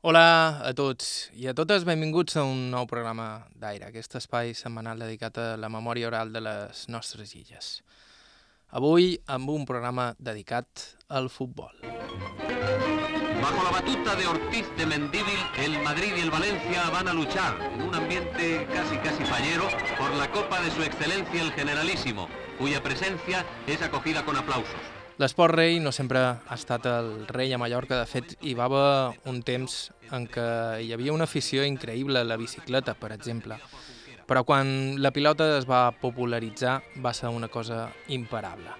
Hola 0.00 0.62
a 0.62 0.70
tots 0.78 1.26
i 1.34 1.48
a 1.50 1.52
totes, 1.58 1.82
benvinguts 1.82 2.36
a 2.38 2.44
un 2.46 2.68
nou 2.70 2.84
programa 2.86 3.48
d'Aire, 3.58 3.88
aquest 3.88 4.12
espai 4.20 4.52
setmanal 4.54 5.00
dedicat 5.02 5.40
a 5.42 5.46
la 5.58 5.66
memòria 5.74 6.06
oral 6.06 6.30
de 6.30 6.38
les 6.38 6.84
nostres 6.86 7.32
illes. 7.34 7.80
Avui 8.70 9.16
amb 9.26 9.50
un 9.50 9.64
programa 9.66 10.12
dedicat 10.20 10.84
al 11.08 11.26
futbol. 11.34 11.74
Bajo 13.42 13.64
la 13.64 13.72
batuta 13.74 14.14
de 14.14 14.28
Ortiz 14.28 14.70
de 14.78 14.86
Mendíbil, 14.86 15.42
el 15.64 15.82
Madrid 15.82 16.14
y 16.16 16.20
el 16.20 16.30
Valencia 16.30 16.88
van 16.90 17.08
a 17.08 17.12
luchar 17.12 17.58
en 17.60 17.82
un 17.82 17.94
ambiente 17.96 18.68
casi 18.72 18.98
casi 18.98 19.24
fallero 19.24 19.66
por 19.98 20.14
la 20.14 20.30
Copa 20.30 20.62
de 20.62 20.70
su 20.70 20.84
Excelencia 20.84 21.42
el 21.42 21.50
Generalísimo, 21.50 22.28
cuya 22.56 22.80
presencia 22.80 23.44
es 23.66 23.82
acogida 23.82 24.24
con 24.24 24.36
aplausos. 24.36 24.97
L'esport 25.18 25.50
rei 25.50 25.80
no 25.82 25.90
sempre 25.90 26.20
ha 26.22 26.54
estat 26.54 26.84
el 26.86 27.24
rei 27.26 27.50
a 27.50 27.58
Mallorca, 27.58 27.96
de 27.98 28.06
fet 28.06 28.36
hi 28.46 28.52
va 28.54 28.68
haver 28.68 29.18
un 29.26 29.40
temps 29.42 29.88
en 30.14 30.28
què 30.30 30.44
hi 30.84 30.92
havia 30.94 31.14
una 31.14 31.26
afició 31.26 31.64
increïble 31.66 32.20
a 32.20 32.28
la 32.28 32.36
bicicleta, 32.38 32.94
per 32.94 33.10
exemple. 33.16 33.56
Però 34.30 34.44
quan 34.46 34.70
la 35.02 35.10
pilota 35.10 35.56
es 35.56 35.66
va 35.66 35.88
popularitzar 35.90 36.76
va 37.02 37.10
ser 37.18 37.32
una 37.34 37.48
cosa 37.50 37.88
imparable. 38.14 38.70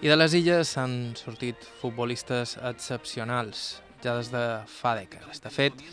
I 0.00 0.08
de 0.08 0.16
les 0.16 0.32
illes 0.40 0.72
s'han 0.72 1.12
sortit 1.20 1.68
futbolistes 1.82 2.56
excepcionals, 2.56 3.82
ja 4.00 4.16
des 4.16 4.32
de 4.32 4.46
fa 4.78 4.94
dècades. 4.96 5.44
De 5.44 5.52
fet, 5.52 5.84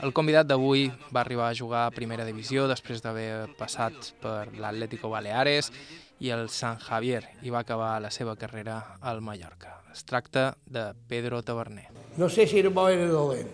el 0.00 0.16
convidat 0.16 0.48
d'avui 0.48 0.88
va 1.12 1.20
arribar 1.20 1.50
a 1.50 1.60
jugar 1.60 1.84
a 1.84 1.92
primera 1.92 2.24
divisió 2.24 2.64
després 2.72 3.04
d'haver 3.04 3.52
passat 3.60 4.14
per 4.24 4.48
l'Atlético 4.56 5.12
Baleares 5.12 5.72
i 6.18 6.30
el 6.30 6.48
San 6.48 6.78
Javier 6.80 7.22
i 7.44 7.52
va 7.52 7.60
acabar 7.60 7.96
la 8.00 8.10
seva 8.10 8.36
carrera 8.36 8.98
al 9.00 9.20
Mallorca. 9.20 9.82
Es 9.92 10.04
tracta 10.04 10.56
de 10.66 10.92
Pedro 11.08 11.42
Taverner. 11.42 11.88
No 12.16 12.28
sé 12.28 12.46
si 12.46 12.58
era 12.58 12.70
bo 12.70 12.86
o 12.86 12.88
era 12.88 13.06
dolent. 13.08 13.50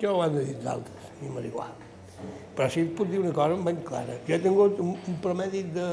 Jo 0.00 0.16
ho 0.16 0.22
han 0.22 0.34
de 0.34 0.44
dir 0.44 0.56
d'altres, 0.62 1.10
i 1.22 1.30
m'és 1.30 1.46
igual. 1.50 1.72
Però 2.54 2.68
sí 2.70 2.84
que 2.86 2.96
puc 2.98 3.10
dir 3.10 3.20
una 3.20 3.32
cosa 3.34 3.58
ben 3.66 3.80
clara. 3.86 4.18
Jo 4.28 4.36
he 4.36 4.42
tingut 4.42 4.78
un, 4.82 4.94
un 4.94 5.16
promèdic 5.22 5.72
de 5.74 5.86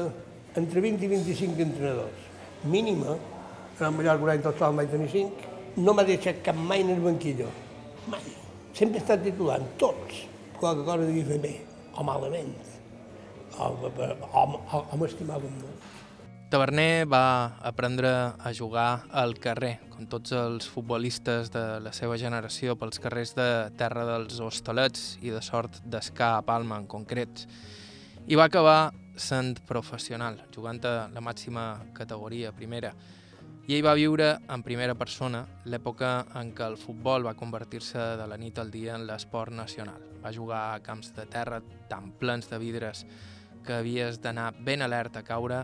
entre 0.58 0.80
20 0.84 1.06
i 1.06 1.08
25 1.14 1.62
entrenadors. 1.66 2.28
Mínima, 2.64 3.16
en 3.78 3.86
el 3.86 3.94
Mallorca 3.96 4.24
un 4.24 4.34
any 4.34 4.42
tot 4.44 4.58
sol 4.58 4.76
vaig 4.78 4.90
tenir 4.92 5.10
5, 5.10 5.50
no 5.82 5.94
m'ha 5.96 6.06
deixat 6.06 6.42
cap 6.46 6.58
mai 6.58 6.84
en 6.84 6.94
el 6.94 7.00
banquillo. 7.02 7.48
Mai. 8.12 8.22
Sempre 8.74 9.00
he 9.00 9.02
estat 9.02 9.24
titulant, 9.24 9.64
tots. 9.80 10.22
Qualque 10.60 10.84
cosa 10.86 11.02
devia 11.02 11.26
fer 11.32 11.40
bé, 11.42 11.54
o 11.98 12.04
malament. 12.06 12.54
O, 13.58 13.72
o, 13.88 14.42
o, 14.42 14.82
o 14.82 15.00
m'estimàvem 15.00 15.58
molt. 15.58 15.91
Taverner 16.52 17.06
va 17.08 17.56
aprendre 17.64 18.08
a 18.36 18.50
jugar 18.52 19.06
al 19.08 19.38
carrer, 19.40 19.78
com 19.88 20.04
tots 20.04 20.34
els 20.36 20.66
futbolistes 20.68 21.48
de 21.48 21.62
la 21.80 21.94
seva 21.96 22.18
generació, 22.20 22.74
pels 22.76 23.00
carrers 23.00 23.30
de 23.32 23.46
Terra 23.80 24.02
dels 24.04 24.36
Hostalets 24.36 25.14
i 25.24 25.30
de 25.32 25.40
Sort 25.40 25.78
d'Escà 25.88 26.34
a 26.36 26.42
Palma 26.44 26.76
en 26.76 26.84
concret. 26.84 27.46
I 28.28 28.36
va 28.36 28.50
acabar 28.50 28.92
sent 29.16 29.62
professional, 29.64 30.42
jugant 30.52 30.82
a 30.84 31.06
la 31.14 31.22
màxima 31.24 31.86
categoria, 31.96 32.50
primera. 32.52 32.90
I 33.64 33.78
ell 33.78 33.86
va 33.86 33.94
viure 33.96 34.26
en 34.52 34.64
primera 34.66 34.92
persona 34.92 35.46
l'època 35.64 36.10
en 36.36 36.50
què 36.52 36.66
el 36.68 36.76
futbol 36.76 37.24
va 37.24 37.32
convertir-se 37.32 38.10
de 38.20 38.26
la 38.28 38.36
nit 38.36 38.60
al 38.60 38.74
dia 38.74 38.98
en 38.98 39.06
l'esport 39.08 39.56
nacional. 39.56 40.04
Va 40.20 40.34
jugar 40.36 40.60
a 40.74 40.84
camps 40.84 41.14
de 41.16 41.24
terra 41.32 41.62
tan 41.88 42.12
plens 42.20 42.52
de 42.52 42.60
vidres 42.60 43.06
que 43.64 43.78
havies 43.78 44.20
d'anar 44.20 44.50
ben 44.60 44.84
alerta 44.84 45.24
a 45.24 45.26
caure 45.30 45.62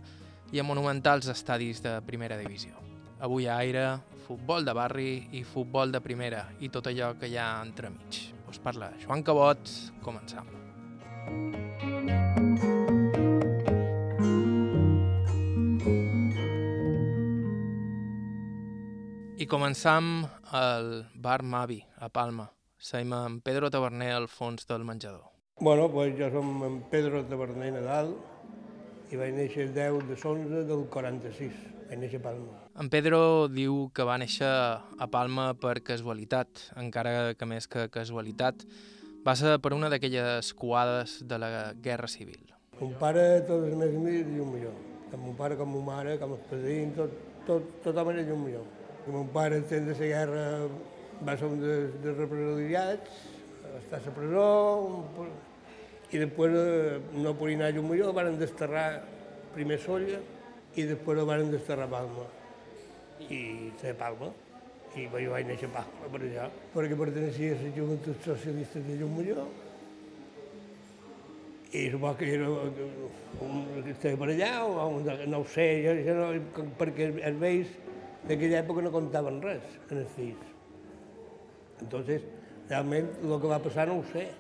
i 0.53 0.61
a 0.61 0.65
monumentals 0.65 1.29
estadis 1.29 1.83
de 1.85 1.99
primera 2.07 2.39
divisió. 2.41 2.79
Avui 3.21 3.49
a 3.49 3.59
Aire, 3.59 3.85
futbol 4.27 4.65
de 4.65 4.73
barri 4.73 5.11
i 5.37 5.43
futbol 5.45 5.93
de 5.93 6.01
primera 6.01 6.47
i 6.61 6.71
tot 6.73 6.89
allò 6.89 7.13
que 7.21 7.29
hi 7.29 7.37
ha 7.37 7.51
entremig. 7.65 8.21
Us 8.49 8.61
parla 8.63 8.93
Joan 9.03 9.23
Cabot, 9.23 9.73
començam. 10.05 10.49
I 19.39 19.47
començam 19.47 20.25
al 20.51 20.89
bar 21.15 21.43
Mavi, 21.43 21.83
a 22.01 22.09
Palma. 22.09 22.49
Seim 22.79 23.13
amb 23.13 23.43
Pedro 23.45 23.69
Taverner 23.71 24.15
al 24.17 24.27
fons 24.29 24.67
del 24.67 24.85
menjador. 24.87 25.29
Bueno, 25.61 25.89
pues 25.91 26.15
jo 26.19 26.31
som 26.31 26.63
en 26.65 26.81
Pedro 26.91 27.25
Taverner 27.27 27.73
Nadal 27.73 28.17
i 29.11 29.17
vaig 29.17 29.33
néixer 29.37 29.69
el 29.69 29.75
10 29.75 30.05
de 30.09 30.17
11 30.17 30.65
del 30.69 30.85
46. 30.93 31.65
Vaig 31.89 32.01
néixer 32.03 32.21
a 32.21 32.25
Palma. 32.27 32.59
En 32.79 32.91
Pedro 32.93 33.21
diu 33.49 33.89
que 33.97 34.05
va 34.05 34.19
néixer 34.21 34.49
a 34.49 35.09
Palma 35.11 35.55
per 35.57 35.79
casualitat, 35.87 36.69
encara 36.77 37.35
que 37.39 37.49
més 37.49 37.69
que 37.71 37.89
casualitat, 37.95 38.67
va 39.25 39.35
ser 39.37 39.57
per 39.65 39.73
una 39.77 39.89
d'aquelles 39.93 40.53
coades 40.59 41.19
de 41.31 41.41
la 41.41 41.51
Guerra 41.87 42.11
Civil. 42.13 42.53
Mon 42.79 42.93
pare, 43.01 43.25
tots 43.49 43.67
els 43.67 43.75
meus 43.81 43.97
amics, 43.97 44.37
i 44.37 44.45
un 44.45 44.53
millor. 44.53 44.77
Tant 45.09 45.25
mon 45.25 45.35
pare 45.39 45.57
com 45.59 45.73
ma 45.73 45.83
mare, 45.89 46.19
com 46.21 46.37
els 46.37 46.45
padrins, 46.51 46.95
tot, 47.01 47.17
tot, 47.49 47.73
tothom 47.87 48.13
era 48.13 48.23
un 48.35 48.45
millor. 48.45 48.69
Mon 49.09 49.33
pare, 49.33 49.59
en 49.59 49.67
temps 49.67 49.89
de 49.89 49.97
la 49.97 50.13
guerra, 50.13 50.47
va 51.25 51.37
ser 51.37 51.49
un 51.49 51.61
dels 51.65 51.97
de 52.05 52.15
represaliats, 52.15 53.21
va 53.65 53.79
estar 53.81 54.03
a 54.03 54.05
la 54.05 54.17
presó, 54.21 54.49
i 56.09 56.21
després 56.23 56.55
eh, 56.57 56.99
no 57.21 57.35
a 57.37 57.71
Llumalló, 57.71 58.13
van 58.17 58.39
desterrar 58.41 59.03
primer 59.53 59.79
Solla 59.79 60.21
i 60.75 60.85
després 60.89 61.25
van 61.29 61.51
desterrar 61.53 61.89
Palma. 61.91 62.25
I 63.29 63.73
ser 63.81 63.95
Palma. 63.99 64.33
I 64.97 65.05
jo 65.13 65.31
vaig 65.35 65.47
néixer 65.47 65.69
a 65.69 65.75
Palma 65.75 66.09
per 66.13 66.23
allà, 66.25 66.49
perquè 66.73 66.97
pertenecia 66.97 67.53
a 67.53 67.61
la 67.61 67.75
Joventut 67.77 68.25
Socialista 68.25 68.81
de 68.81 68.97
Llumalló. 68.97 69.45
I 71.77 71.91
suposo 71.93 72.17
que 72.17 72.33
era 72.33 72.49
un, 72.49 73.67
que 73.85 73.93
estava 73.93 74.17
per 74.17 74.31
allà, 74.33 74.53
o 74.65 74.89
un, 74.97 75.05
no 75.29 75.45
sé, 75.45 75.69
jo, 75.85 75.93
jo 76.07 76.17
no, 76.17 76.31
perquè 76.81 77.11
els 77.13 77.41
vells 77.43 77.77
d'aquella 78.25 78.63
època 78.63 78.87
no 78.87 78.95
contaven 78.95 79.43
res 79.45 79.77
en 79.91 80.01
els 80.01 80.15
fills. 80.17 80.55
Entonces, 81.85 82.25
realment, 82.71 83.13
el 83.21 83.41
que 83.43 83.51
va 83.53 83.61
passar 83.61 83.91
no 83.93 84.01
sé, 84.15 84.31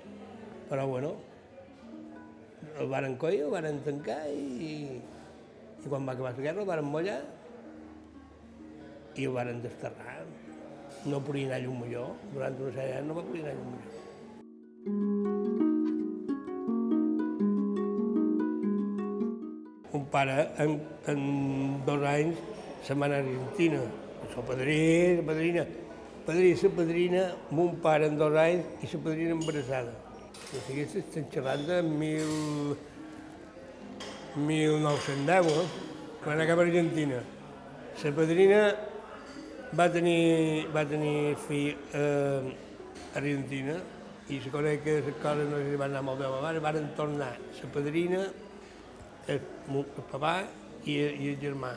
però 0.70 0.88
bueno, 0.88 1.12
el 2.78 2.88
varen 2.88 3.16
coir, 3.16 3.42
el 3.42 3.50
varen 3.50 3.80
tancar 3.82 4.20
i, 4.30 5.00
i 5.82 5.88
quan 5.88 6.06
va 6.06 6.14
acabar 6.14 6.34
la 6.36 6.44
guerra 6.44 6.62
el 6.62 6.68
varen 6.68 6.86
mollar 6.86 7.18
i 9.18 9.26
el 9.26 9.34
varen 9.34 9.62
desterrar. 9.62 10.22
No 11.06 11.20
podia 11.24 11.46
anar 11.48 11.58
a 11.58 11.64
Llumalló, 11.64 12.04
durant 12.34 12.58
una 12.62 12.72
sèrie 12.74 13.02
no 13.06 13.16
va 13.18 13.24
poder 13.26 13.42
anar 13.42 13.54
a 13.54 13.58
Llumalló. 13.58 13.96
Un 19.98 20.04
pare, 20.12 20.38
en, 20.62 20.80
en 21.10 21.20
dos 21.86 22.04
anys, 22.06 22.42
se'n 22.86 23.00
va 23.00 23.08
anar 23.08 23.22
a 23.22 23.26
Argentina. 23.26 23.80
Seu 24.34 24.44
padrí, 24.46 24.82
padrina, 25.26 25.64
padrí 26.26 26.52
la 26.54 26.70
padrina, 26.76 27.22
mon 27.50 27.78
pare 27.82 28.10
en 28.10 28.18
dos 28.20 28.36
anys 28.36 28.84
i 28.84 28.92
la 28.92 29.02
padrina 29.06 29.34
embarassada. 29.38 30.07
O 30.48 30.62
sigui, 30.66 30.86
estem 30.86 31.26
xerrant 31.32 31.66
de 31.68 31.82
mil... 31.82 32.76
1910, 34.38 35.46
eh? 35.46 35.66
quan 36.22 36.36
anar 36.36 36.46
cap 36.46 36.58
a 36.58 36.62
Argentina. 36.62 37.18
La 38.02 38.12
padrina 38.14 38.60
va 39.74 39.88
tenir, 39.90 40.68
va 40.74 40.84
tenir 40.86 41.34
fill 41.46 41.74
eh, 41.96 42.52
a 43.14 43.18
Argentina 43.18 43.74
i 44.28 44.38
se 44.44 44.52
coneix 44.52 44.82
que 44.84 44.98
les 45.02 45.20
coses 45.22 45.48
no 45.50 45.58
li 45.58 45.76
van 45.80 45.90
anar 45.90 46.04
molt 46.06 46.20
bé 46.20 46.28
a 46.28 46.52
la 46.52 46.60
van 46.60 46.90
tornar 46.96 47.32
la 47.38 47.70
padrina, 47.74 48.24
el, 49.26 49.40
el 49.40 50.02
papà 50.12 50.34
i, 50.84 50.94
i 50.94 51.32
el 51.34 51.38
germà. 51.42 51.74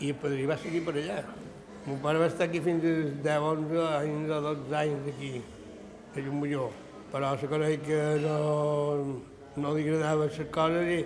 I 0.00 0.10
el 0.10 0.18
padrí 0.18 0.46
va 0.46 0.58
seguir 0.58 0.82
per 0.84 0.96
allà. 0.96 1.22
Mon 1.86 2.00
pare 2.02 2.18
va 2.18 2.30
estar 2.30 2.48
aquí 2.48 2.60
fins 2.60 2.84
als 2.84 3.18
10, 3.22 3.50
11 3.52 3.84
anys 3.98 4.30
o 4.30 4.40
12 4.48 4.80
anys 4.84 5.12
aquí, 5.14 5.34
a 6.16 6.20
Llumalló 6.20 6.70
però 7.12 7.34
se 7.36 7.48
coneix 7.48 7.82
que 7.84 7.98
no, 8.24 8.36
no 9.60 9.72
li 9.76 9.82
agradaven 9.84 10.30
les 10.30 10.46
coses 10.54 10.88
i, 10.94 11.00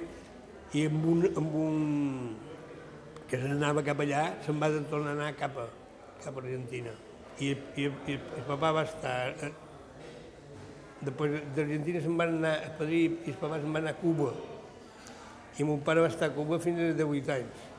i 0.78 0.84
amb 0.86 1.08
un, 1.10 1.24
amb 1.40 1.56
un 1.58 1.80
que 3.26 3.40
se 3.42 3.50
n'anava 3.50 3.82
cap 3.82 4.04
allà, 4.04 4.22
se'n 4.46 4.62
va 4.62 4.70
tornar 4.86 5.16
a 5.16 5.16
anar 5.16 5.32
cap 5.40 5.58
a, 5.58 5.66
cap 6.22 6.38
a 6.38 6.44
Argentina. 6.44 6.94
I, 7.42 7.50
i, 7.50 7.88
i 7.90 8.14
el 8.14 8.46
papà 8.46 8.70
va 8.78 8.86
estar... 8.86 9.16
Eh, 9.42 9.52
després 11.02 11.34
d'Argentina 11.56 12.00
se'n 12.04 12.14
van 12.18 12.38
anar, 12.38 12.54
el 12.68 12.76
padrí 12.78 13.02
i 13.10 13.34
el 13.34 13.40
papà 13.42 13.58
se'n 13.58 13.74
van 13.74 13.82
anar 13.82 13.98
a 13.98 14.00
Cuba. 14.00 14.30
I 15.58 15.66
mon 15.66 15.82
pare 15.82 16.06
va 16.06 16.12
estar 16.12 16.30
a 16.30 16.36
Cuba 16.38 16.62
fins 16.62 16.86
als 16.86 17.00
18 17.02 17.34
anys. 17.34 17.70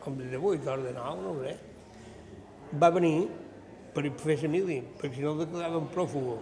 Com 0.00 0.16
de 0.16 0.32
18 0.32 0.72
o 0.72 0.82
de 0.88 0.96
9, 0.96 1.20
no 1.20 1.36
ho 1.36 1.44
sé. 1.44 1.58
Va 2.80 2.88
venir 2.96 3.16
per 3.92 4.08
fer 4.24 4.40
família, 4.40 4.86
perquè 4.96 5.18
si 5.20 5.26
no 5.26 5.36
el 5.36 5.44
declaraven 5.44 5.92
pròfugo 5.92 6.40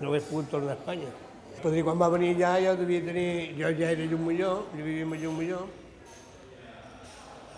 no 0.00 0.08
hagués 0.08 0.24
pogut 0.28 0.50
tornar 0.50 0.74
a 0.74 0.78
Espanya. 0.78 1.10
Quan 1.60 1.98
va 2.00 2.08
venir 2.08 2.32
allà 2.34 2.54
jo 2.64 2.76
devia 2.80 3.04
tenir, 3.04 3.54
jo 3.58 3.68
ja 3.76 3.90
era 3.92 4.06
llum 4.08 4.26
millor, 4.26 4.64
jo 4.72 4.84
vivia 4.84 5.04
a 5.04 5.18
llum 5.22 5.36
millor, 5.36 5.66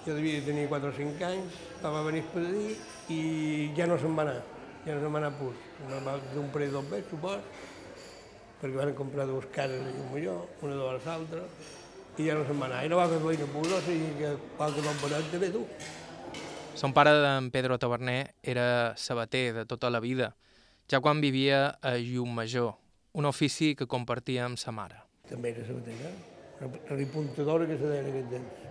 jo 0.06 0.14
devia 0.14 0.40
tenir 0.44 0.66
4 0.68 0.88
o 0.88 0.96
5 0.96 1.28
anys, 1.28 1.60
va 1.82 2.02
venir 2.02 2.24
el 2.24 2.32
padrí 2.34 2.64
i 3.14 3.20
ja 3.76 3.86
no 3.86 3.98
se'n 3.98 4.16
va 4.18 4.26
anar, 4.26 4.40
ja 4.86 4.96
no 4.96 5.04
se'n 5.04 5.14
va 5.14 5.22
anar 5.22 5.30
a 5.30 5.38
Puig. 5.38 5.56
Va 6.06 6.16
d'un 6.34 6.50
parell 6.50 6.74
dos 6.74 6.90
mesos, 6.90 7.10
supos, 7.10 7.38
perquè 8.60 8.76
van 8.76 8.94
comprar 8.98 9.26
dues 9.30 9.46
cases 9.54 9.86
a 9.86 10.10
Molló, 10.10 10.36
una 10.62 10.74
de 10.74 10.82
l'altra, 11.06 11.46
i 12.18 12.26
ja 12.26 12.34
no 12.34 12.44
se'n 12.44 12.58
va 12.58 12.66
anar. 12.72 12.84
I 12.84 12.90
no 12.90 12.98
va 12.98 13.08
fer 13.10 13.22
feina 13.22 13.46
pura, 13.54 13.78
o 13.78 13.82
sigui 13.86 14.10
que 14.18 14.34
qualque 14.58 14.82
bon 14.82 14.98
bonet 15.02 15.30
també 15.30 15.50
tu. 15.54 15.62
Son 16.74 16.92
pare 16.92 17.12
d'en 17.22 17.50
Pedro 17.54 17.78
Taverner 17.78 18.34
era 18.42 18.96
sabater 18.96 19.52
de 19.54 19.66
tota 19.70 19.90
la 19.90 20.00
vida, 20.00 20.34
ja 20.92 21.00
quan 21.00 21.22
vivia 21.24 21.78
a 21.80 21.94
Llumajor, 21.96 22.74
un 23.16 23.24
ofici 23.24 23.70
que 23.72 23.86
compartia 23.88 24.44
amb 24.44 24.58
sa 24.60 24.74
mare. 24.76 24.98
També 25.24 25.54
era 25.54 25.64
sabatera, 25.64 26.10
una 26.60 26.96
repuntadora 26.98 27.64
que 27.66 27.78
se 27.80 27.88
deia 27.88 28.02
en 28.02 28.08
aquest 28.10 28.28
temps. 28.34 28.66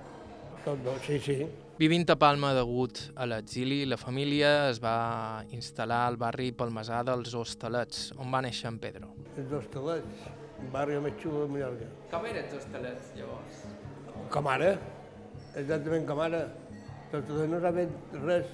Tot 0.62 0.84
no, 0.86 0.94
sí, 1.02 1.18
sí. 1.26 1.38
Vivint 1.80 2.06
a 2.14 2.16
Palma 2.22 2.52
degut 2.54 3.00
a 3.18 3.26
l'exili, 3.26 3.80
la 3.90 3.98
família 3.98 4.52
es 4.70 4.78
va 4.84 5.42
instal·lar 5.50 6.04
al 6.12 6.20
barri 6.22 6.52
palmesà 6.54 7.00
dels 7.08 7.34
Hostalets, 7.34 8.12
on 8.22 8.30
va 8.30 8.44
néixer 8.46 8.70
en 8.70 8.78
Pedro. 8.84 9.10
Els 9.42 9.56
Hostalets, 9.58 10.28
un 10.62 10.70
barri 10.76 11.00
més 11.02 11.18
xulo 11.24 11.48
de 11.48 11.56
Mallorca. 11.56 11.88
Com 12.12 12.28
eren 12.30 12.46
els 12.46 12.54
Hostalets, 12.60 13.16
llavors? 13.18 13.64
Com 14.36 14.52
ara, 14.52 14.76
exactament 15.58 16.06
com 16.12 16.22
ara. 16.22 16.44
Tot 17.10 17.34
no 17.50 17.64
s'ha 17.66 17.74
fet 17.82 18.14
res. 18.22 18.54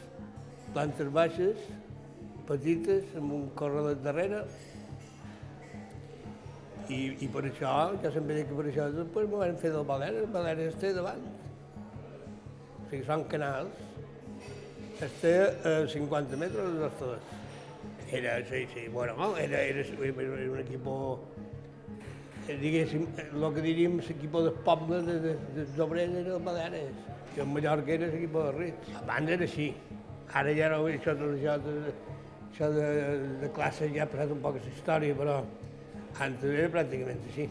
Plantes 0.72 1.12
baixes, 1.12 1.68
petites, 2.47 3.13
amb 3.19 3.33
un 3.38 3.45
correlet 3.59 4.01
darrere, 4.05 4.44
i, 6.88 6.99
i 7.19 7.27
per 7.31 7.44
això, 7.49 7.73
jo 7.99 8.11
sempre 8.15 8.38
dic 8.38 8.47
que 8.49 8.57
per 8.57 8.67
això 8.69 8.88
després 8.94 9.27
m'ho 9.27 9.41
van 9.41 9.57
fer 9.59 9.73
del 9.73 9.88
Valera, 9.88 10.23
el 10.23 10.31
Valera 10.31 10.69
està 10.71 10.94
davant. 10.95 11.25
O 12.77 12.85
sigui, 12.88 13.03
són 13.07 13.25
canals. 13.31 13.83
Està 15.03 15.33
a 15.67 15.73
50 15.91 16.39
metres 16.39 16.77
de 16.79 16.91
totes. 17.01 17.35
Era, 18.07 18.38
sí, 18.47 18.63
sí, 18.73 18.88
bueno, 18.88 19.35
era, 19.35 19.59
era, 19.59 19.83
era 19.83 20.51
un 20.53 20.61
equip 20.63 20.88
diguéssim, 22.47 23.03
el 23.19 23.45
que 23.53 23.61
diríem 23.61 23.97
l'equip 23.99 24.31
dels 24.31 24.59
pobles, 24.63 25.03
de, 25.03 25.17
de, 25.19 25.33
dels 25.57 25.79
obrers 25.83 26.13
era 26.15 26.38
el 26.38 26.44
Baleares, 26.45 27.01
que 27.33 27.41
en 27.44 27.51
Mallorca 27.51 27.91
era 27.97 28.07
l'equip 28.07 28.38
de 28.38 28.51
rics. 28.55 28.94
Abans 29.01 29.33
era 29.35 29.44
així. 29.44 29.73
Ara 30.33 30.53
ja 30.55 30.69
no, 30.71 30.79
això, 30.88 31.15
això, 31.27 31.57
de, 31.65 31.91
això 32.57 32.71
de, 32.74 33.38
de 33.38 33.50
classe 33.54 33.86
ja 33.94 34.01
ha 34.04 34.09
passat 34.09 34.31
un 34.33 34.39
poc 34.42 34.56
la 34.57 34.71
història, 34.71 35.13
però 35.18 35.33
antes 36.25 36.50
era 36.50 36.69
pràcticament 36.74 37.19
així. 37.30 37.45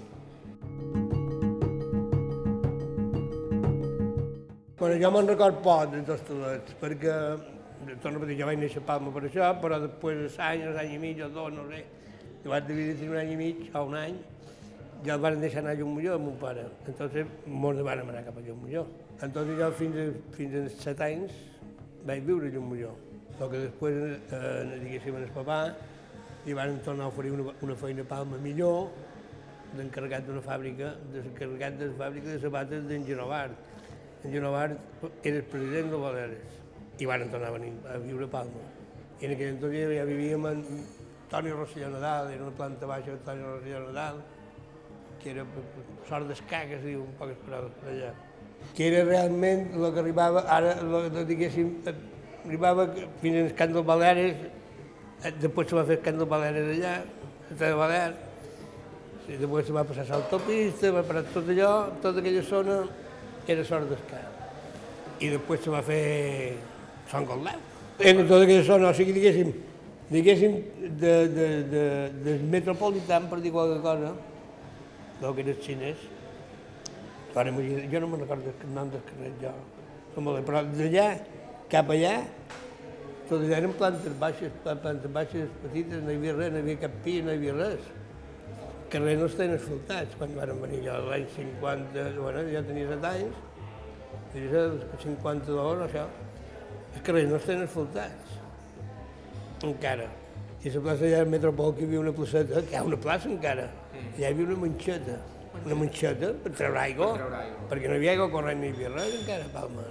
Bueno, 4.80 4.96
jo 4.98 5.10
me'n 5.14 5.30
record 5.30 5.62
poc 5.62 5.92
de 5.94 6.02
tots 6.08 6.34
els 6.34 6.74
perquè, 6.82 7.14
torno 8.02 8.18
a 8.18 8.26
dir, 8.26 8.40
jo 8.40 8.50
vaig 8.50 8.58
néixer 8.58 8.82
a 8.82 8.88
Palma 8.90 9.14
per 9.14 9.22
això, 9.28 9.52
però 9.62 9.78
després 9.84 10.34
d'any, 10.34 10.66
un 10.72 10.82
any 10.82 10.96
i 10.96 11.00
mig 11.06 11.22
o 11.22 11.30
dos, 11.30 11.54
no 11.54 11.68
sé, 11.70 11.84
jo 12.42 12.50
vaig 12.50 12.66
dividir 12.66 13.10
un 13.14 13.22
any 13.22 13.32
i 13.36 13.40
mig 13.44 13.64
o 13.78 13.86
un 13.86 13.98
any, 14.02 14.20
ja 15.06 15.14
el 15.14 15.22
van 15.22 15.38
deixar 15.38 15.62
anar 15.62 15.78
a 15.78 16.14
amb 16.18 16.24
mon 16.26 16.38
pare. 16.42 16.66
Entonces, 16.88 17.26
molts 17.46 17.82
van 17.82 18.02
anar 18.02 18.24
cap 18.26 18.38
a 18.38 18.42
Llummolló. 18.42 18.86
Entonces 19.22 19.58
jo 19.58 19.70
fins, 19.70 20.22
fins 20.34 20.62
als 20.64 20.80
set 20.82 21.00
anys 21.00 21.30
vaig 22.04 22.26
viure 22.26 22.50
a 22.50 22.50
Llummolló. 22.50 23.05
El 23.36 23.50
que 23.52 23.58
després, 23.66 24.18
eh, 24.32 24.80
diguéssim, 24.82 25.16
el 25.20 25.28
papà, 25.34 25.60
li 26.46 26.54
van 26.56 26.78
tornar 26.84 27.04
a 27.04 27.12
oferir 27.12 27.34
una, 27.36 27.52
una 27.62 27.76
feina 27.76 28.02
a 28.06 28.08
Palma 28.08 28.38
millor, 28.40 28.90
d'encarregat 29.76 30.24
d'una 30.28 30.40
fàbrica, 30.44 30.94
d'encarregat 31.12 31.80
de 31.80 31.90
la 31.90 31.98
fàbrica 31.98 32.32
de 32.32 32.38
sabates 32.40 32.86
d'en 32.88 33.04
Genovart 33.04 33.74
en 34.26 34.32
Genovart 34.32 34.78
era 35.22 35.36
el 35.36 35.44
president 35.44 35.90
de 35.90 35.98
Baleares 36.02 36.54
i 36.98 37.06
van 37.06 37.28
tornar 37.30 37.50
a 37.52 37.56
venir 37.58 37.72
a 37.86 37.98
viure 38.02 38.26
a 38.26 38.30
Palma. 38.32 38.62
I 39.20 39.26
en 39.26 39.34
aquell 39.34 39.52
entonces 39.54 39.92
ja 39.96 40.06
vivíem 40.08 40.46
en 40.50 40.62
Toni 41.30 41.52
Rosselló 41.52 41.90
Nadal, 41.92 42.32
era 42.32 42.42
una 42.42 42.56
planta 42.56 42.86
baixa 42.86 43.12
de 43.12 43.18
Toni 43.26 43.44
Rosselló 43.44 43.82
Nadal, 43.86 44.22
que 45.22 45.30
era 45.30 45.44
sort 46.08 46.28
d'escà, 46.30 46.64
que 46.70 46.78
es 46.78 46.84
diu 46.84 47.04
un 47.04 47.12
poc 47.20 47.36
per 47.44 47.60
allà. 47.60 48.12
Que 48.74 48.88
era 48.88 49.04
realment 49.04 49.68
el 49.76 49.86
que 49.92 50.02
arribava, 50.02 50.42
ara, 50.56 50.74
que 51.14 51.24
diguéssim, 51.28 51.74
arribava 52.46 52.86
fins 53.20 53.42
al 53.42 53.52
Camp 53.58 53.74
del 53.74 53.84
Baleares, 53.86 54.46
eh, 55.22 55.32
després 55.42 55.68
se 55.70 55.76
va 55.76 55.84
fer 55.88 55.98
Camp 56.04 56.18
del 56.20 56.30
Baleares 56.30 56.72
allà, 56.76 56.94
a 57.50 57.74
Balear, 57.82 58.14
i 59.26 59.36
després 59.40 59.66
se 59.66 59.74
va 59.74 59.84
passar 59.86 60.06
l'autopista, 60.12 60.92
va 60.94 61.02
parar 61.06 61.24
tot 61.34 61.48
allò, 61.50 61.70
tota 62.02 62.22
aquella 62.22 62.42
zona, 62.46 62.80
era 63.46 63.64
sort 63.66 63.90
d'escar. 63.90 64.22
I 65.18 65.30
després 65.32 65.64
se 65.64 65.72
va 65.72 65.82
fer 65.82 66.02
Sant 67.10 67.26
Goldeu. 67.26 67.62
En 67.98 68.22
tota 68.26 68.42
aquella 68.44 68.64
zona, 68.66 68.90
o 68.90 68.94
sigui, 68.94 69.14
diguéssim, 69.16 69.52
diguéssim, 70.10 70.58
de, 71.00 71.14
de, 71.32 71.46
de, 71.72 71.84
del 72.26 72.44
metropolitan, 72.52 73.26
per 73.30 73.40
dir 73.42 73.54
qualque 73.54 73.80
cosa, 73.82 74.12
del 75.20 75.34
que 75.34 75.46
era 75.46 75.54
el 75.56 75.62
xinès, 75.64 76.04
jo 77.36 78.00
no 78.00 78.08
me'n 78.08 78.20
recordo 78.22 78.52
el 78.52 78.74
nom 78.74 78.90
del 78.92 79.02
carrer, 79.10 79.32
jo, 79.42 79.50
no 80.16 80.36
però 80.46 80.62
d'allà 80.64 81.08
cap 81.72 81.92
allà, 81.94 82.16
tot 83.26 83.38
allà 83.40 83.60
eren 83.60 83.76
plantes 83.78 84.18
baixes, 84.22 84.58
plantes 84.64 85.12
baixes 85.12 85.54
petites, 85.64 86.02
no 86.02 86.12
hi 86.12 86.20
havia 86.20 86.34
res, 86.40 86.52
no 86.54 86.60
hi 86.60 86.66
havia 86.66 86.82
cap 86.86 86.98
pi, 87.04 87.20
no 87.26 87.34
hi 87.34 87.40
havia 87.40 87.56
res 87.60 87.94
carrers 88.90 89.20
no 89.20 89.26
estan 89.26 89.54
asfaltats. 89.56 90.16
Quan 90.18 90.34
van 90.36 90.60
venir 90.62 90.82
jo 90.86 90.96
l'any 91.10 91.26
50, 91.34 92.06
bueno, 92.20 92.44
jo 92.52 92.62
tenia 92.68 92.88
7 92.92 93.10
anys, 93.12 93.40
diria 94.34 94.62
52, 95.02 95.82
això. 95.88 96.06
Els 96.94 97.02
carrers 97.06 97.30
no 97.30 97.40
estan 97.40 97.64
asfaltats, 97.66 98.36
encara. 99.70 100.08
I 100.64 100.72
la 100.74 100.82
plaça 100.82 101.06
allà 101.06 101.22
al 101.22 101.30
Metropol 101.30 101.74
que 101.76 101.84
hi 101.84 101.88
havia 101.90 102.02
una 102.02 102.12
placeta, 102.16 102.62
que 102.66 102.74
hi 102.74 102.78
ha 102.78 102.84
una 102.86 102.98
plaça 102.98 103.30
encara, 103.30 103.68
i 103.94 104.22
hi 104.22 104.28
havia 104.30 104.48
una 104.48 104.56
manxeta, 104.64 105.18
una 105.62 105.78
manxeta 105.82 106.32
per 106.42 106.54
treure 106.58 106.80
aigua, 106.82 107.12
perquè 107.70 107.86
no 107.86 107.94
hi 107.94 108.00
havia 108.00 108.16
aigua 108.16 108.30
corrent 108.32 108.62
ni 108.62 108.72
hi 108.72 108.74
havia 108.74 108.94
res 108.96 109.20
encara 109.20 109.46
a 109.46 109.54
Palma, 109.54 109.86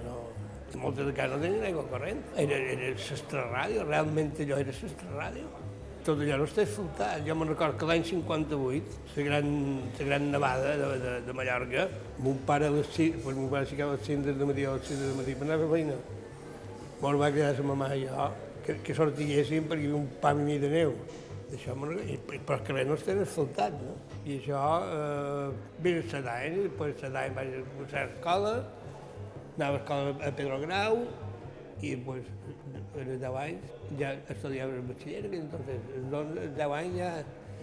moltes 0.80 1.08
de 1.08 1.14
cases 1.16 1.40
tenien 1.42 1.68
aigua 1.70 1.86
corrent. 1.92 2.20
Era, 2.36 2.58
era 2.74 3.46
ràdio, 3.54 3.86
realment 3.88 4.34
allò 4.46 4.60
era 4.64 4.76
ràdio 5.16 5.48
tot 6.06 6.20
allò 6.22 6.36
no 6.38 6.46
està 6.46 6.62
asfaltat. 6.62 7.24
Jo 7.26 7.34
me'n 7.34 7.50
record 7.50 7.78
que 7.80 7.88
l'any 7.88 8.04
58, 8.06 8.98
la 9.16 9.24
gran, 9.26 9.48
la 9.98 10.06
gran 10.06 10.28
nevada 10.30 10.76
de, 10.78 10.90
de, 11.02 11.14
de 11.26 11.34
Mallorca, 11.34 11.86
mon 12.22 12.38
pare 12.46 12.68
a 12.68 12.74
les 12.74 12.92
6, 12.94 13.20
pues, 13.24 13.38
mon 13.38 13.50
pare 13.50 13.66
ficava 13.66 13.96
a 13.96 13.98
les 13.98 14.06
5 14.06 14.36
de 14.38 14.48
matí 14.50 14.66
o 14.66 14.74
a 14.74 14.78
les 14.78 14.90
6 14.92 15.02
de 15.02 15.14
matí 15.18 15.34
per 15.34 15.48
anar 15.48 15.58
a 15.58 15.62
fer 15.64 15.70
feina. 15.74 15.96
Bon, 17.00 17.18
va 17.20 17.30
quedar 17.34 17.54
sa 17.56 17.66
mamà 17.66 17.90
i 17.98 18.06
jo, 18.06 18.28
que, 18.66 18.78
que 18.86 18.96
sortiguéssim 18.96 19.66
perquè 19.70 19.82
hi 19.82 19.90
havia 19.90 19.98
un 19.98 20.06
pam 20.22 20.42
i 20.44 20.50
mig 20.52 20.62
de 20.62 20.70
neu. 20.72 20.94
Això 21.46 21.74
però 21.78 21.94
els 21.96 22.64
carrers 22.66 22.88
no 22.88 22.94
estan 22.98 23.20
asfaltats, 23.22 23.82
no? 23.82 23.98
I 24.26 24.38
això, 24.40 24.62
eh, 24.94 25.76
vint 25.82 26.00
set 26.10 26.26
anys, 26.30 26.62
després 26.64 26.96
set 27.02 27.18
anys 27.18 27.36
vaig 27.36 27.52
començar 27.72 28.00
a 28.00 28.08
l'escola, 28.08 28.54
anava 29.56 29.76
a 29.76 29.78
l'escola 29.78 30.14
a 30.28 30.32
Pedro 30.36 30.58
Grau, 30.60 30.98
i 31.80 31.92
després, 31.92 32.28
a 32.96 33.04
10 33.04 33.26
anys, 33.42 33.72
ja 34.00 34.12
estudiava 34.32 34.76
el 34.76 34.84
batxiller, 34.88 35.22
que 35.30 35.40
entonces, 35.40 35.90
doncs, 36.12 36.40
10 36.56 36.74
anys 36.78 36.98
ja, 37.00 37.10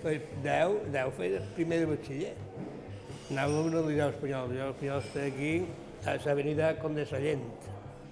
pues, 0.02 0.28
10, 0.44 0.78
10 0.94 1.14
feia 1.18 1.40
el 1.42 1.48
primer 1.58 1.80
de 1.84 1.90
batxiller. 1.94 2.34
Anava 3.32 3.62
a 3.64 3.86
liceu 3.88 4.10
espanyol, 4.10 4.54
jo 4.58 4.70
l'espanyol 4.70 5.02
està 5.02 5.26
aquí, 5.30 5.54
a 6.04 6.18
l'avenida 6.26 6.74
Conde 6.82 7.06
Sallent, 7.10 7.46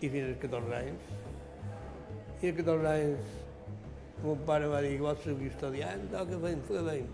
i 0.01 0.09
fins 0.09 0.29
als 0.29 0.41
14 0.45 0.77
anys. 0.79 1.11
I 2.41 2.49
als 2.49 2.57
14 2.61 2.91
anys, 2.95 3.37
mon 4.23 4.41
pare 4.45 4.69
va 4.69 4.81
dir, 4.85 4.97
vols 5.01 5.21
seguir 5.25 5.49
estudiant? 5.51 6.05
No, 6.13 6.25
que 6.29 6.41
feim, 6.45 6.65
què 6.69 6.83
feim? 6.89 7.13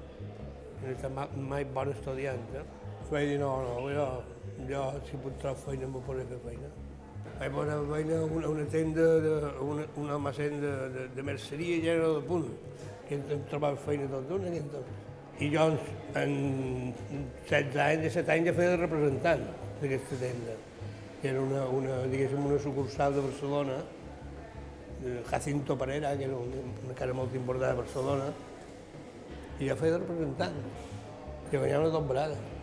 No 0.83 0.93
està 0.93 1.12
mai 1.51 1.67
bon 1.75 1.91
estudiant, 1.91 2.43
eh? 2.55 2.65
Vaig 3.07 3.29
dir, 3.31 3.38
no, 3.39 3.53
no, 3.63 3.88
jo, 3.91 4.07
jo 4.69 4.83
si 5.05 5.23
puc 5.23 5.39
trobar 5.41 5.57
feina, 5.63 5.87
m'ho 5.87 6.03
podré 6.05 6.25
fer 6.29 6.43
feina 6.49 6.75
vaig 7.39 7.51
posar 7.53 7.81
feina 7.91 8.17
a 8.17 8.25
una, 8.25 8.47
una 8.49 8.65
tenda, 8.65 9.05
de, 9.21 9.33
una, 9.61 9.83
un 9.95 10.09
almacén 10.09 10.61
de, 10.61 10.71
de, 10.89 11.07
de 11.15 11.23
merceria 11.23 11.77
ja 11.83 11.91
era 11.93 12.07
de 12.15 12.21
punt, 12.25 12.47
que 13.07 13.19
em 13.19 13.43
trobava 13.51 13.77
feina 13.77 14.07
tot 14.09 14.25
d'una 14.29 14.53
i 14.53 14.61
tot. 14.73 14.89
I 15.37 15.51
jo 15.53 15.67
en 16.17 16.33
16 17.45 17.77
anys, 17.83 18.01
17 18.07 18.33
anys 18.33 18.49
ja 18.49 18.55
feia 18.57 18.73
de 18.73 18.81
representant 18.81 19.45
d'aquesta 19.83 20.19
tenda. 20.23 20.57
Era 21.21 21.41
una, 21.41 21.67
una, 21.77 22.01
diguéssim, 22.09 22.41
una 22.45 22.57
sucursal 22.61 23.13
de 23.13 23.21
Barcelona, 23.29 23.77
de 25.03 25.21
Jacinto 25.29 25.77
Parera, 25.77 26.15
que 26.17 26.25
era 26.25 26.37
una, 26.41 26.97
cara 26.97 27.13
molt 27.13 27.35
important 27.37 27.69
a 27.69 27.81
Barcelona, 27.83 28.31
i 29.59 29.69
jo 29.69 29.77
feia 29.77 29.97
de 29.97 30.05
representant. 30.05 30.61
I 31.51 31.57
guanyava 31.57 31.85
una 31.85 31.93
doblada. 31.93 32.56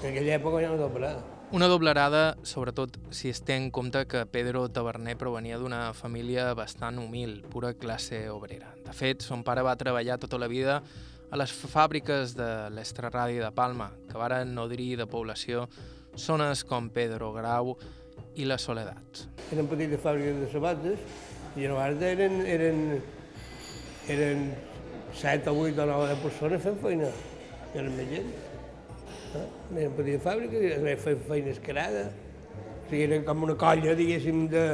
En 0.00 0.14
aquella 0.14 0.38
època 0.38 0.54
guanyava 0.54 0.74
una 0.78 0.82
doblada. 0.86 1.22
Una 1.52 1.66
doblerada, 1.68 2.36
sobretot 2.46 2.94
si 3.12 3.28
es 3.28 3.42
té 3.44 3.56
en 3.58 3.66
compte 3.74 4.06
que 4.08 4.22
Pedro 4.24 4.62
Taverner 4.72 5.16
provenia 5.20 5.58
d'una 5.60 5.90
família 5.98 6.54
bastant 6.56 6.96
humil, 7.02 7.42
pura 7.52 7.74
classe 7.74 8.22
obrera. 8.32 8.70
De 8.86 8.94
fet, 8.96 9.20
son 9.20 9.42
pare 9.44 9.64
va 9.66 9.76
treballar 9.76 10.16
tota 10.22 10.38
la 10.40 10.48
vida 10.48 10.78
a 11.30 11.36
les 11.36 11.52
fàbriques 11.52 12.32
de 12.38 12.48
l'Estraradi 12.72 13.42
de 13.42 13.50
Palma, 13.52 13.90
que 14.08 14.16
varen 14.16 14.54
nodrir 14.54 14.94
de 14.96 15.06
població 15.10 15.66
zones 16.16 16.64
com 16.64 16.88
Pedro 16.88 17.32
Grau 17.34 17.74
i 18.40 18.48
la 18.48 18.56
Soledat. 18.56 19.26
Eren 19.52 19.68
petites 19.68 20.00
fàbriques 20.00 20.40
de 20.40 20.48
sabates 20.54 21.04
i 21.58 21.66
llavors 21.66 22.00
eren, 22.08 22.40
eren, 22.46 23.02
eren 24.08 24.46
7 25.12 25.52
o 25.52 25.66
8 25.66 25.84
o 25.84 25.90
9 25.92 26.22
persones 26.24 26.64
fent 26.64 26.80
feina. 26.80 27.12
era 27.74 27.90
més 27.90 28.08
gent. 28.10 28.49
Eh? 29.34 29.46
Era 29.76 29.90
petita 29.94 30.22
fàbrica, 30.24 30.56
era 30.56 30.96
feina 30.98 31.50
escarada. 31.50 32.08
O 32.86 32.90
sigui, 32.90 33.02
era 33.04 33.20
com 33.22 33.44
una 33.46 33.54
colla, 33.54 33.94
diguéssim, 33.94 34.46
de, 34.50 34.64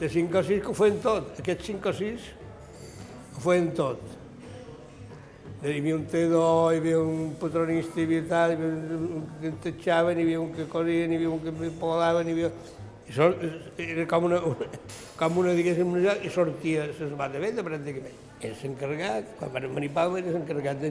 de 0.00 0.08
cinc 0.10 0.34
o 0.34 0.42
sis 0.42 0.62
que 0.62 0.72
ho 0.72 0.74
feien 0.74 0.98
tot. 1.04 1.38
Aquests 1.38 1.70
cinc 1.70 1.86
o 1.86 1.92
sis 1.94 2.26
ho 3.36 3.44
feien 3.44 3.70
tot. 3.78 4.02
Hi 5.62 5.76
havia 5.78 5.94
un 5.94 6.06
tedor, 6.10 6.72
hi 6.74 6.80
havia 6.80 6.98
un 6.98 7.36
patronista, 7.38 8.00
hi 8.00 8.08
havia 8.08 8.24
tal, 8.26 8.56
hi 8.56 8.58
havia 8.58 8.98
un 8.98 9.28
que 9.38 9.52
entatxaven, 9.52 10.18
hi 10.18 10.26
havia 10.26 10.40
un 10.42 10.50
que 10.56 10.66
corrien, 10.72 11.12
hi 11.12 11.20
havia 11.20 11.30
un 11.30 11.44
que 11.44 11.70
polaven, 11.78 12.26
hi 12.26 12.34
havia... 12.34 12.50
I 13.06 13.14
so, 13.14 13.28
era 13.82 14.06
com 14.10 14.26
una, 14.26 14.40
una, 14.46 14.66
com 15.20 15.38
una 15.38 15.54
diguéssim, 15.54 15.94
una 15.94 16.16
i 16.18 16.30
sortia, 16.34 16.88
se 16.98 17.06
va 17.18 17.30
de 17.30 17.38
venda 17.42 17.62
pràcticament. 17.62 18.18
Era 18.42 18.58
s'encarregat, 18.58 19.36
quan 19.38 19.54
van 19.54 19.70
venir 19.78 19.94
Pau, 19.94 20.18
era 20.18 20.34
s'encarregat 20.34 20.82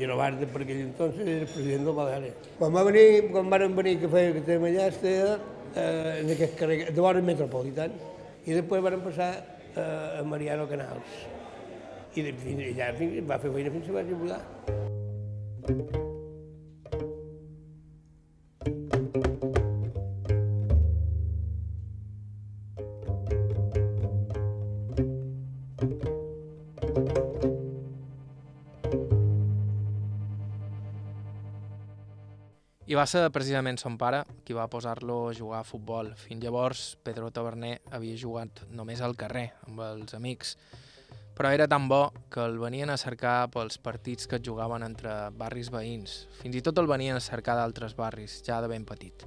d'en 0.00 0.08
Genovart. 0.08 0.40
Genovart, 0.40 0.52
per 0.52 0.62
aquell 0.64 0.82
entonces, 0.82 1.26
era 1.26 1.44
el 1.44 1.48
president 1.52 1.84
del 1.84 1.94
Baleares. 1.94 2.50
Quan, 2.58 2.74
va 2.74 2.84
venir, 2.88 3.30
quan 3.30 3.50
van 3.52 3.76
venir 3.76 3.96
que 4.00 4.08
feia 4.08 4.34
que 4.36 4.44
tenim 4.46 4.68
allà, 4.70 4.88
estava 4.88 5.38
eh, 5.74 6.20
en 6.20 6.34
aquest 6.36 6.56
carrer, 6.58 6.78
de 6.90 7.00
vora 7.00 7.22
metropolitan, 7.22 7.96
i 8.46 8.56
després 8.56 8.84
van 8.84 9.00
passar 9.04 9.32
eh, 9.38 10.20
a 10.20 10.22
Mariano 10.24 10.68
Canals. 10.70 11.18
I 12.14 12.26
de, 12.26 12.36
fins, 12.42 12.70
allà 12.72 12.92
va 13.28 13.42
fer 13.42 13.52
feina 13.58 13.74
fins 13.76 13.90
que 13.90 13.98
va 13.98 14.06
jubilar. 14.08 14.40
I 32.90 32.96
va 32.98 33.04
ser 33.06 33.28
precisament 33.30 33.76
son 33.78 33.94
pare 33.94 34.24
qui 34.42 34.54
va 34.56 34.64
posar-lo 34.66 35.28
a 35.28 35.34
jugar 35.36 35.60
a 35.60 35.66
futbol. 35.68 36.08
Fins 36.18 36.42
llavors, 36.42 36.80
Pedro 37.06 37.28
Taverner 37.30 37.76
havia 37.94 38.16
jugat 38.18 38.64
només 38.74 38.98
al 38.98 39.14
carrer, 39.14 39.44
amb 39.68 39.78
els 39.86 40.16
amics. 40.18 40.56
Però 41.38 41.52
era 41.54 41.68
tan 41.70 41.86
bo 41.86 42.00
que 42.34 42.42
el 42.42 42.58
venien 42.58 42.90
a 42.90 42.98
cercar 42.98 43.46
pels 43.54 43.78
partits 43.78 44.26
que 44.26 44.42
jugaven 44.42 44.82
entre 44.82 45.14
barris 45.38 45.70
veïns. 45.70 46.24
Fins 46.40 46.58
i 46.58 46.64
tot 46.66 46.82
el 46.82 46.90
venien 46.90 47.14
a 47.14 47.22
cercar 47.22 47.54
d'altres 47.60 47.94
barris, 47.94 48.40
ja 48.42 48.58
de 48.58 48.74
ben 48.74 48.82
petit. 48.88 49.22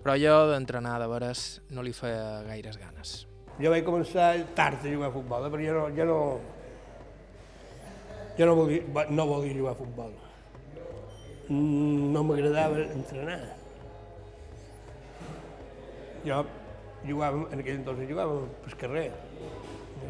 Però 0.00 0.16
allò 0.16 0.46
d'entrenar 0.54 0.96
de 1.02 1.12
veres 1.12 1.46
no 1.68 1.84
li 1.84 1.92
feia 1.92 2.46
gaires 2.48 2.80
ganes. 2.80 3.26
Jo 3.60 3.76
vaig 3.76 3.84
començar 3.84 4.30
tard 4.56 4.80
a 4.80 4.94
jugar 4.94 5.12
a 5.12 5.18
futbol, 5.20 5.44
eh, 5.44 5.52
perquè 5.52 5.68
jo 5.68 5.82
no, 5.82 5.88
jo 5.92 6.08
no, 6.08 6.20
jo 8.40 8.48
no 8.48 8.56
volia, 8.62 9.10
no 9.10 9.34
volia 9.36 9.60
jugar 9.60 9.76
a 9.76 9.84
futbol 9.84 10.22
no 11.48 12.22
m'agradava 12.26 12.82
entrenar. 12.90 13.40
Jo 16.26 16.42
jugava, 17.06 17.46
en 17.52 17.60
aquell 17.62 17.78
entonces 17.78 18.08
jugàvem 18.10 18.48
pel 18.64 18.76
carrer. 18.80 19.06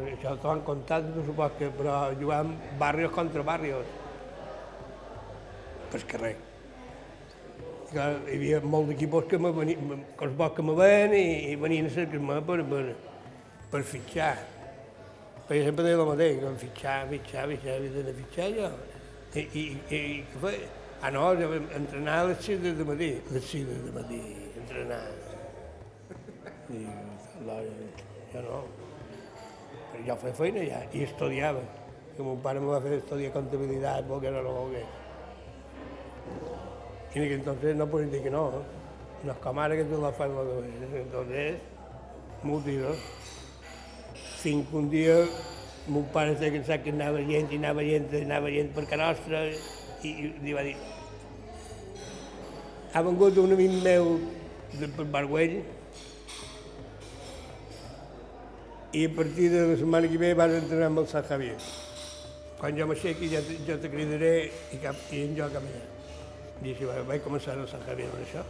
Això 0.07 0.33
t'ho 0.41 0.51
han 0.51 0.63
contat, 0.65 1.05
no 1.13 1.23
supos 1.25 1.53
que, 1.59 1.69
però 1.77 1.99
jugàvem 2.17 2.55
barrios 2.79 3.13
contra 3.13 3.45
barrios. 3.45 3.85
Pel 5.91 6.05
carrer. 6.09 6.35
Hi 7.93 7.99
havia 8.01 8.59
molts 8.65 8.91
equipos 8.97 9.29
que 9.29 9.37
me 9.39 9.53
venien, 9.55 10.01
que 10.17 10.25
els 10.25 10.55
que 10.55 10.63
me 10.65 10.75
ven 10.75 11.13
i, 11.15 11.27
i 11.51 11.55
venien 11.55 11.87
a 11.87 11.93
cercar-me 11.93 12.41
per, 12.49 12.59
per, 12.67 12.83
per 13.71 13.83
fitxar. 13.93 14.33
Perquè 15.47 15.61
sempre 15.63 15.85
deia 15.85 15.95
el 16.01 16.09
mateix, 16.09 16.41
que 16.41 16.51
fitxar, 16.65 16.97
fitxar, 17.13 17.45
fitxar, 17.53 17.77
havia 17.77 18.03
de 18.09 18.17
fitxar 18.17 18.49
jo. 18.57 18.73
I, 19.37 19.39
i, 19.39 19.63
i, 19.63 19.95
i 19.95 20.19
què 20.33 20.43
feia? 20.43 20.76
Ah, 21.01 21.11
no, 21.11 21.31
entrenar 21.33 22.19
a 22.19 22.23
les 22.29 22.37
6 22.45 22.61
de 22.77 22.83
matí. 22.83 23.21
A 23.29 23.33
les 23.33 23.43
6 23.43 23.67
de 23.85 23.91
matí, 23.91 24.21
entrenar. 24.57 25.01
I 26.73 26.85
jo 28.33 28.41
no. 28.41 28.61
Però 29.91 30.05
jo 30.07 30.15
feia 30.23 30.37
feina 30.39 30.63
ja, 30.65 30.79
i 30.91 31.03
estudiava. 31.05 31.61
Que 32.15 32.25
mon 32.25 32.41
pare 32.41 32.59
me 32.59 32.71
va 32.73 32.81
fer 32.81 32.97
estudiar 32.97 33.31
comptabilitat, 33.35 34.07
perquè 34.09 34.31
no 34.33 34.41
lo 34.41 34.55
volgués. 34.55 34.89
I 37.13 37.19
aquell 37.19 37.37
entonces 37.37 37.77
no 37.77 37.87
podien 37.89 38.11
dir 38.11 38.23
que 38.25 38.33
no. 38.33 38.47
No 39.23 39.33
és 39.33 39.39
com 39.43 39.59
ara 39.61 39.77
que 39.77 39.85
tu 39.89 40.01
la 40.01 40.11
fas 40.17 40.33
molt 40.33 40.49
bé. 40.49 41.01
Entonces, 41.03 41.61
tiro. 42.65 42.95
Fins 44.41 44.67
que 44.69 44.77
un 44.77 44.89
dia 44.89 45.15
mon 45.87 46.05
pare 46.13 46.35
s'ha 46.37 46.51
cansat 46.51 46.83
que 46.83 46.91
anava 46.91 47.21
gent 47.25 47.51
i 47.53 47.57
anava 47.61 47.85
gent, 47.85 48.09
anava 48.19 48.49
gent 48.51 48.73
per 48.75 48.83
casa 48.85 49.05
nostra, 49.05 49.43
i, 50.03 50.09
i 50.09 50.31
li 50.43 50.53
va 50.53 50.63
dir 50.67 50.75
ha 52.93 53.01
vengut 53.05 53.37
un 53.37 53.51
amic 53.53 53.73
meu 53.83 54.13
de 54.79 54.87
per 54.97 55.05
Barguell 55.13 55.59
i 58.97 59.03
a 59.05 59.09
partir 59.15 59.49
de 59.51 59.65
la 59.67 59.75
setmana 59.77 60.07
que 60.07 60.17
ve 60.17 60.33
vas 60.33 60.53
entrenar 60.59 60.87
amb 60.87 61.03
el 61.03 61.07
Sant 61.11 61.27
Javier. 61.27 61.57
Quan 62.57 62.77
jo 62.79 62.87
m'aixequi 62.89 63.29
ja, 63.29 63.41
jo 63.67 63.75
te 63.83 63.91
cridaré 63.91 64.31
i, 64.73 64.79
cap, 64.81 64.97
i 65.13 65.21
en 65.27 65.35
jo 65.37 65.49
cap 65.53 65.61
allà. 65.61 65.83
I 66.63 66.73
així 66.73 66.87
vaig 67.11 67.21
començar 67.25 67.57
el 67.59 67.67
Sant 67.69 67.83
Javier 67.85 68.07
amb 68.09 68.23
això. 68.23 68.45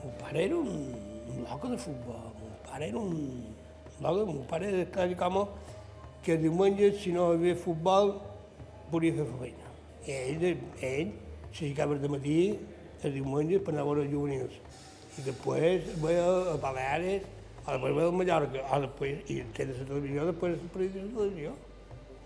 Mon 0.00 0.16
pare 0.24 0.44
era 0.48 0.56
un, 0.56 0.72
un 1.30 1.44
loco 1.44 1.70
de 1.70 1.78
futbol, 1.78 2.26
mon 2.40 2.58
pare 2.66 2.88
era 2.88 2.98
un 2.98 3.14
loco, 4.00 4.26
mon 4.32 4.46
pare 4.50 4.72
era 4.72 4.90
quasi 4.90 5.14
com 5.14 5.44
que 6.24 6.40
diumenge, 6.40 6.94
si 6.98 7.12
no 7.12 7.30
hi 7.30 7.38
havia 7.38 7.56
futbol, 7.56 8.16
podia 8.90 9.14
fer 9.20 9.28
feina. 9.38 9.59
I 10.06 10.12
ell, 10.16 10.44
ell 10.80 11.10
s'aixecava 11.52 11.98
de 12.00 12.08
matí, 12.08 12.36
el 13.04 13.12
diumenge, 13.16 13.58
per 13.60 13.74
anar 13.74 13.84
a 13.84 13.88
veure 13.90 14.06
els 14.06 14.12
juvenils. 14.14 14.56
I 15.18 15.26
després 15.26 15.90
veia 16.00 16.24
a 16.54 16.56
Baleares, 16.62 17.26
o 17.66 17.74
després 17.74 17.96
veia 17.98 18.08
a 18.08 18.16
Mallorca, 18.16 18.64
o 18.64 18.80
després, 18.86 19.22
i 19.28 19.40
té 19.56 19.66
de 19.68 19.76
la 19.76 19.88
televisió, 19.92 20.26
després 20.30 20.66
partit 20.72 20.96
de 20.96 21.04
la 21.04 21.14
televisió. 21.18 21.56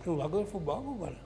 És 0.00 0.10
un 0.12 0.20
loco 0.22 0.42
de 0.42 0.50
futbol, 0.54 0.84
meu 0.86 0.96
pare. 1.02 1.20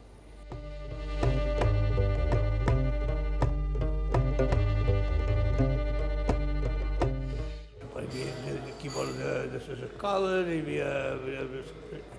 Hi 7.99 8.11
havia 8.11 8.55
equipos 8.73 9.11
de, 9.19 9.33
de 9.53 9.59
les 9.59 9.83
escoles, 9.91 10.49
hi 10.49 10.63
havia, 10.63 10.93
hi 11.27 11.37
havia 11.43 12.18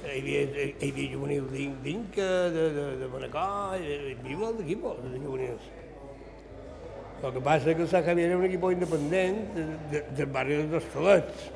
hi 0.00 0.16
havia, 0.16 0.40
hi 0.80 0.88
havia 0.88 1.12
juvenil 1.12 1.46
d'Inca, 1.84 2.30
de, 2.54 2.64
de, 2.76 2.84
de 3.02 3.08
Manacor, 3.12 3.76
hi 3.76 4.16
havia 4.16 4.40
molt 4.40 4.60
d'equipos 4.60 4.98
de 5.04 5.20
juvenils. 5.20 5.70
El 7.20 7.34
que 7.36 7.40
passa 7.44 7.68
és 7.68 7.76
que 7.76 7.84
el 7.84 7.88
Sant 7.92 8.04
Javier 8.06 8.30
era 8.30 8.36
un 8.40 8.46
equip 8.46 8.62
independent 8.72 9.40
de, 9.52 9.64
de, 9.92 10.00
del 10.16 10.30
barri 10.32 10.56
dels 10.56 10.78
Hostalets 10.78 11.50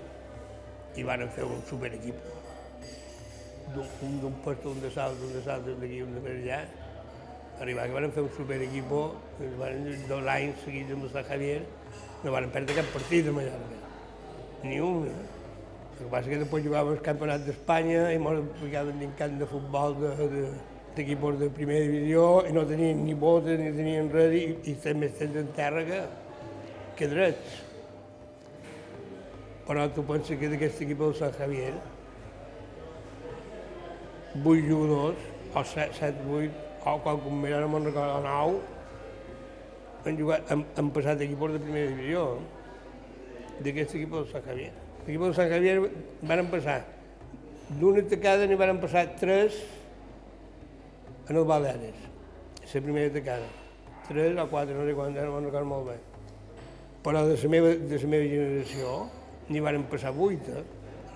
i 1.00 1.04
van 1.08 1.24
fer 1.32 1.46
un 1.48 1.62
superequip. 1.70 2.18
Un 3.74 4.18
d'un 4.20 4.34
puesto, 4.44 4.74
un 4.74 4.82
de 4.82 4.90
salt, 4.92 5.22
un 5.24 5.32
de 5.32 5.40
salt, 5.46 5.70
d'aquí, 5.80 6.02
un 6.04 6.12
de 6.14 6.20
per 6.26 6.34
allà. 6.34 6.58
Arribar 7.64 7.86
que 7.88 7.96
van 7.96 8.12
fer 8.12 8.26
un 8.26 8.34
superequip, 8.36 8.92
van 9.62 9.88
dos 10.10 10.28
anys 10.34 10.60
seguits 10.66 10.92
amb 10.94 11.08
el 11.08 11.14
Sant 11.16 11.26
Javier, 11.30 11.62
no 12.26 12.36
van 12.36 12.50
perdre 12.52 12.76
cap 12.82 12.92
partit 12.92 13.30
a 13.30 13.34
Mallorca. 13.38 13.80
Ni 14.68 14.82
un. 14.84 15.08
Eh? 15.08 15.33
El 15.94 16.00
que 16.00 16.10
passa 16.10 16.26
que 16.26 16.40
després 16.40 16.64
jugàvem 16.64 16.96
al 16.96 17.02
Campionat 17.06 17.44
d'Espanya 17.46 18.08
i 18.10 18.16
ens 18.18 18.56
ficaven 18.58 18.96
dins 18.98 19.14
camp 19.18 19.36
de 19.38 19.46
futbol 19.46 19.92
d'equips 20.00 21.22
de, 21.22 21.36
de, 21.36 21.42
de 21.44 21.50
primera 21.54 21.84
divisió 21.86 22.24
i 22.48 22.54
no 22.56 22.64
tenien 22.66 23.04
ni 23.06 23.14
botes 23.14 23.60
ni 23.60 23.70
tenien 23.76 24.08
res 24.10 24.34
i, 24.34 24.42
i 24.64 24.74
estem 24.74 24.98
més 24.98 25.14
temps 25.20 25.38
en 25.38 25.52
terra 25.54 25.84
que, 25.86 26.00
que 26.98 27.10
drets. 27.12 27.60
Però 29.68 29.86
tu 29.94 30.02
penses 30.08 30.40
que 30.40 30.50
d'aquest 30.50 30.82
equip 30.82 30.98
del 31.04 31.14
Sant 31.20 31.38
Javier, 31.38 31.72
vuit 34.42 34.66
jugadors, 34.66 35.28
o 35.54 35.62
set, 35.62 35.94
set 35.94 36.18
vuit, 36.26 36.62
o 36.82 36.96
quan 37.04 37.22
com 37.22 37.50
ara 37.52 37.68
me'n 37.70 37.86
recordo, 37.86 38.18
nou, 38.26 38.58
han, 40.02 40.18
jugat, 40.18 40.50
han, 40.50 40.66
han 40.74 40.90
passat 40.98 41.22
equips 41.22 41.54
de 41.54 41.62
primera 41.68 41.94
divisió 41.94 42.32
d'aquest 43.60 43.94
equip 43.94 44.18
del 44.18 44.34
Sant 44.34 44.50
Javier. 44.50 44.74
Aquí 45.04 45.18
per 45.20 45.34
Sant 45.36 45.50
Javier 45.52 45.76
van 46.24 46.46
passar 46.48 46.78
d'una 47.76 48.00
tacada 48.08 48.46
n'hi 48.48 48.56
van 48.56 48.78
passar 48.80 49.02
tres 49.20 49.58
en 51.28 51.36
el 51.36 51.44
Baleares, 51.44 52.00
la 52.72 52.80
primera 52.80 53.12
tacada. 53.12 53.50
Tres 54.08 54.38
o 54.40 54.46
quatre, 54.48 54.74
no 54.76 54.86
sé 54.88 54.94
quant, 54.96 55.12
no 55.16 55.34
me'n 55.34 55.46
recordo 55.48 55.68
molt 55.68 55.86
bé. 55.90 55.98
Però 57.04 57.20
de 57.28 57.36
la 57.36 57.50
meva, 57.52 57.74
de 57.90 58.00
la 58.00 58.10
meva 58.14 58.30
generació 58.32 58.94
n'hi 59.50 59.60
van 59.64 59.84
passar 59.92 60.14
vuit 60.16 60.48
eh, 60.48 60.64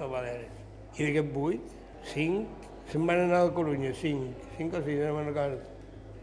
al 0.00 0.12
Baleares. 0.12 0.60
I 0.98 1.08
d'aquests 1.08 1.32
vuit, 1.32 1.72
cinc, 2.12 2.68
se'n 2.92 3.08
van 3.08 3.24
anar 3.24 3.40
a 3.40 3.48
la 3.48 3.56
Corunya, 3.56 3.94
cinc, 3.96 4.46
cinc 4.56 4.76
o 4.76 4.84
sis, 4.84 5.00
no 5.00 5.16
me'n 5.16 5.32
recordo. 5.32 5.64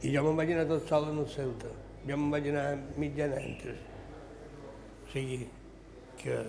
I 0.06 0.14
jo 0.14 0.26
me'n 0.26 0.38
vaig 0.38 0.54
anar 0.54 0.70
tot 0.70 0.86
sol 0.90 1.10
en 1.10 1.22
el 1.26 1.30
Ceuta. 1.34 1.74
Jo 2.06 2.18
me'n 2.22 2.32
vaig 2.38 2.54
anar 2.54 2.68
mitjana 3.02 3.42
entre. 3.42 3.78
O 5.06 5.14
sigui, 5.14 5.46
que 6.22 6.42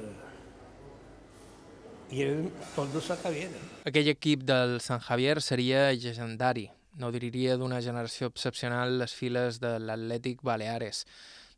i 2.10 2.22
eren 2.22 2.48
tots 2.74 2.92
de 2.94 3.02
Sant 3.02 3.20
Javier. 3.22 3.50
Aquell 3.88 4.08
equip 4.12 4.44
del 4.46 4.78
Sant 4.80 5.02
Javier 5.02 5.40
seria 5.42 5.90
legendari. 5.92 6.70
nodriria 6.96 7.58
d'una 7.60 7.82
generació 7.84 8.30
excepcional 8.30 8.94
les 8.98 9.12
files 9.12 9.58
de 9.60 9.74
l'Atlètic 9.78 10.40
Baleares, 10.40 11.04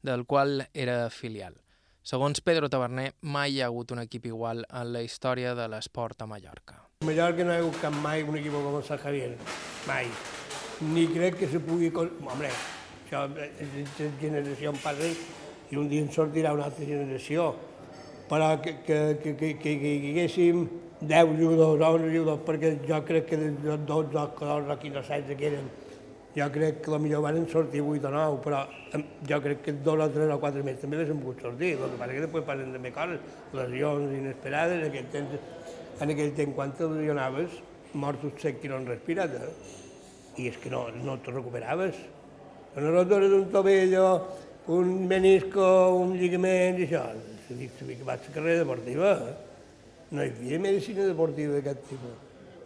del 0.02 0.25
qual 0.26 0.64
era 0.75 1.11
filial. 1.11 1.55
Segons 2.02 2.40
Pedro 2.40 2.69
Taverner, 2.73 3.12
mai 3.23 3.55
hi 3.55 3.61
ha 3.62 3.69
hagut 3.69 3.93
un 3.93 4.00
equip 4.02 4.26
igual 4.26 4.64
en 4.67 4.93
la 4.93 5.02
història 5.07 5.55
de 5.55 5.69
l'esport 5.69 6.23
a 6.23 6.26
Mallorca. 6.26 6.81
A 7.02 7.07
Mallorca 7.07 7.45
no 7.45 7.52
hi 7.52 7.57
ha 7.57 7.62
hagut 7.62 7.78
cap 7.83 7.95
mai 8.02 8.25
un 8.26 8.38
equip 8.40 8.57
com 8.57 8.81
el 8.81 8.85
Sant 8.88 8.99
Javier, 9.05 9.37
mai. 9.87 10.11
Ni 10.81 11.07
crec 11.14 11.38
que 11.38 11.49
se 11.52 11.61
pugui... 11.62 11.93
Home, 11.95 12.50
això, 13.05 13.26
les 13.31 13.99
generacions 14.21 14.83
passen 14.83 15.14
i 15.71 15.76
un 15.76 15.88
dia 15.88 16.02
en 16.02 16.11
sortirà 16.11 16.55
una 16.57 16.67
altra 16.71 16.87
generació. 16.87 17.52
Però 18.28 18.61
que, 18.61 18.76
que, 18.85 19.18
que, 19.23 19.35
que, 19.37 19.54
que, 19.56 19.73
hi 19.73 20.11
haguéssim 20.12 20.66
10 21.00 21.35
jugadors, 21.38 21.80
11 21.80 22.08
jugadors, 22.12 22.42
perquè 22.44 22.73
jo 22.85 22.99
crec 23.08 23.28
que 23.30 23.38
de 23.38 23.76
12 23.88 24.18
o 24.18 24.26
14 24.37 24.73
o 24.75 24.78
15 24.82 24.99
o 24.99 25.02
16 25.02 25.38
que 25.38 25.47
eren, 25.47 25.70
jo 26.37 26.49
crec 26.52 26.82
que 26.85 26.99
millor 26.99 27.23
van 27.25 27.47
sortir 27.49 27.80
8 27.80 28.08
o 28.08 28.12
9, 28.12 28.40
però 28.44 28.64
jo 29.30 29.40
crec 29.47 29.62
que 29.64 29.73
2 29.73 30.04
o 30.04 30.11
3 30.18 30.35
o 30.35 30.40
4 30.42 30.64
més 30.66 30.82
també 30.82 30.99
haguessin 30.99 31.23
pogut 31.23 31.40
sortir. 31.47 31.73
El 31.78 31.94
que 31.94 32.00
passa 32.02 32.12
que 32.12 32.26
després 32.26 32.44
passen 32.50 32.76
també 32.76 32.92
coses, 32.92 33.32
lesions 33.54 34.14
inesperades, 34.18 34.82
en 34.82 34.90
aquell 34.90 35.08
temps, 35.14 35.38
en 36.00 36.14
aquell 36.14 36.35
temps 36.42 36.54
quan 36.58 36.76
te 36.76 36.90
lesionaves, 36.92 37.56
morts 37.94 38.42
sec 38.42 38.61
que 38.61 38.68
no 38.68 38.76
han 38.76 38.87
respirat, 38.90 39.38
eh? 39.38 39.50
i 40.38 40.50
és 40.50 40.61
que 40.61 40.70
no, 40.70 40.85
no 41.02 41.16
te 41.25 41.32
recuperaves. 41.32 41.97
Una 42.76 42.92
rotura 42.92 43.26
d'un 43.32 43.49
tobillo, 43.50 44.06
un 44.68 45.08
menisco, 45.08 45.64
un 45.97 46.14
lligament 46.20 46.78
i 46.78 46.87
això, 46.87 47.06
sabia, 47.49 47.71
sabia 47.78 47.97
que 47.97 48.05
vaig 48.05 48.26
a 48.28 48.33
carrera 48.33 48.62
deportiva. 48.62 49.12
No 50.11 50.25
hi 50.25 50.33
havia 50.33 50.59
medicina 50.61 51.07
deportiva 51.09 51.59
d'aquest 51.59 51.87
tipus. 51.88 52.17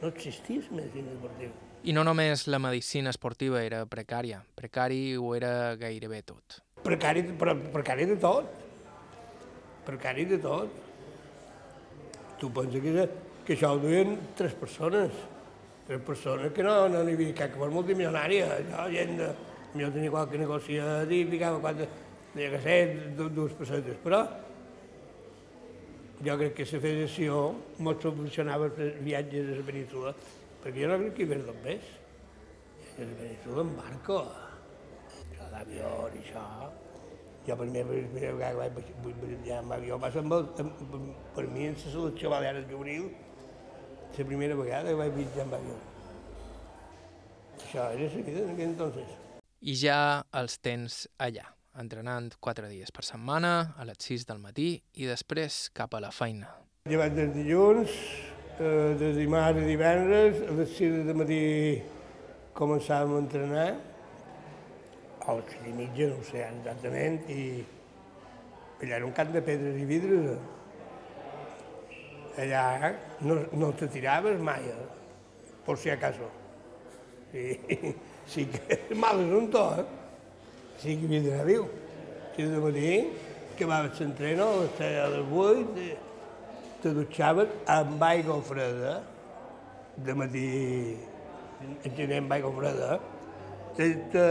No 0.02 0.10
existia 0.10 0.62
medicina 0.70 1.14
deportiva. 1.14 1.52
I 1.82 1.94
no 1.94 2.04
només 2.06 2.46
la 2.46 2.60
medicina 2.62 3.10
esportiva 3.10 3.62
era 3.62 3.82
precària, 3.90 4.42
precari 4.54 5.16
ho 5.18 5.32
era 5.34 5.74
gairebé 5.78 6.22
tot. 6.22 6.60
Precari, 6.82 7.24
però 7.38 7.56
precari 7.74 8.06
de 8.06 8.16
tot. 8.22 8.46
Precari 9.86 10.26
de 10.30 10.38
tot. 10.42 10.80
Tu 12.38 12.50
penses 12.54 12.82
que, 12.82 13.06
que 13.46 13.56
això 13.56 13.72
ho 13.74 13.80
duien 13.82 14.16
tres 14.38 14.54
persones. 14.58 15.10
Tres 15.86 16.02
persones 16.06 16.52
que 16.54 16.62
no, 16.62 16.86
no 16.90 17.02
n'hi 17.02 17.16
havia 17.18 17.34
cap 17.42 17.58
per 17.58 17.70
multimilionària. 17.70 18.60
Jo, 18.70 18.86
gent 18.94 19.18
de, 19.18 19.28
jo 19.74 19.90
tenia 19.90 20.14
qualque 20.14 20.38
negoci 20.38 20.78
a 20.78 21.02
dir, 21.10 21.24
ficava 21.30 21.58
quatre, 21.62 21.88
tenia 22.32 22.54
que 22.54 22.62
ser 22.62 22.78
dues 23.18 23.58
pessetes, 23.58 23.98
però 24.02 24.22
jo 26.24 26.36
crec 26.38 26.54
que 26.58 26.66
la 26.68 26.80
federació 26.84 27.40
ens 27.78 27.98
proporcionava 28.04 28.68
els 28.70 29.00
viatges 29.06 29.50
a 29.50 29.58
la 29.58 29.66
península, 29.66 30.14
perquè 30.62 30.84
jo 30.84 30.90
no 30.90 30.98
crec 31.02 31.16
que 31.16 31.26
hi 31.26 31.40
dos 31.48 31.60
més. 31.64 31.90
A 32.92 33.06
la 33.08 33.16
península 33.20 33.64
en 33.66 33.72
barco, 33.78 34.18
això 35.22 35.48
d'avió 35.54 35.92
i 36.12 36.22
això. 36.22 36.46
Jo 37.46 37.56
per 37.58 37.66
mi, 37.66 37.82
per 37.82 38.20
que 38.38 38.52
vaig 38.58 38.76
viatjar 39.22 39.58
amb 39.58 39.74
avió, 39.78 39.98
va 39.98 40.12
ser 40.14 40.22
el, 40.22 40.36
amb, 40.62 41.08
per 41.34 41.46
mi 41.50 41.66
en 41.70 41.74
la 41.74 41.94
selecció 41.96 42.30
balear 42.30 42.60
juvenil, 42.70 43.08
la 44.18 44.28
primera 44.28 44.60
vegada 44.60 44.92
que 44.92 45.00
vaig 45.00 45.18
viatjar 45.18 45.48
amb 45.48 45.58
avió. 45.58 45.80
Això 47.58 47.90
era 47.96 48.06
la 48.14 48.22
vida 48.28 48.44
en 48.44 48.54
aquell 48.54 48.68
entonces 48.68 49.18
i 49.62 49.74
ja 49.78 49.96
els 50.38 50.58
tens 50.58 51.04
allà, 51.22 51.44
entrenant 51.80 52.34
quatre 52.40 52.68
dies 52.68 52.92
per 52.92 53.04
setmana, 53.06 53.74
a 53.78 53.86
les 53.88 53.98
6 54.02 54.26
del 54.28 54.40
matí 54.42 54.74
i 55.00 55.08
després 55.08 55.68
cap 55.74 55.94
a 55.94 56.00
la 56.02 56.10
feina. 56.12 56.50
Llevat 56.90 57.14
des 57.16 57.30
dilluns, 57.34 57.92
eh, 58.58 58.94
de 58.98 59.12
dimarts 59.16 59.62
i 59.62 59.68
divendres, 59.68 60.42
a 60.48 60.56
les 60.58 60.74
6 60.78 61.06
del 61.06 61.16
matí 61.16 61.42
començàvem 62.58 63.14
a 63.14 63.22
entrenar, 63.22 63.68
a 65.22 65.36
les 65.38 65.54
6 65.54 65.70
i 65.70 65.76
mitja, 65.78 66.10
no 66.10 66.18
ho 66.18 66.26
sé 66.26 66.42
exactament, 66.48 67.22
i 67.30 67.64
allà 68.82 68.98
era 68.98 69.06
un 69.06 69.14
camp 69.16 69.32
de 69.32 69.42
pedres 69.46 69.78
i 69.80 69.86
vidres. 69.86 70.36
Allà 72.42 72.94
no, 73.20 73.42
no 73.52 73.72
te 73.76 73.86
tiraves 73.92 74.40
mai, 74.40 74.64
eh? 74.68 74.86
por 75.64 75.78
si 75.78 75.90
acaso. 75.90 76.28
Sí 77.30 77.58
sí 78.26 78.46
que 78.46 78.94
mal 78.94 79.20
assumpto, 79.20 79.80
eh? 79.80 80.01
Sí 80.82 80.96
que 80.98 81.06
d'anar 81.06 81.44
viu. 81.46 81.68
Si 82.34 82.42
de 82.42 82.58
matí, 82.58 82.92
que 83.54 83.66
va 83.70 83.76
a 83.78 83.86
l'entreno, 83.86 84.46
a 84.66 85.08
les 85.12 85.28
8, 85.30 85.82
te 86.82 86.90
dutxaves 86.96 87.50
amb 87.70 88.02
aigua 88.02 88.40
freda, 88.42 88.94
de 89.96 90.14
matí, 90.18 90.46
en 91.84 91.94
gener 91.94 92.18
amb 92.18 92.34
aigua 92.34 92.50
freda, 92.56 92.96
te, 93.76 93.86
te, 94.10 94.24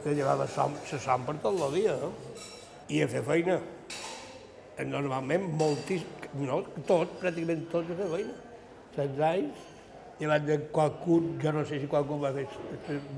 te 0.00 0.14
llevava 0.16 0.46
som, 0.48 0.78
la 0.80 1.00
som 1.02 1.26
per 1.26 1.34
tot 1.42 1.60
el 1.66 1.76
dia, 1.76 1.96
eh? 2.06 2.46
i 2.88 3.02
a 3.04 3.08
fer 3.12 3.22
feina. 3.26 3.58
Normalment, 4.88 5.44
moltíssim, 5.60 6.30
no, 6.40 6.62
tot, 6.88 7.18
pràcticament 7.20 7.66
tot 7.74 7.84
a 7.84 7.98
fer 7.98 8.08
feina. 8.14 8.38
16 8.96 9.26
anys, 9.28 9.68
llevat 10.22 10.48
de 10.48 10.56
qualcú, 10.72 11.20
jo 11.42 11.52
no 11.52 11.66
sé 11.68 11.82
si 11.82 11.92
qualcú 11.92 12.16
va 12.24 12.32
fer 12.32 12.48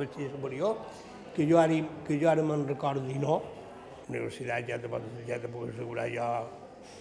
vestir 0.01 0.27
superior, 0.35 0.83
que 1.35 1.47
jo 1.49 1.59
ara, 1.59 1.77
que 2.07 2.19
jo 2.21 2.31
ara 2.31 2.43
me'n 2.43 2.67
recordi 2.69 3.19
no. 3.23 3.41
La 4.09 4.17
universitat 4.19 4.67
ja 4.69 4.79
te, 4.83 4.89
pot, 4.91 5.05
ja 5.29 5.39
te 5.39 5.51
puc 5.51 5.69
assegurar 5.71 6.09
jo... 6.11 6.31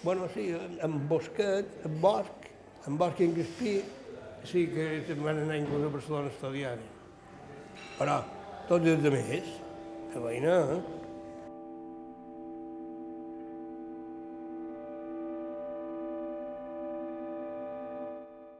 Bueno, 0.04 0.28
sí, 0.34 0.50
en 0.54 1.00
Bosquet, 1.10 1.72
en 1.86 1.96
Bosc, 2.02 2.50
en 2.88 2.98
Bosc 3.00 3.20
i 3.20 3.26
en 3.26 3.34
Gaspí, 3.36 3.74
sí 4.48 4.68
que 4.72 4.86
se'n 5.08 5.24
van 5.26 5.42
anar 5.42 5.58
inclús 5.60 5.88
a 5.88 5.92
Barcelona 5.96 6.30
a 6.30 6.34
estudiar. 6.36 6.78
Però 7.98 8.20
tots 8.70 8.88
els 8.88 9.10
altres, 9.10 9.52
que 10.14 10.24
veïna, 10.24 10.56
eh? 10.78 10.82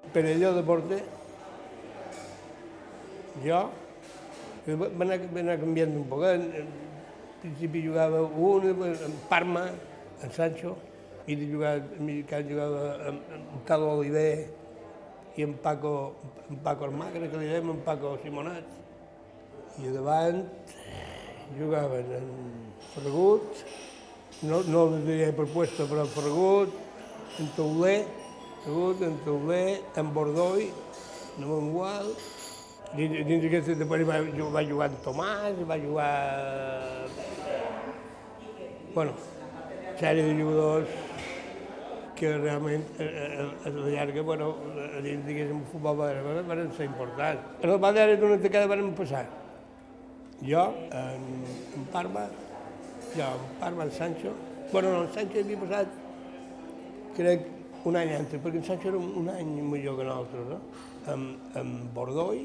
Per 0.10 0.26
allò 0.26 0.56
de 0.56 0.64
porter, 0.66 1.04
jo 3.46 3.62
va 4.68 4.90
anar, 5.06 5.20
va 5.34 5.42
anar 5.42 5.58
canviant 5.62 5.96
un 5.96 6.06
poc. 6.10 6.26
En 6.28 6.70
principi 7.42 7.86
jugava 7.86 8.22
un, 8.22 8.70
en 8.90 9.18
Parma, 9.30 9.68
en 10.24 10.32
Sancho, 10.36 10.76
i 11.30 11.36
de 11.36 11.48
jugar, 11.52 11.76
en 12.00 12.10
jugava 12.50 12.96
en, 13.08 13.20
en 13.36 13.66
Tal 13.68 13.84
Oliver 13.86 14.48
i 15.38 15.44
en 15.44 15.54
Paco, 15.54 16.16
en 16.50 16.58
Paco 16.58 16.86
Armagre, 16.86 17.30
que 17.30 17.38
li 17.38 17.48
dèiem, 17.48 17.70
en 17.70 17.82
Paco 17.86 18.18
Simonat. 18.24 18.66
I 19.80 19.94
davant 19.94 20.42
jugaven 21.58 22.10
en 22.18 22.26
Fergut, 22.94 23.62
no, 24.42 24.64
no 24.68 24.88
diria 25.06 25.30
per 25.36 25.46
puesto, 25.54 25.86
però 25.88 26.04
en 26.08 26.12
Fergut, 26.12 26.74
en 27.40 27.54
Tauler, 27.56 28.02
Fergut, 28.66 29.06
en 29.06 29.16
Tauler, 29.24 29.80
en 30.02 30.12
Bordoi, 30.14 30.68
en 31.38 31.48
Mangual, 31.48 32.12
Dins, 32.98 33.44
d'aquesta 33.44 33.76
després 33.78 34.08
va, 34.08 34.18
va 34.56 34.64
jugar 34.66 34.88
en 34.90 34.96
Tomàs, 35.06 35.60
va 35.70 35.78
jugar... 35.78 36.14
Bueno, 38.96 39.14
sèrie 40.00 40.24
de 40.26 40.34
jugadors 40.40 40.96
que 42.20 42.32
realment 42.36 42.84
a, 43.00 43.06
a 43.70 43.72
la 43.76 43.92
llarga, 43.94 44.24
bueno, 44.26 44.48
dins, 45.06 45.22
diguéssim, 45.28 45.62
el 45.62 45.68
futbol 45.72 46.00
balear 46.02 46.42
van 46.50 46.72
ser 46.76 46.88
importants. 46.90 47.46
En 47.62 47.70
el 47.76 47.80
Balear 47.80 48.18
d'una 48.20 48.40
tacada 48.42 48.68
van 48.68 48.92
passar. 48.98 49.26
Jo, 50.42 50.66
en, 50.96 51.28
en 51.78 51.86
Parma, 51.94 52.26
jo, 53.14 53.28
en 53.30 53.56
Parma, 53.62 53.86
en 53.86 53.92
Sancho, 53.92 54.34
bueno, 54.74 54.92
no, 54.92 55.04
en 55.04 55.14
Sancho 55.14 55.44
havia 55.44 55.62
passat, 55.62 55.94
crec, 57.16 57.46
un 57.86 57.96
any 58.02 58.16
antes, 58.18 58.42
perquè 58.42 58.64
en 58.64 58.68
Sancho 58.68 58.90
era 58.92 58.98
un, 58.98 59.14
un 59.22 59.30
any 59.32 59.54
millor 59.62 60.00
que 60.00 60.08
nosaltres, 60.10 60.50
no? 60.50 60.60
Amb, 61.14 61.56
amb 61.60 61.94
Bordoi, 61.96 62.44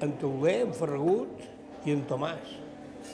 en 0.00 0.12
Tauler, 0.20 0.60
en 0.66 0.72
Ferragut 0.76 1.44
i 1.86 1.94
en 1.94 2.04
Tomàs. 2.08 2.54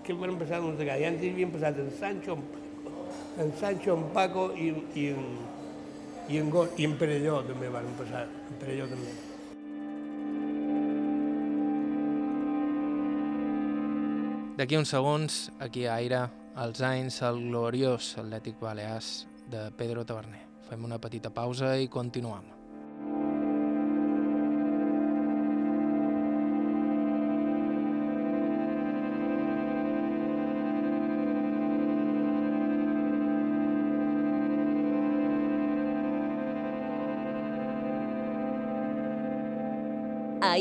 Que 0.03 0.15
van 0.19 0.39
passar 0.41 0.63
uns 0.65 0.79
de 0.79 0.87
I 0.89 1.05
antes 1.07 1.29
havien 1.29 1.53
passat 1.53 1.79
en 1.79 1.91
Sancho, 1.99 2.39
en 3.39 3.53
Sancho, 3.61 3.97
en 3.97 4.09
Paco 4.15 4.51
i, 4.57 4.73
i, 4.95 5.09
en, 5.13 5.27
i, 6.29 6.39
en, 6.39 6.51
Go, 6.51 6.67
i 6.77 6.89
en 6.89 6.97
Perelló 6.99 7.43
també 7.47 7.69
van 7.73 7.91
passar, 7.99 8.25
en 8.27 8.59
Perelló 8.61 8.89
també. 8.91 9.13
D'aquí 14.57 14.77
uns 14.77 14.91
segons, 14.93 15.43
aquí 15.65 15.87
a 15.87 15.97
Aire, 15.97 16.27
els 16.63 16.83
anys 16.85 17.23
el 17.25 17.41
gloriós 17.49 18.13
Atlètic 18.21 18.61
Balears 18.61 19.27
de 19.51 19.71
Pedro 19.79 20.05
Taverner. 20.05 20.45
Fem 20.69 20.85
una 20.85 21.01
petita 21.01 21.33
pausa 21.33 21.77
i 21.81 21.89
continuem. 21.89 22.62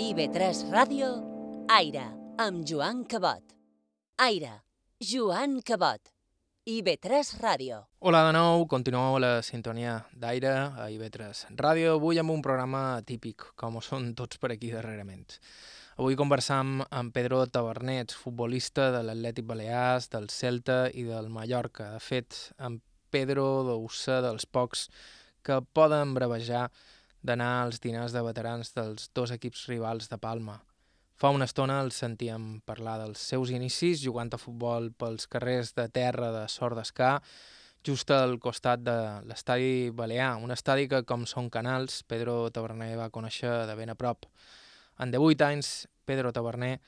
IB3 0.02 0.72
Ràdio, 0.74 1.08
Aire. 1.70 2.04
amb 2.42 2.66
Joan 2.66 3.04
Cabot. 3.06 3.54
Aire, 4.18 4.64
Joan 4.98 5.62
Cabot. 5.62 6.10
IB3 6.66 7.36
Ràdio. 7.38 7.84
Hola 8.00 8.24
de 8.26 8.32
nou, 8.34 8.66
continueu 8.66 9.18
a 9.18 9.20
la 9.22 9.42
sintonia 9.46 10.00
d'aire 10.18 10.50
a 10.74 10.88
IB3 10.90 11.54
Ràdio, 11.54 12.00
avui 12.00 12.18
amb 12.18 12.34
un 12.34 12.42
programa 12.42 13.04
típic, 13.06 13.46
com 13.56 13.78
ho 13.78 13.82
són 13.86 14.16
tots 14.18 14.42
per 14.42 14.50
aquí 14.56 14.72
darrerament. 14.74 15.38
Avui 16.00 16.18
conversam 16.18 16.82
amb 16.90 17.14
Pedro 17.14 17.44
Tabernets, 17.46 18.18
futbolista 18.18 18.90
de 18.96 19.04
l'Atlètic 19.06 19.46
Balears, 19.46 20.10
del 20.10 20.32
Celta 20.34 20.88
i 20.90 21.04
del 21.04 21.30
Mallorca. 21.30 21.92
De 21.94 22.00
fet, 22.00 22.40
amb 22.58 22.82
Pedro 23.12 23.46
deu 23.70 23.86
ser 23.94 24.24
dels 24.26 24.50
pocs 24.50 24.88
que 25.46 25.62
poden 25.62 26.16
brevejar 26.18 26.72
d'anar 27.22 27.64
als 27.64 27.80
dinars 27.82 28.14
de 28.14 28.22
veterans 28.26 28.74
dels 28.76 29.10
dos 29.16 29.32
equips 29.32 29.68
rivals 29.70 30.10
de 30.10 30.18
Palma. 30.18 30.60
Fa 31.22 31.30
una 31.30 31.46
estona 31.46 31.78
els 31.84 32.00
sentíem 32.02 32.62
parlar 32.66 32.98
dels 32.98 33.22
seus 33.22 33.52
inicis 33.54 34.02
jugant 34.02 34.32
a 34.34 34.40
futbol 34.42 34.90
pels 34.98 35.28
carrers 35.30 35.76
de 35.78 35.86
terra 35.94 36.32
de 36.34 36.48
Sort 36.50 36.80
d'Escà, 36.80 37.12
just 37.86 38.10
al 38.14 38.40
costat 38.42 38.82
de 38.82 38.96
l'estadi 39.30 39.92
Balear, 39.94 40.36
un 40.42 40.54
estadi 40.54 40.88
que, 40.90 41.04
com 41.06 41.28
són 41.30 41.50
canals, 41.54 42.02
Pedro 42.10 42.50
Taverner 42.50 42.96
va 42.98 43.12
conèixer 43.14 43.54
de 43.70 43.78
ben 43.78 43.94
a 43.94 43.98
prop. 43.98 44.26
En 44.98 45.14
18 45.14 45.46
anys, 45.46 45.72
Pedro 46.06 46.34
Taverner 46.34 46.80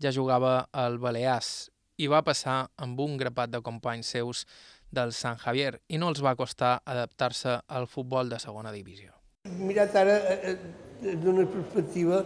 ja 0.00 0.12
jugava 0.12 0.68
al 0.72 0.96
Balears 0.98 1.70
i 2.00 2.08
va 2.08 2.24
passar 2.24 2.62
amb 2.76 3.00
un 3.00 3.16
grapat 3.20 3.52
de 3.52 3.60
companys 3.60 4.12
seus 4.16 4.46
del 4.90 5.12
Sant 5.16 5.40
Javier 5.40 5.78
i 5.88 6.00
no 6.00 6.08
els 6.12 6.24
va 6.24 6.36
costar 6.36 6.78
adaptar-se 6.84 7.60
al 7.68 7.88
futbol 7.88 8.32
de 8.32 8.40
segona 8.40 8.72
divisió. 8.72 9.21
Mirat 9.50 9.94
ara 9.96 10.16
eh, 10.32 10.54
eh 11.02 11.14
d'una 11.18 11.42
perspectiva 11.50 12.22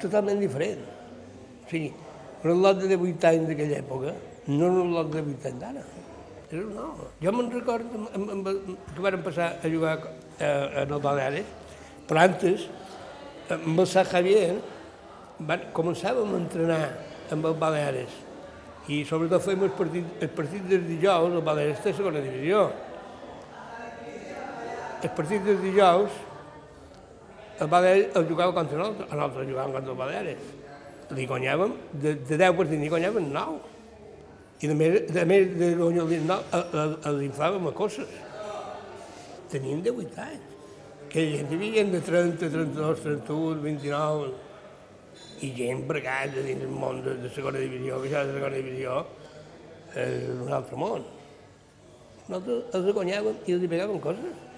totalment 0.00 0.38
diferent. 0.38 0.80
O 1.64 1.68
sigui, 1.70 1.92
un 2.44 2.58
lot 2.60 2.76
de 2.76 2.88
18 2.90 3.28
anys 3.28 3.46
d'aquella 3.48 3.78
època 3.78 4.10
no 4.48 4.66
és 4.68 4.80
un 4.82 4.90
lot 4.92 5.08
de 5.14 5.22
18 5.22 5.48
anys 5.48 5.60
d'ara. 5.62 5.84
No. 6.52 6.88
Jo 7.24 7.32
me'n 7.32 7.48
recordo 7.54 7.96
amb, 7.96 8.10
amb, 8.12 8.48
amb, 8.50 8.72
que 8.92 9.04
vàrem 9.06 9.22
passar 9.24 9.46
a 9.64 9.70
jugar 9.74 9.94
a, 9.96 10.02
a 10.44 10.82
el 10.82 10.92
Baleares, 11.06 11.54
però 12.08 12.26
antes, 12.26 12.66
amb 13.56 13.80
el 13.80 13.88
Sant 13.88 14.10
Javier, 14.10 14.58
van, 15.40 15.64
començàvem 15.72 16.34
a 16.34 16.40
entrenar 16.42 16.82
amb 17.32 17.48
el 17.48 17.56
Baleares 17.62 18.18
i 18.92 19.06
sobretot 19.08 19.46
fèiem 19.46 19.64
el 19.70 19.72
partit, 19.78 20.12
el 20.20 20.32
partit 20.36 20.68
dels 20.68 20.84
dijous, 20.90 21.32
el 21.32 21.46
Baleares 21.48 21.80
té 21.80 21.96
segona 21.96 22.20
divisió. 22.20 22.66
El 25.00 25.16
partit 25.16 25.48
dels 25.48 25.64
dijous 25.64 26.20
el 27.62 27.70
Baleares 27.70 28.16
el 28.16 28.28
jugava 28.28 28.54
contra 28.54 28.78
nosaltres, 28.78 29.10
nosaltres 29.12 29.48
jugàvem 29.48 29.76
contra 29.76 29.92
el 29.92 29.98
Baleares. 29.98 30.50
Li 31.12 31.26
guanyàvem, 31.28 31.74
de, 32.02 32.14
de 32.28 32.38
10 32.40 32.56
partits 32.58 32.80
n'hi 32.80 32.90
guanyàvem 32.92 33.28
9. 33.34 33.58
I 34.62 34.70
de 34.70 34.76
més, 34.78 35.00
de 35.10 35.24
més 35.28 35.50
de 35.58 35.72
guanyar 35.78 36.06
els 36.06 36.28
9, 36.30 36.84
els 37.10 37.24
inflàvem 37.28 37.68
a 37.68 37.74
coses. 37.76 38.14
Tenien 39.52 39.82
18 39.84 40.22
anys. 40.26 40.48
Que 41.12 41.26
gent 41.34 41.50
hi 41.52 41.58
havia 41.58 41.84
de 41.92 42.00
30, 42.00 42.38
32, 42.40 43.02
31, 43.04 43.58
29, 43.66 44.30
i 45.42 45.50
gent 45.56 45.82
bregada 45.88 46.44
dins 46.46 46.62
el 46.64 46.70
món 46.72 47.02
de, 47.04 47.18
de 47.20 47.30
segona 47.34 47.60
divisió, 47.60 47.98
que 48.00 48.12
ja 48.14 48.22
de 48.24 48.38
segona 48.38 48.56
divisió 48.56 49.02
és 49.98 50.30
un 50.38 50.54
altre 50.54 50.78
món. 50.80 51.04
Nosaltres 52.30 52.78
els 52.78 52.96
guanyàvem 52.96 53.44
i 53.44 53.56
els 53.58 53.68
pegàvem 53.68 54.00
coses 54.02 54.48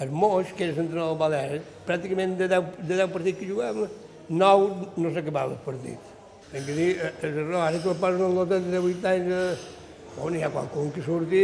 el 0.00 0.10
Moix, 0.10 0.52
que 0.52 0.66
era 0.66 0.76
l'entrenador 0.76 1.14
del 1.14 1.20
Balears, 1.20 1.70
pràcticament 1.86 2.36
de 2.36 2.48
10, 2.52 2.74
de 2.82 2.98
10 3.00 3.12
partits 3.14 3.38
que 3.40 3.48
jugàvem, 3.48 3.88
9 4.28 4.92
no 5.00 5.12
s'acabava 5.14 5.56
el 5.56 5.62
partit. 5.64 6.12
Hem 6.52 6.66
de 6.66 6.74
dir, 6.76 6.90
és 7.00 7.24
eh, 7.24 7.32
error, 7.32 7.60
ara 7.62 7.80
que 7.80 7.94
posen 8.02 8.24
un 8.26 8.36
lotet 8.36 8.68
de 8.70 8.80
8 8.82 9.08
anys, 9.12 9.32
eh, 9.32 10.20
on 10.24 10.36
hi 10.36 10.42
ha 10.44 10.52
qualcun 10.52 10.92
que 10.92 11.04
surti 11.04 11.42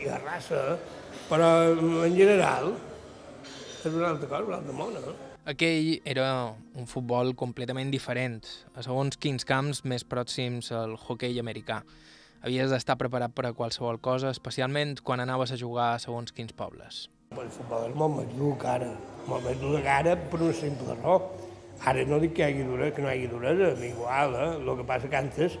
i 0.00 0.08
arrasa, 0.12 0.78
però 1.28 1.50
en 2.06 2.16
general 2.16 2.72
és 2.72 3.92
una 3.92 4.10
altra 4.10 4.28
cosa, 4.28 4.46
una 4.48 4.58
altra 4.60 4.76
mona. 4.76 5.04
No? 5.04 5.14
Aquell 5.48 6.00
era 6.04 6.26
un 6.76 6.88
futbol 6.88 7.32
completament 7.36 7.92
diferent, 7.92 8.42
a 8.76 8.84
segons 8.84 9.16
quins 9.20 9.46
camps 9.48 9.84
més 9.88 10.04
pròxims 10.04 10.72
al 10.76 10.96
hoquei 11.00 11.40
americà. 11.40 11.80
Havies 12.40 12.72
d'estar 12.72 12.96
preparat 13.00 13.32
per 13.36 13.48
a 13.48 13.54
qualsevol 13.56 14.00
cosa, 14.00 14.32
especialment 14.32 15.00
quan 15.04 15.20
anaves 15.20 15.52
a 15.52 15.60
jugar 15.60 15.94
a 15.94 16.02
segons 16.02 16.32
quins 16.32 16.56
pobles. 16.56 17.08
El 17.30 17.50
futbol 17.54 17.84
és 17.86 17.94
molt 17.94 18.56
que 18.58 18.66
ara, 18.66 18.86
molt 19.30 19.44
que 19.54 19.90
ara 19.90 20.16
per 20.30 20.38
una 20.40 20.54
simple 20.60 20.96
raó. 20.96 21.18
Ara 21.90 22.02
no 22.08 22.16
dic 22.18 22.32
que 22.34 22.42
hi 22.42 22.46
hagi 22.48 22.64
duresa, 22.66 22.94
que 22.96 23.04
no 23.04 23.08
hi 23.08 23.12
hagi 23.12 23.28
duresa, 23.30 23.68
igual, 23.86 24.34
eh? 24.34 24.48
El 24.56 24.70
que 24.80 24.86
passa 24.88 25.10
que 25.12 25.16
antes 25.16 25.54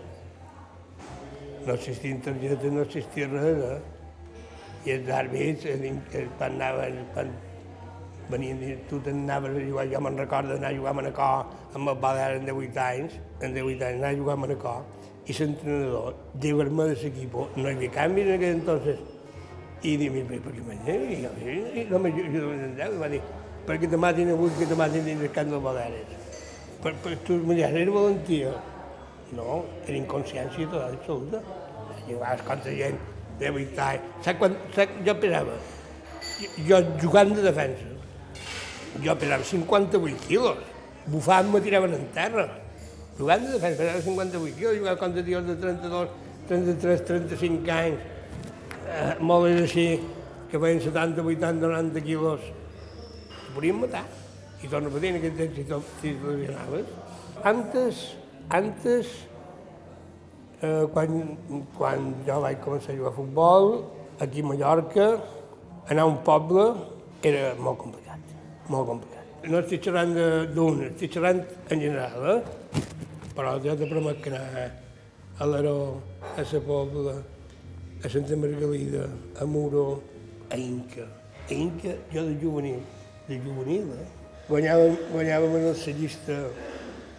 no 1.68 1.76
existia 1.76 2.10
internet, 2.10 2.64
no 2.74 2.82
existia 2.82 3.28
res, 3.30 3.62
eh? 3.68 3.78
I 4.88 4.94
els 4.96 5.12
àrbits, 5.20 5.68
quan 6.40 6.58
anaven, 6.58 6.98
quan 7.14 7.30
venien, 8.34 8.82
tu 8.90 8.98
t'anaves 9.06 9.54
a 9.62 9.64
jugar, 9.68 9.86
jo 9.94 10.02
me'n 10.08 10.18
recordo 10.24 10.56
d'anar 10.56 10.74
a 10.74 10.78
jugar 10.80 10.96
a 10.96 10.98
Manacor 11.02 11.54
amb 11.78 11.94
el 11.94 12.02
Balear 12.02 12.32
en 12.40 12.50
18 12.50 12.82
anys, 12.88 13.16
en 13.38 13.54
18 13.54 13.88
anys 13.92 14.02
anar 14.02 14.10
a 14.10 14.18
jugar 14.24 14.34
a 14.34 14.42
Manacor, 14.48 14.82
i 15.22 15.38
l'entrenador, 15.38 16.20
llevar-me 16.34 16.90
de 16.90 17.00
l'equip, 17.04 17.40
no 17.54 17.68
hi 17.68 17.78
havia 17.78 17.94
canvis 18.00 18.26
en 18.26 18.38
aquell 18.40 18.58
entonces, 18.58 19.08
i 19.82 19.96
dic, 19.96 20.16
per 20.44 20.52
què 20.52 20.64
m'engany? 20.66 21.04
I 21.14 21.20
jo, 21.24 21.30
i 21.80 22.98
va 23.00 23.08
dir, 23.08 23.20
perquè 23.66 23.88
te 23.88 23.96
matin 23.96 24.32
avui, 24.34 24.50
que 24.58 24.66
te 24.68 24.88
dins 24.98 25.22
el 25.22 25.30
camp 25.32 25.48
del 25.50 25.62
Baleares. 25.64 26.18
Per, 26.82 26.92
per 27.04 27.16
tu 27.24 27.38
me 27.44 27.54
dius, 27.54 27.72
era 27.72 27.92
valentia. 27.92 28.52
No, 29.36 29.64
era 29.86 29.96
inconsciència 29.96 30.66
total 30.66 30.96
absoluta. 30.98 31.40
Jugaves 32.08 32.44
contra 32.44 32.72
gent 32.76 33.00
de 33.40 33.50
veritat. 33.56 34.06
Saps 34.24 34.38
quan, 34.40 34.56
saps, 34.76 35.00
jo 35.06 35.16
pesava, 35.22 35.56
jo 36.68 36.80
jugant 37.00 37.34
de 37.36 37.44
defensa, 37.44 37.88
jo 39.00 39.16
pesava 39.20 39.46
58 39.48 40.26
quilos, 40.26 40.64
bufant 41.06 41.52
me 41.52 41.60
tiraven 41.64 41.96
en 41.96 42.08
terra. 42.16 42.48
Jugant 43.18 43.46
de 43.46 43.54
defensa, 43.56 43.80
pesava 43.80 44.04
58 44.08 44.56
quilos, 44.58 44.78
jugava 44.80 45.00
contra 45.00 45.24
tios 45.24 45.46
de 45.46 45.56
32, 45.56 46.08
33, 46.48 47.04
35 47.12 47.76
anys, 47.78 48.08
eh, 48.86 49.16
moles 49.20 49.62
així, 49.64 49.86
que 50.50 50.58
feien 50.58 50.80
70, 50.82 51.22
80, 51.22 51.66
90 51.66 52.04
quilos, 52.06 52.40
es 52.44 53.50
podien 53.54 53.80
matar. 53.80 54.04
I 54.60 54.68
torno 54.68 54.90
a 54.90 54.92
patir 54.92 55.14
en 55.14 55.20
aquest 55.20 55.36
temps 55.40 55.56
si, 55.56 55.64
si 56.02 56.14
te 56.14 56.32
lesionaves. 56.36 56.86
Antes, 57.44 58.00
antes 58.50 59.12
eh, 60.60 60.84
quan, 60.92 61.22
quan 61.78 62.10
jo 62.26 62.40
vaig 62.44 62.60
començar 62.64 62.92
a 62.92 62.98
jugar 62.98 63.12
a 63.12 63.16
futbol, 63.16 63.70
aquí 64.20 64.44
a 64.44 64.50
Mallorca, 64.50 65.08
anar 65.88 66.04
a 66.04 66.10
un 66.10 66.20
poble 66.24 66.66
era 67.24 67.54
molt 67.56 67.80
complicat, 67.80 68.36
molt 68.68 68.88
complicat. 68.92 69.48
No 69.48 69.62
estic 69.62 69.86
xerrant 69.86 70.12
d'un, 70.52 70.84
estic 70.90 71.16
xerrant 71.16 71.40
en 71.72 71.80
general, 71.80 72.26
eh? 72.34 72.84
però 73.36 73.56
jo 73.64 73.76
te 73.76 73.88
promet 73.88 74.20
que 74.20 74.32
anar 74.34 74.66
a 75.40 75.48
l'Aró, 75.48 75.76
a 76.36 76.44
la 76.44 76.60
Pobla, 76.66 77.14
a 78.02 78.08
Santa 78.08 78.34
Margalida, 78.36 79.08
a 79.38 79.44
Muro, 79.44 80.02
a 80.48 80.56
Inca. 80.56 81.06
A 81.48 81.52
Inca, 81.52 81.96
jo 82.12 82.24
de 82.24 82.34
juvenil, 82.40 82.80
de 83.28 83.38
juvenil, 83.38 83.92
eh? 83.92 84.08
Guanyàvem, 84.48 84.96
guanyàvem 85.12 85.56
en 85.58 85.66
el 85.68 85.76
cellista 85.76 86.38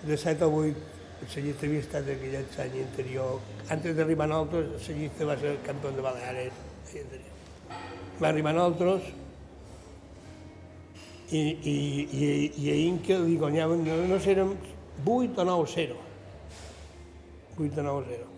de 0.04 0.18
7 0.18 0.44
a 0.44 0.48
8, 0.48 0.76
el 1.22 1.30
cellista 1.30 1.68
havia 1.68 1.84
estat 1.86 2.10
aquell 2.10 2.36
any 2.36 2.80
anterior. 2.82 3.38
Antes 3.70 3.96
d'arribar 3.96 4.26
a 4.26 4.32
nosaltres, 4.34 4.74
el 4.74 4.82
cellista 4.88 5.30
va 5.30 5.38
ser 5.38 5.54
campió 5.68 5.94
de 5.94 6.02
Baleares 6.02 6.58
anterior. 6.90 7.78
Va 8.22 8.30
arribar 8.34 8.56
a 8.56 8.58
nosaltres 8.58 9.14
i, 11.32 11.40
i, 11.40 11.78
i, 12.12 12.26
i 12.58 12.74
a 12.74 12.76
Inca 12.90 13.22
li 13.22 13.38
guanyàvem, 13.38 13.86
no, 13.86 14.02
no 14.10 14.20
sé, 14.20 14.34
eren 14.34 14.58
8 15.06 15.46
o 15.46 15.50
9 15.54 15.62
a 15.62 15.74
0. 15.78 16.04
8 17.62 17.70
o 17.70 17.90
9 17.94 18.02
a 18.02 18.12
0 18.18 18.31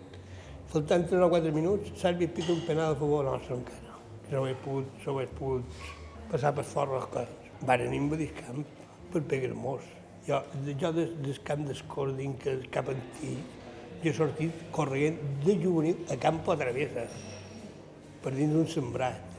faltant 0.74 1.06
3 1.06 1.22
o 1.22 1.28
4 1.30 1.52
minuts, 1.54 1.92
Sàrvia 1.94 2.26
pita 2.26 2.50
un 2.52 2.62
penal 2.66 2.92
a 2.92 2.98
favor 2.98 3.24
nostre 3.24 3.54
encara. 3.54 3.98
No 4.30 4.40
ho 4.42 4.46
he 4.50 4.54
pogut, 4.58 4.88
no 5.04 5.12
ho 5.12 5.20
he 5.22 5.26
pogut 5.38 5.84
passar 6.32 6.50
per 6.56 6.64
fora 6.66 6.96
les 6.96 7.04
coses. 7.12 7.52
Varen 7.68 7.94
invadir 7.94 8.26
el 8.32 8.40
camp 8.40 8.64
per 9.12 9.22
pegar-nos. 9.22 9.84
Jo, 10.26 10.40
jo 10.80 10.90
des, 10.96 11.12
des 11.22 11.38
camp 11.46 11.62
d'Escordin, 11.68 12.34
que 12.42 12.56
cap 12.74 12.90
antic, 12.90 13.54
jo 14.02 14.10
he 14.10 14.16
sortit 14.18 14.64
corrent 14.74 15.20
de 15.44 15.54
juvenil 15.62 16.10
a 16.10 16.18
Campo 16.18 16.56
Travessa, 16.58 17.06
per 18.24 18.34
dins 18.34 18.56
d'un 18.56 18.66
sembrat. 18.66 19.33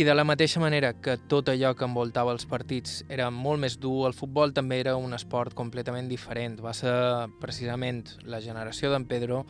I 0.00 0.04
de 0.04 0.14
la 0.14 0.22
mateixa 0.24 0.62
manera 0.62 0.94
que 0.96 1.18
tot 1.28 1.50
allò 1.52 1.74
que 1.76 1.84
envoltava 1.84 2.32
els 2.32 2.46
partits 2.48 3.02
era 3.12 3.26
molt 3.28 3.60
més 3.60 3.74
dur, 3.76 4.06
el 4.08 4.14
futbol 4.16 4.54
també 4.56 4.78
era 4.80 4.94
un 4.96 5.12
esport 5.12 5.52
completament 5.52 6.06
diferent. 6.08 6.54
Va 6.64 6.72
ser 6.72 6.94
precisament 7.42 8.06
la 8.24 8.40
generació 8.40 8.88
d'en 8.94 9.04
Pedro 9.10 9.42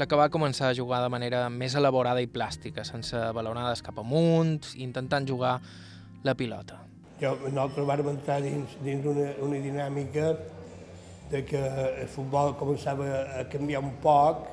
la 0.00 0.06
que 0.08 0.16
va 0.16 0.30
començar 0.32 0.70
a 0.70 0.78
jugar 0.78 1.02
de 1.04 1.10
manera 1.12 1.42
més 1.52 1.76
elaborada 1.76 2.24
i 2.24 2.30
plàstica, 2.32 2.80
sense 2.88 3.20
balonades 3.36 3.84
cap 3.84 4.00
amunt, 4.00 4.70
intentant 4.80 5.28
jugar 5.28 5.58
la 6.24 6.32
pilota. 6.32 6.80
Jo, 7.20 7.34
nosaltres 7.50 7.92
vam 7.92 8.08
entrar 8.16 8.40
dins, 8.40 8.80
dins 8.80 9.04
una, 9.04 9.28
una 9.44 9.60
dinàmica 9.60 10.32
de 11.28 11.44
que 11.44 11.60
el 12.06 12.08
futbol 12.08 12.56
començava 12.56 13.12
a 13.36 13.44
canviar 13.52 13.84
un 13.84 13.92
poc, 14.00 14.48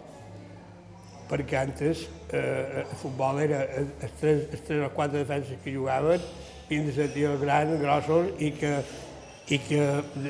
perquè 1.31 1.63
antes 1.63 2.09
eh, 2.31 2.83
el 2.83 2.97
futbol 3.01 3.39
era 3.43 3.63
els 3.77 4.13
tres, 4.19 4.45
els 4.51 4.63
tres 4.67 4.83
o 4.85 4.91
quatre 4.95 5.23
defenses 5.23 5.59
que 5.63 5.73
jugaven, 5.75 6.23
fins 6.67 6.99
a 6.99 7.07
tios 7.13 7.39
grans, 7.41 7.79
grossos, 7.81 8.33
i 8.43 8.51
que, 8.51 8.73
i 9.47 9.59
que 9.63 9.81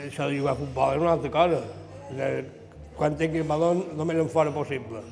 això 0.05 0.29
de 0.29 0.37
jugar 0.37 0.53
a 0.53 0.61
futbol 0.61 0.93
era 0.93 1.05
una 1.05 1.15
altra 1.17 1.33
cosa. 1.33 1.61
Quan 2.97 3.17
tinguis 3.17 3.43
el 3.43 3.49
baló, 3.49 3.73
només 3.97 4.21
en 4.21 4.29
fora 4.29 4.53
possible. 4.53 5.03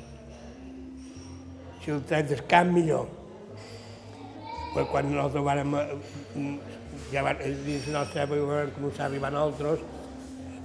Si 1.82 1.92
el 1.94 2.02
trets 2.06 2.32
del 2.32 2.42
camp, 2.50 2.72
millor. 2.74 3.06
Però 4.74 4.86
quan 4.90 5.10
nosaltres 5.10 5.44
vàrem, 5.46 5.76
ja 7.12 7.22
van, 7.26 7.42
dins 7.66 7.86
la 7.90 8.02
nostra 8.02 8.24
època 8.26 8.48
vam 8.50 8.72
començar 8.78 9.06
a 9.06 9.10
arribar 9.10 9.32
altres, 9.34 9.84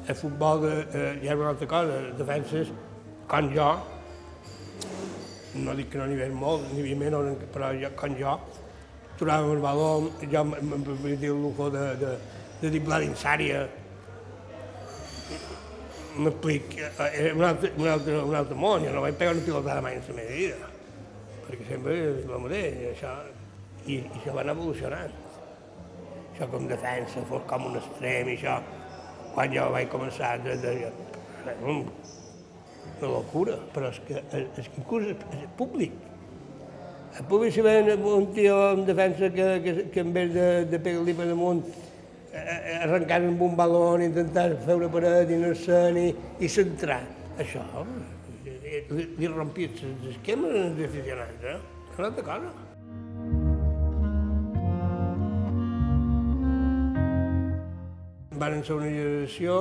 el 0.10 0.18
futbol 0.18 0.64
de, 0.66 0.74
eh, 0.82 1.12
ja 1.22 1.34
era 1.34 1.40
una 1.40 1.52
altra 1.54 1.68
cosa, 1.70 2.00
defenses, 2.18 2.72
com 3.30 3.50
jo, 3.54 3.70
no 5.56 5.76
dic 5.76 5.92
que 5.92 6.00
no 6.00 6.08
n'hi 6.08 6.16
havia 6.18 6.36
molt, 6.36 6.70
n'hi 6.72 6.84
havia 6.84 7.00
menys, 7.00 7.46
però 7.54 7.72
jo, 7.76 7.92
com 8.00 8.16
jo, 8.20 8.36
tornàvem 9.20 9.56
el 9.58 9.64
baló, 9.64 9.90
jo 10.32 10.44
m'havia 10.48 11.16
dit 11.16 11.30
el 11.30 11.42
lujo 11.44 11.70
de, 11.74 11.86
de, 12.02 12.12
de 12.62 12.72
driblar 12.74 13.02
dins 13.04 13.26
àrea, 13.28 13.66
m'explic, 16.18 16.78
era 17.00 17.34
un 17.36 17.44
altre, 17.48 17.72
un, 17.78 17.88
altre, 17.88 18.18
un 18.20 18.36
altre 18.36 18.56
món, 18.56 18.86
jo 18.86 18.94
no 18.96 19.04
vaig 19.06 19.20
pegar 19.20 19.36
una 19.36 19.46
pilotada 19.46 19.84
mai 19.84 19.98
en 20.00 20.08
la 20.08 20.18
meva 20.18 20.38
vida, 20.38 20.72
perquè 21.48 21.68
sempre 21.70 21.98
és 22.00 22.24
el 22.26 22.46
mateix, 22.46 22.80
i 22.82 22.90
això, 22.92 23.14
i, 23.86 24.00
i 24.00 24.18
això 24.20 24.36
va 24.36 24.46
anar 24.46 24.56
evolucionant. 24.58 25.20
Això 26.32 26.48
com 26.52 26.68
defensa, 26.68 27.24
fos 27.30 27.44
com 27.48 27.70
un 27.72 27.80
extrem, 27.80 28.32
i 28.32 28.38
això, 28.38 28.58
quan 29.36 29.54
jo 29.56 29.68
vaig 29.76 29.92
començar, 29.92 30.38
de, 30.44 30.58
de, 30.64 30.76
de, 31.48 31.64
una 33.02 33.18
locura, 33.18 33.58
però 33.74 33.92
és 33.92 34.00
que, 34.08 34.24
és 34.40 34.68
que 34.70 34.82
inclús 34.82 35.12
és, 35.12 35.46
públic. 35.60 35.94
El 37.20 37.28
públic 37.28 37.54
si 37.54 37.64
ven 37.66 37.92
un 38.08 38.30
tio 38.36 38.58
en 38.72 38.86
defensa 38.88 39.30
que, 39.34 39.48
que, 39.64 39.74
que 39.92 40.00
en 40.00 40.14
vez 40.16 40.34
de, 40.34 40.50
de 40.72 40.80
pegar-li 40.80 41.16
per 41.18 41.28
damunt 41.28 41.66
arrencar 42.32 43.20
amb 43.26 43.42
un 43.44 43.56
balon, 43.60 44.06
intentar 44.06 44.48
fer 44.64 44.78
una 44.80 44.90
paret 44.92 45.32
innocent 45.36 46.00
i, 46.00 46.08
i 46.40 46.50
centrar. 46.50 47.02
Això, 47.42 47.64
li, 48.96 49.08
li 49.20 49.30
rompia 49.32 49.70
l'esquema 50.06 50.52
als 50.64 50.84
aficionats, 50.88 51.44
eh? 51.44 51.58
Una 51.98 52.08
altra 52.08 52.24
cosa. 52.26 52.52
Varen 58.42 58.64
ser 58.66 58.76
una 58.80 58.90
generació 58.90 59.58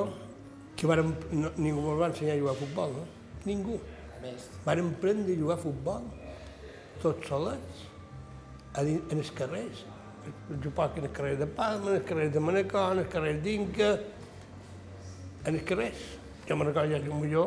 que 0.76 0.88
varen, 0.88 1.10
no, 1.36 1.50
ningú 1.60 1.90
ens 1.90 2.00
va 2.00 2.12
ensenyar 2.12 2.36
a 2.36 2.40
jugar 2.40 2.54
a 2.54 2.60
futbol, 2.62 2.94
no? 3.00 3.08
Ningú. 3.48 3.78
Varen 4.66 4.92
aprendre 4.92 5.32
a 5.32 5.38
jugar 5.38 5.56
a 5.56 5.62
futbol, 5.62 6.04
tots 7.00 7.28
solets, 7.28 7.86
en 8.76 9.16
els 9.16 9.30
carrers. 9.36 9.84
Jo 10.62 10.72
poc 10.76 10.98
en 11.00 11.08
els 11.08 11.14
carrers 11.16 11.38
de 11.40 11.46
Palma, 11.48 11.94
en 11.94 12.00
els 12.00 12.08
carrers 12.08 12.32
de 12.34 12.40
Manacor, 12.44 12.92
en 12.92 13.04
els 13.04 13.12
carrers 13.12 13.40
d'Inca, 13.44 13.90
en 15.46 15.54
els 15.54 15.64
carrers. 15.68 16.02
Jo 16.48 16.58
me'n 16.58 16.68
recordo 16.68 16.92
ja 16.92 17.00
que 17.00 17.30
jo, 17.30 17.46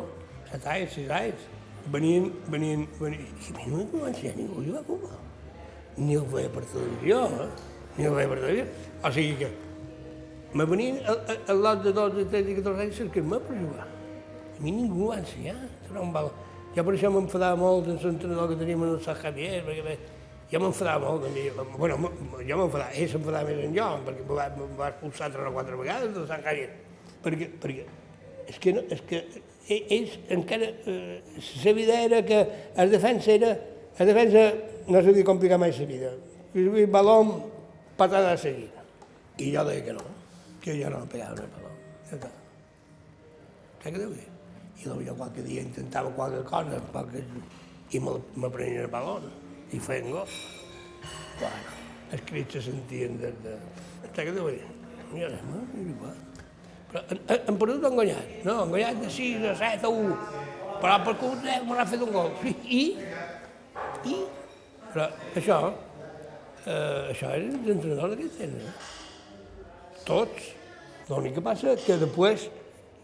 set 0.50 0.66
anys, 0.72 0.96
sis 0.96 1.12
anys, 1.12 1.46
venien, 1.92 2.30
venien, 2.50 2.86
venien, 2.98 3.28
i 3.28 3.52
a 3.52 3.58
mi 3.58 3.70
no 3.70 4.06
ensenyar 4.08 4.36
ningú 4.38 4.60
a 4.60 4.64
jugar 4.64 4.80
a 4.80 4.88
futbol. 4.88 5.22
Ni 5.96 6.16
ho 6.18 6.24
veia 6.32 6.50
per 6.50 6.64
televisió, 6.72 7.20
eh? 7.44 7.48
Ni 7.98 8.08
ho 8.08 8.14
veia 8.16 8.28
per 8.32 8.40
televisió. 8.40 8.66
O 9.04 9.12
sigui 9.14 9.36
que 9.44 9.50
me 10.54 10.66
venien 10.70 11.00
al 11.06 11.62
lot 11.62 11.84
de 11.84 11.92
12, 11.94 12.26
13 12.32 12.50
i 12.50 12.58
14 12.58 12.86
anys 12.88 13.00
cercant-me 13.02 13.40
per 13.46 13.56
jugar. 13.60 13.86
A 13.86 14.62
mi 14.62 14.74
ningú 14.74 15.04
m'ho 15.04 15.12
va 15.12 15.20
ensenyar. 15.22 15.58
Era 15.94 16.02
un 16.02 16.12
bal... 16.12 16.30
Jo 16.74 16.82
per 16.82 16.96
això 16.96 17.06
m'enfadava 17.14 17.54
molt 17.54 17.86
amb 17.86 18.02
l'entrenador 18.02 18.48
que 18.50 18.56
teníem 18.58 18.80
en 18.82 18.96
el 18.96 19.02
Sant 19.04 19.20
Javier, 19.20 19.60
perquè 19.62 19.92
jo 20.50 20.60
m'enfadava 20.60 21.12
molt 21.12 21.28
amb 21.28 21.36
ell. 21.38 21.60
Bueno, 21.76 22.10
jo 22.40 22.56
m'enfadava, 22.58 22.88
ell 22.98 23.12
s'enfadava 23.12 23.52
més 23.52 23.68
en 23.68 23.76
jo, 23.76 23.86
perquè 24.08 24.24
em 24.24 24.32
va, 24.32 24.48
va 24.80 24.88
expulsar 24.90 25.30
tres 25.30 25.46
o 25.46 25.52
quatre 25.54 25.78
vegades 25.78 26.10
del 26.16 26.26
Sant 26.32 26.42
Javier. 26.42 26.72
Perquè, 27.22 27.48
perquè 27.62 27.86
és 28.50 28.58
que, 28.58 28.74
no, 28.74 28.82
és 28.90 29.04
que 29.06 29.22
ells 29.70 30.18
encara... 30.34 30.72
Eh, 30.90 31.22
la 31.62 31.76
vida 31.78 32.02
era 32.08 32.22
que 32.26 32.42
el 32.76 32.90
defensa 32.90 33.32
era... 33.38 33.54
El 33.94 34.10
defensa 34.10 34.44
no 34.90 34.98
s'havia 34.98 35.20
de 35.22 35.26
complicar 35.30 35.62
mai 35.62 35.72
la 35.78 35.88
vida. 35.94 36.12
El 36.58 36.86
baló, 36.90 37.20
patada 37.96 38.36
seguida. 38.36 38.82
I 39.38 39.54
jo 39.54 39.64
deia 39.70 39.86
que 39.86 39.94
no, 39.94 40.04
que 40.60 40.74
jo 40.82 40.90
no 40.90 41.06
pegava 41.06 41.38
el 41.38 41.50
baló. 41.54 41.74
Ja 42.10 42.18
està. 42.18 42.30
Què 43.84 43.98
deu 43.98 44.10
dir? 44.10 44.33
I 44.84 44.92
potser 44.92 45.16
qualque 45.16 45.42
dia 45.42 45.62
intentava 45.64 46.10
qualque 46.10 46.42
cosa, 46.48 46.80
qualque... 46.92 47.24
i 47.90 48.00
me 48.00 48.50
el 48.82 48.88
baló 48.92 49.20
i 49.72 49.80
feien 49.80 50.10
gol. 50.10 50.28
Bueno, 51.38 51.74
els 52.12 52.22
crits 52.28 52.58
se 52.58 52.62
sentien 52.68 53.18
de... 53.20 53.32
de... 53.44 53.56
Saps 54.04 54.20
què 54.20 54.32
deu 54.34 54.48
dir? 54.50 54.64
Jo, 55.14 55.30
no, 55.48 55.62
és 55.78 55.90
igual. 55.92 56.18
Però 56.90 57.02
han, 57.10 57.40
han 57.48 57.60
perdut 57.60 57.86
o 57.86 57.90
enganyat? 57.90 58.34
No, 58.46 58.56
enganyat 58.66 59.00
de 59.02 59.10
6 59.10 59.46
a 59.50 59.54
7 59.62 59.88
a 59.88 59.92
1. 59.92 60.18
Però 60.82 60.98
per 61.06 61.14
que 61.20 61.54
m'ha 61.68 61.86
fet 61.90 62.04
un 62.04 62.12
gol. 62.14 62.30
I? 62.66 62.82
I? 64.10 64.18
Però 64.92 65.08
això, 65.40 65.58
eh, 66.66 67.14
això 67.14 67.32
eren 67.34 67.56
els 67.60 67.72
entrenadors 67.76 68.20
que 68.20 68.28
tenen. 68.36 68.68
Tots. 70.04 70.52
L'únic 71.08 71.34
que 71.36 71.42
passa 71.44 71.74
que 71.84 71.98
després 72.00 72.46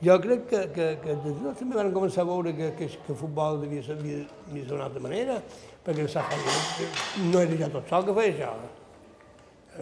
jo 0.02 0.16
crec 0.20 0.46
que, 0.48 0.60
que, 0.74 0.86
que 1.02 1.10
els 1.12 1.26
entrenadors 1.28 1.58
també 1.60 1.76
van 1.76 1.92
començar 1.92 2.22
a 2.24 2.28
veure 2.30 2.54
que, 2.56 2.70
que, 2.78 2.88
que 2.88 3.12
el 3.12 3.18
futbol 3.20 3.60
devia 3.64 3.82
ser 3.84 3.98
vist 4.00 4.68
d'una 4.70 4.86
altra 4.88 5.02
manera, 5.04 5.36
perquè 5.84 6.06
el 6.06 7.28
no 7.30 7.42
era 7.42 7.58
jo 7.60 7.70
tot 7.76 7.92
sol 7.92 8.06
que 8.08 8.16
feia 8.16 8.32
això. 8.34 8.54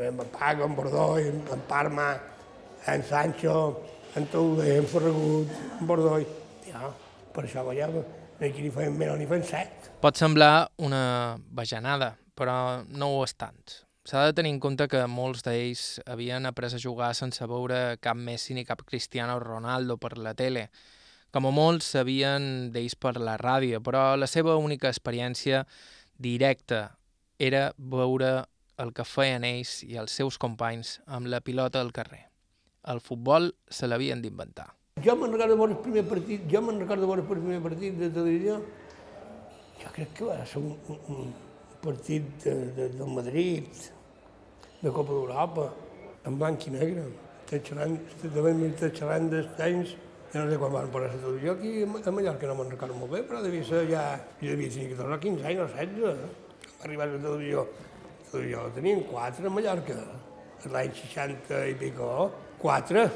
En 0.08 0.18
Paco, 0.34 0.66
en 0.66 0.76
Bordó, 0.76 1.06
en, 1.18 1.40
en 1.52 1.62
Parma, 1.70 2.10
en 2.86 3.02
Sancho, 3.02 3.80
en 4.14 4.26
Tauler, 4.26 4.76
en 4.78 4.86
Ferragut, 4.86 5.58
en 5.80 5.86
Bordó. 5.86 6.18
Ja, 6.68 6.92
per 7.34 7.46
això 7.46 7.64
guanyava. 7.66 8.04
No 8.38 8.46
hi 8.46 8.70
feien 8.70 8.94
menys 8.94 9.18
ni 9.18 9.26
feien 9.26 9.46
set. 9.46 9.90
Pot 10.02 10.18
semblar 10.18 10.68
una 10.78 11.02
bajanada, 11.50 12.12
però 12.38 12.84
no 12.86 13.14
ho 13.16 13.24
és 13.26 13.34
tant. 13.34 13.87
S'ha 14.08 14.22
de 14.24 14.32
tenir 14.32 14.54
en 14.54 14.58
compte 14.64 14.86
que 14.88 15.02
molts 15.04 15.42
d'ells 15.44 15.80
havien 16.08 16.48
après 16.48 16.72
a 16.72 16.78
jugar 16.80 17.10
sense 17.12 17.44
veure 17.44 17.98
cap 18.00 18.16
Messi 18.16 18.54
ni 18.56 18.62
cap 18.64 18.80
Cristiano 18.80 19.34
Ronaldo 19.42 19.98
per 20.00 20.14
la 20.16 20.32
tele. 20.32 20.62
Com 21.28 21.44
a 21.44 21.50
molts 21.52 21.90
sabien 21.92 22.70
d'ells 22.72 22.94
per 22.96 23.18
la 23.20 23.34
ràdio, 23.36 23.82
però 23.84 24.14
la 24.16 24.24
seva 24.24 24.54
única 24.56 24.88
experiència 24.88 25.66
directa 26.16 26.78
era 27.36 27.66
veure 27.76 28.30
el 28.80 28.94
que 28.96 29.04
feien 29.04 29.44
ells 29.44 29.82
i 29.84 30.00
els 30.00 30.16
seus 30.16 30.40
companys 30.40 30.94
amb 31.04 31.28
la 31.28 31.42
pilota 31.44 31.84
al 31.84 31.92
carrer. 31.92 32.22
El 32.88 33.04
futbol 33.04 33.50
se 33.68 33.92
l'havien 33.92 34.24
d'inventar. 34.24 34.70
Jo 35.04 35.18
me'n 35.20 35.36
recordo 35.36 35.60
veure 35.60 35.76
el 35.76 35.84
primer 35.84 36.06
partit, 36.08 36.48
jo 36.48 36.64
me'n 36.64 36.80
recordo 36.80 37.12
veure 37.12 37.26
el 37.26 37.44
primer 37.44 37.60
partit 37.68 38.00
de 38.00 38.08
televisió, 38.16 38.56
jo 39.84 39.94
crec 40.00 40.16
que 40.16 40.32
va 40.32 40.40
ser 40.48 40.64
un, 40.64 40.72
un, 40.88 41.04
un 41.12 41.30
partit 41.84 42.32
de, 42.48 42.58
de, 42.72 42.90
del 42.96 43.16
Madrid, 43.20 43.68
de 44.80 44.90
Copa 44.90 45.12
d'Europa, 45.12 45.64
en 46.26 46.36
blanc 46.38 46.66
i 46.68 46.70
negre, 46.70 47.06
davant 47.50 48.60
m'he 48.60 48.70
xerrant 48.78 49.30
dels 49.32 49.50
temps, 49.58 49.94
jo 50.32 50.42
no 50.42 50.50
sé 50.50 50.58
quan 50.60 50.72
van 50.72 50.90
posar 50.92 51.08
la 51.08 51.20
televisió, 51.22 51.52
aquí 51.56 51.70
a 51.82 52.12
Mallorca 52.12 52.46
no 52.46 52.54
me'n 52.58 52.70
recordo 52.70 52.94
molt 52.94 53.12
bé, 53.14 53.22
però 53.26 53.42
devia 53.42 53.64
ser 53.64 53.86
ja, 53.90 54.02
jo 54.42 54.52
devia 54.52 54.70
tenir 54.70 54.90
14 54.94 55.20
15 55.24 55.46
anys 55.50 55.62
o 55.64 55.68
16, 55.72 56.10
eh? 56.12 56.66
va 56.78 56.84
arribar 56.84 57.06
la 57.08 57.20
televisió, 57.24 57.64
la 57.64 58.30
televisió 58.30 58.64
la 58.66 58.74
tenien 58.76 59.04
quatre 59.10 59.46
a 59.46 59.54
Mallorca, 59.56 60.00
l'any 60.74 60.92
60 61.00 61.62
i 61.72 61.76
pico, 61.80 62.10
quatre, 62.60 63.06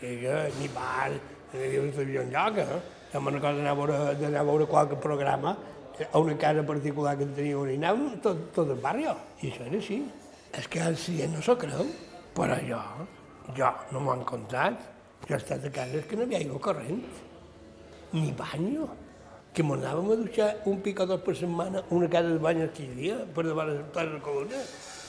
que 0.00 0.34
ni 0.60 0.68
bar, 0.74 1.10
ni 1.54 1.62
havia 1.62 1.80
una 1.80 1.94
televisió 1.96 2.26
enlloc, 2.28 2.60
eh? 2.60 2.82
Jo 3.14 3.22
me'n 3.22 3.38
recordo 3.38 3.62
d'anar 3.62 3.72
a 3.72 3.78
veure, 3.78 3.98
d'anar 4.20 4.42
a 4.42 4.48
veure 4.50 4.66
qualque 4.66 4.98
programa 5.00 5.56
a 6.10 6.18
una 6.18 6.36
casa 6.36 6.62
particular 6.66 7.16
que 7.16 7.24
en 7.24 7.34
tenia 7.34 7.58
una 7.58 7.72
i 7.72 7.78
anàvem 7.78 8.20
tot, 8.20 8.50
tot 8.54 8.70
el 8.74 8.80
barri, 8.82 9.06
i 9.06 9.50
això 9.50 9.64
era 9.64 9.78
així. 9.78 10.02
És 10.58 10.68
que 10.70 10.82
el 10.86 10.96
gent 10.96 11.32
no 11.34 11.42
s'ho 11.42 11.56
creu, 11.58 11.88
però 12.36 12.56
jo, 12.62 12.80
jo 13.56 13.70
no 13.92 14.02
m'ho 14.02 14.12
han 14.14 14.26
contat. 14.28 14.90
Jo 15.24 15.34
he 15.34 15.40
estat 15.40 15.64
a 15.66 15.72
cases 15.72 16.04
que 16.06 16.18
no 16.18 16.24
hi 16.24 16.28
havia 16.28 16.42
aigua 16.42 16.60
corrent, 16.62 17.00
ni 18.12 18.30
banyo, 18.38 18.88
que 19.54 19.64
m'anàvem 19.66 20.10
a 20.12 20.18
dutxar 20.20 20.50
un 20.70 20.80
pic 20.84 21.00
o 21.00 21.06
dos 21.08 21.22
per 21.24 21.34
setmana 21.38 21.82
una 21.94 22.10
casa 22.10 22.30
de 22.32 22.42
banyes 22.42 22.70
que 22.76 22.86
havia, 22.90 23.20
per 23.34 23.46
davant 23.46 23.70
les 23.70 23.82
places 23.94 24.14
de 24.16 24.22
Colonna. 24.22 24.62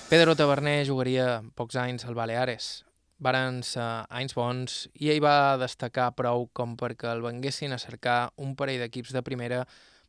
Pedro 0.10 0.36
Taverner 0.38 0.86
jugaria 0.86 1.42
pocs 1.58 1.78
anys 1.82 2.06
al 2.06 2.18
Baleares. 2.18 2.86
Varen 3.26 3.62
ser 3.64 3.86
anys 4.14 4.36
bons 4.38 4.76
i 5.02 5.10
ell 5.14 5.24
va 5.24 5.58
destacar 5.58 6.12
prou 6.18 6.50
com 6.54 6.76
perquè 6.78 7.10
el 7.14 7.24
venguessin 7.26 7.74
a 7.74 7.82
cercar 7.82 8.20
un 8.38 8.54
parell 8.60 8.84
d'equips 8.84 9.16
de 9.16 9.24
primera 9.26 9.64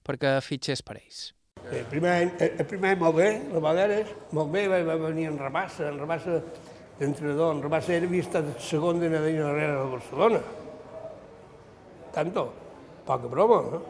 perquè 0.07 0.37
fitxés 0.45 0.83
per 0.83 0.99
ells. 0.99 1.31
El 1.67 1.87
primer 1.91 2.11
any, 2.15 2.31
el 2.47 2.67
primer 2.71 2.93
any 2.95 3.01
molt 3.01 3.17
bé, 3.17 3.29
la 3.51 3.61
Baleares, 3.63 4.11
molt 4.39 4.53
bé, 4.53 4.67
va, 4.71 4.79
va 4.87 4.95
venir 5.03 5.25
en 5.33 5.39
Rabassa, 5.41 5.89
en 5.91 5.97
Rabassa 5.99 6.37
d'entrenador, 7.01 7.57
en 7.57 7.63
Rabassa 7.65 7.97
era 7.97 8.07
havia 8.07 8.23
estat 8.23 8.53
segon 8.63 9.01
de 9.03 9.11
Nadine 9.11 9.43
Herrera 9.49 9.81
de 9.81 9.89
Barcelona. 9.97 10.43
Tanto, 12.15 12.45
poca 13.09 13.33
broma, 13.33 13.59
no? 13.73 13.81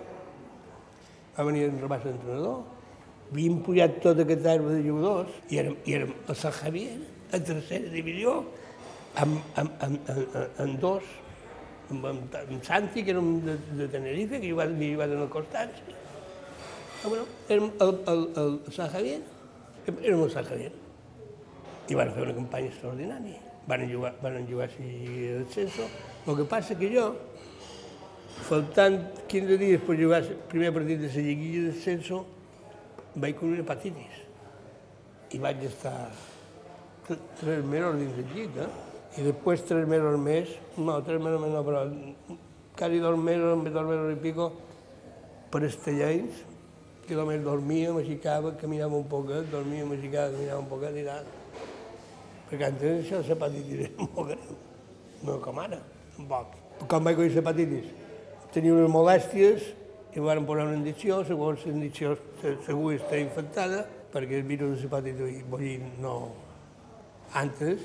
Va 1.36 1.44
venir 1.50 1.66
en 1.68 1.76
Rabassa 1.82 2.08
d'entrenador, 2.08 2.64
havíem 3.26 3.60
pujat 3.66 4.00
tot 4.06 4.24
aquest 4.24 4.48
arbre 4.54 4.78
de 4.78 4.80
jugadors 4.86 5.36
i 5.52 5.60
érem, 5.60 5.76
i 5.84 5.98
érem 5.98 6.16
a 6.32 6.38
Sant 6.38 6.56
Javier, 6.62 6.96
a 7.28 7.42
tercera 7.50 7.92
divisió, 7.92 8.38
amb, 9.20 9.36
amb, 9.60 9.84
amb, 9.84 10.10
amb, 10.16 10.40
amb 10.64 10.80
dos, 10.80 11.12
amb, 11.90 12.08
amb, 12.08 12.40
amb 12.40 12.64
Santi, 12.64 13.04
que 13.04 13.12
érem 13.12 13.34
de, 13.44 13.60
de 13.82 13.92
Tenerife, 13.92 14.40
que 14.40 14.48
jugava, 14.48 14.80
jugat 14.80 15.12
en 15.12 15.24
el 15.26 15.32
Constància, 15.36 16.02
bueno, 17.08 17.24
el, 17.48 17.70
el, 17.80 18.28
el 18.36 18.72
Sant 18.72 18.92
Javier, 18.92 19.20
érem 19.94 20.22
el 20.22 20.30
Sant 20.32 20.46
Javier. 20.48 20.72
I 21.86 21.94
van 21.94 22.10
fer 22.14 22.24
una 22.24 22.34
campanya 22.34 22.70
extraordinària. 22.72 23.40
Van 23.66 23.82
jugar, 23.90 24.14
van 24.22 24.46
jugar 24.46 24.68
si 24.74 24.86
descenso. 25.38 25.86
El 26.26 26.36
que 26.38 26.46
passa 26.50 26.76
que 26.78 26.90
jo, 26.90 27.10
faltant 28.48 28.98
15 29.30 29.58
dies 29.58 29.84
per 29.86 29.98
jugar 29.98 30.22
el 30.24 30.40
primer 30.50 30.72
partit 30.74 31.02
de 31.02 31.10
la 31.10 31.26
lliguilla 31.28 31.66
de 31.66 31.74
descenso, 31.74 32.24
vaig 33.14 33.36
con 33.38 33.54
una 33.54 33.62
hepatitis. 33.62 34.24
I 35.34 35.38
vaig 35.42 35.62
estar 35.66 36.10
tres 37.40 37.64
mesos 37.64 37.96
dins 38.00 38.18
del 38.18 38.34
llit, 38.34 38.58
eh? 38.58 38.68
I 39.16 39.24
després 39.24 39.62
tres 39.64 39.86
mesos 39.88 40.18
més, 40.20 40.50
no, 40.76 40.98
tres 41.06 41.22
mesos 41.22 41.40
més 41.40 41.54
no, 41.54 41.62
però 41.64 41.86
quasi 42.76 42.98
dos 43.00 43.16
mesos, 43.16 43.62
dos 43.64 43.86
mesos 43.88 44.12
i 44.12 44.20
pico, 44.20 44.50
per 45.50 45.62
Estellens, 45.64 46.42
que 47.06 47.16
només 47.18 47.42
dormia, 47.44 47.92
m'aixecava, 47.94 48.52
caminava 48.60 48.98
un 48.98 49.06
poquet, 49.10 49.48
dormia, 49.52 49.86
m'aixecava, 49.88 50.32
caminava 50.34 50.60
un 50.60 50.70
poquet 50.70 50.98
i 51.00 51.04
tal. 51.06 51.28
Perquè 52.50 52.68
antes 52.68 53.00
això 53.00 53.20
l'hepatitis 53.26 53.84
era 53.86 54.06
molt 54.06 54.32
greu, 54.32 54.58
no 55.26 55.38
com 55.44 55.60
ara, 55.62 55.80
tampoc. 56.16 56.54
Quan 56.86 57.06
vaig 57.06 57.18
colir 57.18 57.34
l'hepatitis, 57.34 57.92
tenia 58.54 58.74
unes 58.74 58.92
molèsties 58.92 59.70
i 60.16 60.22
van 60.24 60.46
posar 60.48 60.66
una 60.68 60.78
indicció, 60.78 61.22
segons 61.28 61.64
la 61.66 61.74
indicció 61.74 62.14
segur 62.66 62.94
està 62.96 63.18
infectada, 63.20 63.84
perquè 64.12 64.40
el 64.40 64.46
virus 64.48 64.78
de 64.78 64.86
l'hepatitis, 64.86 65.46
dir, 65.60 65.78
no... 66.02 66.16
Antes, 67.36 67.82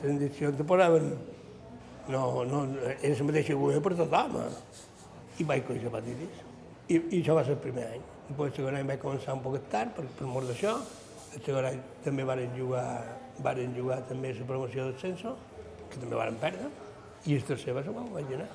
la 0.00 0.08
indicció 0.14 0.48
te 0.56 0.64
posaven, 0.64 1.12
no, 2.08 2.22
no, 2.48 2.62
era 2.96 3.12
la 3.18 3.26
mateixa 3.28 3.52
agulla 3.54 3.82
per 3.84 3.92
tothom, 3.98 4.38
eh? 4.40 4.78
i 5.40 5.46
vaig 5.46 5.66
colir 5.66 5.84
l'hepatitis. 5.84 6.40
I, 6.88 6.96
I 6.96 7.20
això 7.20 7.36
va 7.36 7.44
ser 7.46 7.54
el 7.56 7.62
primer 7.62 7.86
any. 7.92 8.08
Després 8.30 8.52
el 8.52 8.56
segon 8.60 8.76
any 8.78 8.86
vaig 8.86 9.00
començar 9.02 9.34
un 9.34 9.40
poc 9.42 9.56
tard 9.72 9.90
per, 9.96 10.04
per 10.14 10.26
mort 10.30 10.46
d'això. 10.46 10.76
El 11.34 11.42
segon 11.42 11.66
any 11.66 11.80
també 12.04 12.22
varen 12.28 12.52
jugar, 12.54 12.84
varen 13.42 13.74
jugar 13.74 13.96
també 14.06 14.30
la 14.36 14.46
promoció 14.46 14.84
del 14.86 14.94
Censo, 15.00 15.32
que 15.90 15.98
també 15.98 16.14
varen 16.14 16.38
perdre. 16.38 16.68
I 17.26 17.34
el 17.40 17.42
tercer 17.48 17.74
va 17.74 17.82
ser 17.82 17.94
quan 17.96 18.06
vaig 18.14 18.30
anar. 18.36 18.46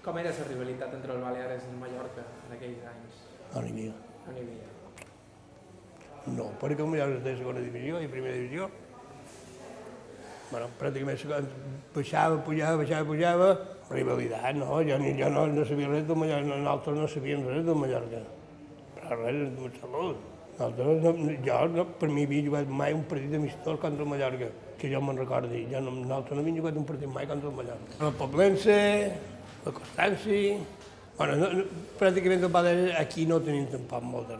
Com 0.00 0.16
era 0.22 0.32
la 0.38 0.46
rivalitat 0.48 0.96
entre 0.96 1.12
el 1.12 1.20
Baleares 1.26 1.68
i 1.68 1.70
el 1.74 1.76
Mallorca 1.82 2.24
en 2.46 2.56
aquells 2.56 2.88
anys? 2.94 3.20
No 3.52 3.66
n'hi 3.66 3.74
havia. 3.74 4.00
No 4.24 4.32
n'hi 4.38 4.46
havia. 4.46 4.72
No, 6.38 6.48
perquè 6.64 6.80
el 6.80 6.92
Mallorca 6.94 7.20
de 7.28 7.36
segona 7.42 7.68
divisió 7.68 8.00
i 8.00 8.08
primera 8.08 8.40
divisió. 8.40 8.72
Bueno, 10.50 10.72
pràcticament 10.80 11.20
baixava, 11.92 12.40
pujava, 12.48 12.80
baixava, 12.80 13.04
pujava, 13.12 13.54
rivalitat, 13.92 14.56
no, 14.56 14.80
jo, 14.88 14.96
ni, 14.98 15.12
jo 15.20 15.28
no, 15.30 15.44
no 15.52 15.68
sabia 15.68 15.92
res 15.92 16.08
del 16.08 16.24
Mallorca, 16.24 16.56
nosaltres 16.56 17.02
no 17.04 17.08
sabíem 17.18 17.44
res 17.52 17.66
del 17.68 17.78
Mallorca 17.84 18.26
res 19.18 19.40
de 19.56 19.70
salut. 19.80 20.18
Nosaltres, 20.60 21.02
no, 21.02 21.36
jo, 21.46 21.58
no, 21.72 21.84
per 22.00 22.08
mi, 22.12 22.26
havia 22.28 22.44
jugat 22.44 22.68
mai 22.68 22.92
un 22.92 23.06
partit 23.08 23.32
amistós 23.38 23.78
contra 23.80 24.04
el 24.04 24.10
Mallorca, 24.10 24.50
que 24.78 24.90
jo 24.92 25.00
me'n 25.00 25.16
recordi. 25.22 25.62
Jo 25.70 25.80
no, 25.80 25.94
nosaltres 26.02 26.36
no 26.36 26.44
havíem 26.44 26.58
jugat 26.60 26.76
un 26.76 26.84
partit 26.88 27.08
mai 27.14 27.26
contra 27.30 27.48
el 27.48 27.56
Mallorca. 27.56 27.96
El 28.00 28.14
Poblense, 28.20 28.76
la 29.64 29.72
Constanci... 29.80 30.42
Bueno, 31.20 31.34
no, 31.36 31.48
no, 31.52 31.64
pràcticament 32.00 32.46
el 32.46 32.52
Balear 32.52 32.94
aquí 32.96 33.26
no 33.28 33.36
tenim 33.44 33.66
tampoc 33.68 34.04
molt 34.08 34.30
de 34.30 34.38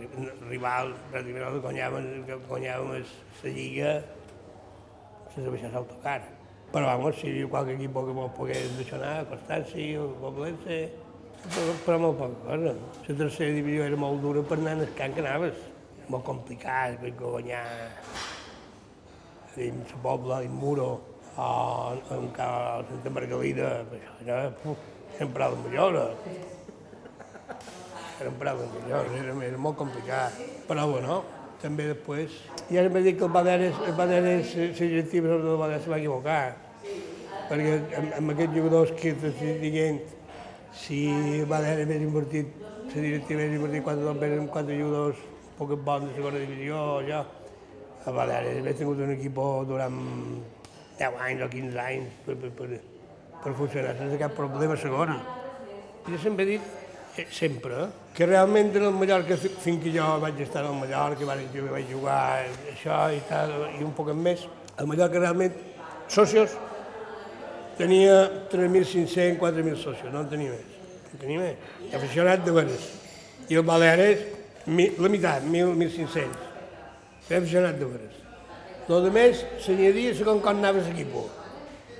rival, 0.48 0.94
pràcticament 1.12 1.59
que 1.59 1.64
guanyàvem, 1.66 2.06
que 2.24 2.38
guanyàvem 2.48 2.94
la 2.94 3.52
Lliga 3.52 3.90
sense 5.35 5.50
baixar 5.52 5.72
l'autocar. 5.74 6.22
Però, 6.70 6.87
vamos, 6.87 7.18
si 7.20 7.35
qualque 7.50 7.74
equip 7.74 7.96
que 7.96 8.14
mos 8.16 8.33
pogués 8.37 8.76
deixar 8.78 9.00
anar, 9.00 9.26
Constanci, 9.28 9.90
el 10.00 10.14
Poblense, 10.22 10.78
però, 11.85 11.98
molt 11.98 12.18
poca 12.18 12.40
cosa. 12.46 12.74
La 13.09 13.16
tercera 13.22 13.55
divisió 13.57 13.87
era 13.87 13.96
molt 13.96 14.20
dura 14.24 14.42
per 14.42 14.59
anar 14.59 14.76
al 14.79 14.92
camp 14.98 15.16
que 15.16 15.24
anaves. 15.24 15.62
Molt 16.11 16.26
complicat, 16.26 16.98
vaig 17.03 17.16
guanyar 17.18 17.64
dins 19.55 19.90
la 19.94 20.03
Pobla, 20.03 20.40
dins 20.44 20.55
Muro, 20.55 20.90
o 21.37 21.96
en 22.11 22.31
a 22.38 22.83
Santa 22.88 23.11
Margalida, 23.11 23.70
això 23.96 24.14
era, 24.26 24.50
puf, 24.62 24.79
preu 25.18 25.57
de 25.57 25.68
millora. 25.68 26.07
Era 28.20 28.31
un 28.31 28.38
preu 28.38 28.59
de 28.61 28.70
millora, 28.76 29.18
era, 29.22 29.37
era 29.46 29.59
molt 29.59 29.79
complicat. 29.79 30.40
Però 30.68 30.87
bueno, 30.90 31.22
també 31.62 31.88
després... 31.90 32.37
I 32.70 32.79
ara 32.81 32.92
m'he 32.92 33.03
dit 33.07 33.18
que 33.18 33.26
el 33.26 33.33
Baleares, 33.33 33.76
el 33.87 33.96
Baleares, 33.98 34.55
la 34.57 34.87
directiva 34.94 35.37
del 35.37 35.57
Baleares 35.57 35.85
se 35.87 35.92
va 35.92 35.98
equivocar, 35.98 36.42
perquè 37.50 37.76
amb, 37.98 38.16
amb 38.20 38.35
aquests 38.35 38.57
jugadors 38.57 38.94
que 39.00 39.14
t'estic 39.22 39.62
dient 39.64 40.00
si 40.72 41.42
Baleares 41.48 41.87
hagués 41.87 42.02
invertit, 42.06 42.54
la 42.94 43.02
directiva 43.02 43.42
hagués 43.42 43.59
invertit 43.59 43.85
quatre, 43.85 44.46
quatre 44.52 44.78
jugadors 44.78 45.26
poc 45.59 45.74
bons 45.85 46.09
de 46.09 46.16
segona 46.16 46.40
divisió, 46.40 46.78
ja, 47.09 47.24
a 48.06 48.14
Baleares 48.16 48.61
hagués 48.62 48.78
tingut 48.78 49.02
un 49.04 49.12
equip 49.16 49.40
durant 49.68 49.98
10 51.00 51.18
anys 51.26 51.42
o 51.44 51.48
15 51.52 51.83
anys 51.85 52.20
per, 52.26 52.37
per, 52.37 52.52
per, 52.56 52.68
per 53.42 53.54
funcionar 53.59 53.96
sense 53.98 54.20
cap 54.20 54.37
problema 54.37 54.76
segona. 54.76 55.18
Jo 56.06 56.18
sempre 56.20 56.46
he 56.46 56.50
dit, 56.54 56.70
eh, 57.16 57.26
sempre, 57.30 57.87
que 58.14 58.26
realment 58.26 58.72
en 58.76 58.87
el 58.88 58.96
Mallorca, 58.96 59.37
fins 59.37 59.83
que 59.83 59.92
jo 59.92 60.06
vaig 60.22 60.40
estar 60.44 60.64
al 60.64 60.76
Mallorca, 60.78 61.28
vaig, 61.28 61.61
vaig 61.72 61.92
jugar 61.92 62.22
això 62.72 63.02
i 63.12 63.20
tal, 63.28 63.54
i 63.78 63.85
un 63.85 63.92
poc 63.96 64.12
més, 64.16 64.46
el 64.78 64.88
Mallorca 64.88 65.20
realment, 65.20 65.56
socios, 66.09 66.56
tenia 67.81 68.47
3.500, 68.51 69.38
4.000 69.40 69.77
socios, 69.81 70.12
no 70.12 70.21
en 70.21 70.29
tenia 70.29 70.53
més. 70.53 70.79
No 71.09 71.16
en 71.16 71.23
tenia 71.23 71.40
més. 71.40 71.69
I 71.88 71.97
aficionat 71.97 72.45
de 72.45 72.53
veres. 72.53 72.88
I 73.49 73.57
el 73.57 73.64
Baleares, 73.66 74.27
la 74.69 75.09
meitat, 75.09 75.47
1.500. 75.49 76.49
Era 77.31 77.38
aficionat 77.40 77.79
de 77.81 77.88
veres. 77.88 78.19
Lo 78.90 79.01
de 79.05 79.12
més 79.14 79.40
s'añadia 79.64 80.12
segons 80.19 80.43
com 80.45 80.53
anava 80.53 80.83
l'equip. 80.85 81.16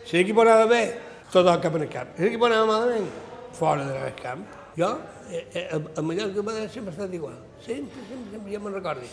Si 0.05 0.19
l'equip 0.19 0.43
anava 0.45 0.69
bé, 0.69 0.83
tot 1.33 1.49
el 1.49 1.65
cap 1.65 1.81
en 1.81 1.87
el 1.87 1.93
camp. 1.97 2.13
Si 2.19 2.27
l'equip 2.27 2.45
anava 2.51 2.69
malament, 2.75 3.09
fora 3.57 3.89
del 3.89 4.15
camp. 4.21 4.45
Jo, 4.77 4.93
eh, 5.31 5.47
eh, 5.55 5.67
el 5.73 6.05
Mallorca 6.05 6.35
del 6.37 6.45
Baleares 6.45 6.73
sempre 6.77 6.93
ha 6.93 6.99
estat 6.99 7.15
igual. 7.15 7.41
Sempre, 7.65 8.05
sempre, 8.05 8.37
sempre, 8.37 8.53
jo 8.53 8.61
me'n 8.61 8.77
recordi. 8.77 9.09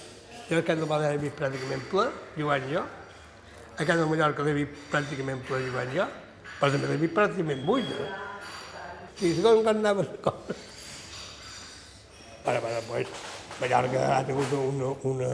Jo 0.50 0.60
el 0.60 0.68
camp 0.68 0.84
del 0.84 0.92
Baleares 0.92 1.22
l'he 1.22 1.30
vist 1.30 1.40
pràcticament 1.40 1.90
ple, 1.92 2.08
jugant 2.36 2.72
jo. 2.76 2.86
A 3.78 3.86
camp 3.86 4.00
del 4.04 4.10
Mallorca 4.12 4.44
l'he 4.44 4.58
vist 4.64 4.88
pràcticament 4.92 5.46
ple, 5.48 5.64
jugant 5.70 5.94
jo 5.96 6.08
però 6.60 6.72
també 6.74 6.90
l'he 6.90 7.00
vist 7.04 7.16
pràcticament 7.18 7.64
buit, 7.68 7.92
eh? 7.94 8.10
Sí, 9.18 9.34
segons 9.38 9.64
com 9.64 9.72
anava 9.72 10.06
la 10.06 10.18
cosa. 10.26 10.58
Però, 12.46 12.60
però, 12.64 12.82
pues, 12.88 13.16
Mallorca 13.60 14.04
ha 14.16 14.20
tingut 14.26 14.54
una, 14.58 14.92
una, 15.10 15.32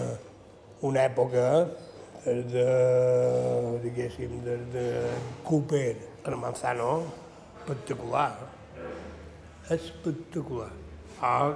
una 0.87 1.03
època 1.03 1.43
de, 2.25 2.67
diguéssim, 3.83 4.39
de, 4.45 4.57
de 4.73 4.85
Cooper, 5.43 5.97
en 6.25 6.39
Manzano, 6.39 7.03
espectacular. 7.59 8.31
Espectacular. 9.69 10.71
Ah, 11.21 11.53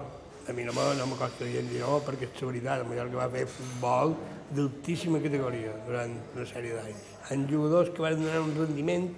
a 0.47 0.53
mi 0.53 0.63
no 0.63 0.73
me, 0.73 0.83
no 0.95 1.07
me 1.07 1.15
costa 1.19 1.43
dir 1.43 1.63
no, 1.79 1.99
perquè 2.07 2.27
és 2.27 2.41
la 2.41 2.51
veritat, 2.51 2.81
el 2.83 2.87
Mallorca 2.87 3.19
va 3.19 3.29
fer 3.31 3.45
futbol 3.51 4.13
d'altíssima 4.55 5.19
categoria 5.23 5.73
durant 5.87 6.13
una 6.35 6.45
sèrie 6.47 6.75
d'anys. 6.75 7.07
En 7.31 7.47
jugadors 7.49 7.91
que 7.95 8.03
van 8.05 8.19
donar 8.21 8.43
un 8.45 8.53
rendiment 8.55 9.09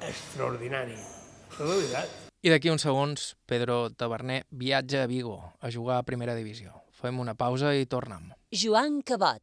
extraordinari. 0.00 0.96
És 0.96 1.60
la 1.60 1.74
veritat. 1.74 2.16
I 2.38 2.52
d'aquí 2.52 2.70
uns 2.70 2.84
segons, 2.86 3.32
Pedro 3.50 3.88
Taverner 3.90 4.44
viatja 4.50 5.02
a 5.02 5.08
Vigo 5.10 5.40
a 5.58 5.72
jugar 5.74 5.98
a 5.98 6.06
Primera 6.06 6.36
Divisió. 6.38 6.76
Fem 6.94 7.18
una 7.18 7.34
pausa 7.34 7.74
i 7.74 7.86
tornem. 7.86 8.30
Joan 8.54 9.02
Cabot. 9.02 9.42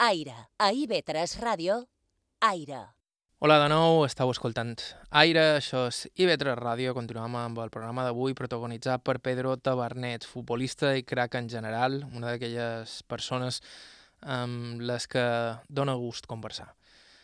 Aire. 0.00 0.36
A 0.56 0.70
IB3 0.72 1.36
Ràdio. 1.42 1.82
Aire. 2.40 2.86
Hola 3.40 3.56
de 3.62 3.68
nou, 3.72 4.02
estàu 4.04 4.28
escoltant 4.32 4.74
Aire, 5.16 5.56
això 5.56 5.86
és 5.88 6.02
IB3 6.12 6.56
Ràdio. 6.60 6.92
Continuem 6.96 7.36
amb 7.40 7.60
el 7.60 7.72
programa 7.72 8.04
d'avui 8.04 8.36
protagonitzat 8.36 9.04
per 9.04 9.18
Pedro 9.24 9.54
Tavernet, 9.56 10.24
futbolista 10.28 10.92
i 10.96 11.04
crac 11.04 11.36
en 11.40 11.48
general, 11.52 12.02
una 12.12 12.32
d'aquelles 12.32 12.98
persones 13.08 13.62
amb 14.20 14.84
les 14.84 15.08
que 15.08 15.24
dona 15.68 15.96
gust 15.96 16.28
conversar. 16.28 16.68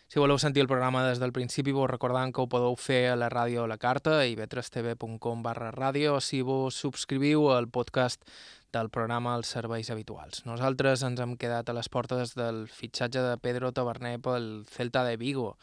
Si 0.07 0.21
voleu 0.23 0.39
sentir 0.39 0.63
el 0.63 0.69
programa 0.71 1.01
des 1.03 1.19
del 1.19 1.33
principi, 1.35 1.73
vos 1.75 1.89
recordant 1.91 2.31
que 2.31 2.39
ho 2.39 2.47
podeu 2.47 2.77
fer 2.79 3.09
a 3.11 3.17
la 3.19 3.27
ràdio 3.27 3.65
a 3.65 3.67
la 3.67 3.77
carta, 3.77 4.21
ivetrestv.com 4.31 5.41
barra 5.43 5.73
ràdio, 5.75 6.21
si 6.23 6.45
vos 6.47 6.77
subscriviu 6.79 7.49
al 7.51 7.67
podcast 7.67 8.23
del 8.71 8.87
programa 8.95 9.33
Els 9.35 9.51
serveis 9.51 9.91
habituals. 9.91 10.45
Nosaltres 10.47 11.03
ens 11.09 11.19
hem 11.19 11.35
quedat 11.35 11.67
a 11.67 11.75
les 11.75 11.91
portes 11.91 12.37
del 12.39 12.69
fitxatge 12.71 13.25
de 13.25 13.33
Pedro 13.43 13.73
Taverner 13.75 14.21
pel 14.23 14.47
Celta 14.71 15.03
de 15.09 15.17
Vigo. 15.19 15.57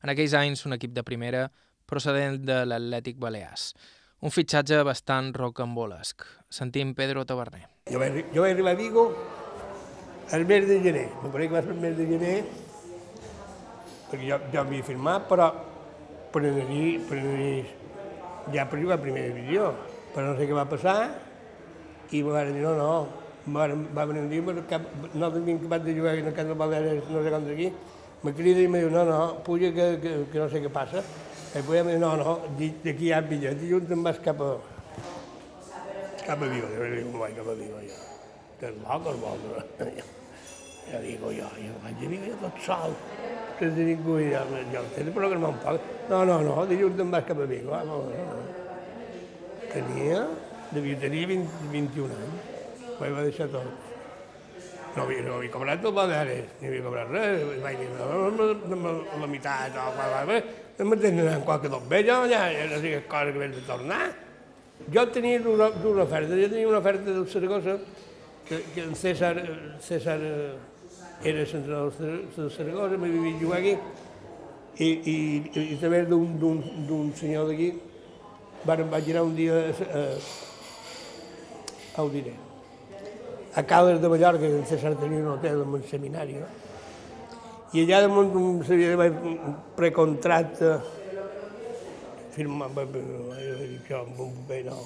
En 0.00 0.14
aquells 0.14 0.32
anys, 0.32 0.64
un 0.64 0.78
equip 0.78 0.96
de 0.96 1.04
primera 1.04 1.50
procedent 1.84 2.40
de 2.40 2.62
l'Atlètic 2.64 3.20
Balears. 3.20 3.74
Un 4.24 4.32
fitxatge 4.32 4.80
bastant 4.88 5.34
rocambolesc. 5.36 6.24
Sentim 6.48 6.96
Pedro 6.96 7.26
Taverner. 7.28 7.66
Jo 7.92 8.00
vaig, 8.00 8.22
jo 8.32 8.48
vaig 8.48 8.56
arribar 8.56 8.72
a 8.72 8.80
Vigo 8.80 9.06
el 10.32 10.48
mes 10.48 10.66
de 10.72 10.80
gener. 10.88 11.06
Pareix 11.20 11.52
que 11.52 11.58
va 11.58 11.64
ser 11.68 11.76
el 11.76 11.84
mes 11.84 11.96
de 12.00 12.08
gener, 12.14 12.36
perquè 14.10 14.26
jo, 14.28 14.40
jo 14.52 14.60
havia 14.62 14.86
firmat, 14.86 15.28
però 15.30 15.50
per 16.34 16.42
anar, 16.44 16.80
per 17.08 17.18
anar 17.18 17.78
ja 18.54 18.66
per 18.66 18.80
jugar 18.80 18.98
a 18.98 19.02
primera 19.02 19.32
divisió. 19.32 19.72
Però 20.14 20.26
no 20.26 20.36
sé 20.38 20.48
què 20.48 20.56
va 20.56 20.66
passar, 20.66 20.96
i 22.10 22.22
me 22.26 22.34
van 22.34 22.50
dir, 22.50 22.64
no, 22.64 22.74
no, 22.74 22.90
va, 23.54 23.68
va 23.94 24.06
venir 24.10 24.24
un 24.24 24.32
dia, 24.32 24.42
però 24.42 24.64
cap, 24.68 24.88
no 25.14 25.30
teníem 25.30 25.60
acabat 25.60 25.86
de 25.86 25.94
jugar 25.94 26.16
en 26.18 26.30
el 26.32 26.34
camp 26.34 26.50
de 26.50 26.58
Baleares, 26.58 27.10
no 27.14 27.22
sé 27.22 27.30
com 27.30 27.46
d'aquí, 27.46 27.70
me 28.24 28.34
crida 28.34 28.64
i 28.64 28.68
me 28.68 28.82
diu, 28.82 28.90
no, 28.90 29.04
no, 29.06 29.20
puja 29.46 29.70
que, 29.76 29.88
que, 30.02 30.16
que 30.32 30.42
no 30.42 30.50
sé 30.50 30.64
què 30.64 30.74
passa. 30.74 31.04
I 31.54 31.62
puja 31.62 31.86
diu, 31.86 32.02
no, 32.02 32.16
no, 32.18 32.36
d'aquí 32.58 33.06
hi 33.06 33.14
ha 33.14 33.22
bitllet, 33.22 33.62
dilluns 33.62 33.90
te'n 33.90 34.06
vas 34.06 34.18
cap 34.26 34.42
a, 34.42 34.52
cap 36.26 36.42
a 36.42 36.46
Vigo. 36.46 36.70
Jo 36.74 36.94
dic, 36.94 37.36
cap 37.38 37.52
a 37.54 37.58
Vigo, 37.58 37.82
jo. 37.88 38.06
És 38.60 38.80
loc, 38.84 39.12
el 39.14 39.20
vol. 39.24 40.18
Jo 40.90 41.00
dic, 41.04 41.20
jo, 41.22 41.48
jo 41.62 41.74
vaig 41.84 42.00
a 42.06 42.22
jo 42.26 42.36
tot 42.42 42.62
sol. 42.66 42.94
Sense 43.60 43.84
ningú, 43.84 44.16
i 44.18 44.30
jo, 44.32 44.40
jo 44.72 44.82
t'he 44.94 45.04
de 45.06 45.12
programar 45.14 45.52
un 45.52 45.58
poc. 45.62 45.90
No, 46.08 46.24
no, 46.24 46.40
no, 46.46 46.54
dilluns 46.66 46.96
te'n 46.98 47.12
vas 47.12 47.26
cap 47.28 47.38
a 47.38 47.46
Vigo. 47.50 47.74
Ah, 47.76 47.84
molt 47.84 48.08
bé. 48.08 48.22
Tenia, 49.74 50.24
devia 50.72 50.98
tenir 50.98 51.26
20, 51.30 51.68
21 51.74 52.16
anys. 52.16 52.48
Ho 52.96 53.10
va 53.14 53.26
deixar 53.26 53.46
tot. 53.52 53.90
No 54.96 55.04
havia, 55.04 55.22
no 55.22 55.36
havia 55.36 55.52
cobrat 55.52 55.84
el 55.86 55.94
Baleares, 55.94 56.56
ni 56.60 56.70
havia 56.70 56.86
cobrat 56.88 57.12
res. 57.12 57.44
Vaig 57.62 57.78
dir, 57.78 57.90
no, 57.98 58.08
no, 58.34 58.48
no, 58.56 58.80
no, 58.80 58.94
la 59.20 59.28
meitat, 59.30 59.76
o 59.78 59.92
va, 59.98 60.24
va. 60.26 60.40
No 60.80 60.88
me 60.88 60.96
tenen 60.96 61.28
en 61.28 61.44
qualque 61.46 61.68
dos 61.68 61.86
bé, 61.86 62.02
jo 62.08 62.16
ja, 62.32 62.48
ja 62.50 62.66
no 62.72 62.80
sé 62.80 62.96
cosa 63.06 63.30
que 63.30 63.38
vaig 63.44 63.54
de 63.54 63.62
tornar. 63.68 64.02
Jo 64.90 65.06
tenia 65.12 65.38
una, 65.44 65.68
una 65.68 66.02
oferta, 66.08 66.34
jo 66.34 66.48
tenia 66.48 66.66
una 66.66 66.80
oferta 66.80 67.12
del 67.12 67.28
Saragossa, 67.28 67.76
que, 68.48 68.62
que 68.74 68.82
en 68.88 68.96
César, 68.96 69.36
César 69.78 70.18
eh, 71.22 71.28
era 71.28 71.38
l'entrenador 71.38 71.92
del 71.98 72.50
Saragossa, 72.50 72.96
m'havia 72.96 73.22
vist 73.22 73.40
jugar 73.42 73.58
aquí, 73.58 73.76
i, 74.80 74.86
i, 74.86 75.16
i, 75.74 75.76
també 75.80 76.04
d'un 76.08 77.12
senyor 77.16 77.50
d'aquí, 77.50 77.72
vaig 78.64 79.10
anar 79.10 79.24
un 79.26 79.34
dia 79.36 79.58
a, 79.58 80.04
a, 81.96 82.02
ho 82.02 82.08
diré, 82.08 82.32
a 83.54 83.62
Cales 83.62 84.00
de 84.00 84.08
Mallorca, 84.08 84.40
que 84.40 84.58
en 84.58 84.66
César 84.66 84.94
tenia 84.96 85.20
un 85.20 85.28
hotel 85.34 85.62
amb 85.64 85.74
un 85.80 85.84
seminari, 85.90 86.40
no? 86.40 86.48
I 87.70 87.84
allà 87.84 88.00
damunt 88.02 88.34
un 88.34 88.64
seria 88.66 88.96
de 88.96 89.10
precontracte, 89.76 90.74
firma, 92.34 92.66
jo, 93.88 94.04
bé, 94.48 94.62
no. 94.64 94.78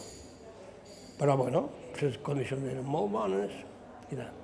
Però, 1.18 1.36
bueno, 1.38 1.68
les 2.00 2.18
condicions 2.26 2.72
eren 2.72 2.88
molt 2.90 3.12
bones, 3.12 3.52
i 4.10 4.18
tal. 4.18 4.43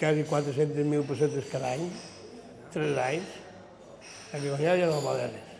Quasi 0.00 0.24
400.000 0.24 1.04
pessetes 1.04 1.50
cada 1.52 1.74
any, 1.76 1.90
tres 2.72 2.96
anys, 3.04 3.34
el 4.32 4.46
que 4.46 4.52
guanyava 4.54 4.78
ja 4.80 4.86
no 4.88 5.02
Baleares. 5.04 5.50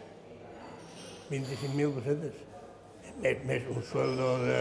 25.000 1.30 1.98
pessetes 1.98 2.46
més, 3.20 3.40
més 3.46 3.66
un 3.70 3.82
sueldo 3.84 4.28
de, 4.44 4.60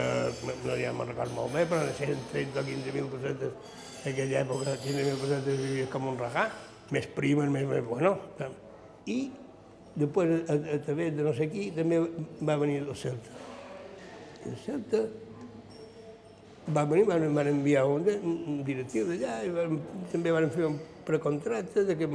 no 0.66 0.78
ja 0.80 0.92
me'n 0.96 1.12
record 1.12 1.36
molt 1.36 1.54
bé, 1.56 1.66
però 1.70 1.86
de 1.88 1.94
130 1.98 2.60
o 2.60 2.66
15.000 2.68 3.12
pessetes 3.14 3.78
en 4.00 4.12
aquella 4.14 4.42
època, 4.42 4.76
15.000 4.84 5.22
pessetes 5.24 5.62
vivia 5.64 5.88
com 5.94 6.10
un 6.12 6.20
regà, 6.20 6.48
més 6.96 7.08
primes, 7.16 7.50
més, 7.54 7.68
més 7.70 7.86
bueno. 7.86 8.16
I 9.10 9.20
després, 9.96 10.36
a, 10.42 10.56
a, 10.56 10.76
a 10.76 10.82
través 10.86 11.16
de 11.16 11.26
no 11.26 11.34
sé 11.38 11.50
qui, 11.52 11.70
també 11.76 12.02
va 12.48 12.60
venir 12.62 12.82
el 12.84 12.94
Celta. 13.00 13.48
El 14.48 14.56
Celta 14.64 15.04
va 16.76 16.86
venir, 16.90 17.06
van, 17.10 17.28
van 17.36 17.52
enviar 17.52 17.86
un, 17.90 18.06
un 18.26 18.60
directiu 18.68 19.08
d'allà, 19.10 19.40
i 19.46 19.54
van, 19.54 19.80
també 20.12 20.34
van 20.36 20.50
fer 20.54 20.68
un 20.68 20.78
precontracte 21.08 21.86
de 21.88 21.96
que, 21.98 22.10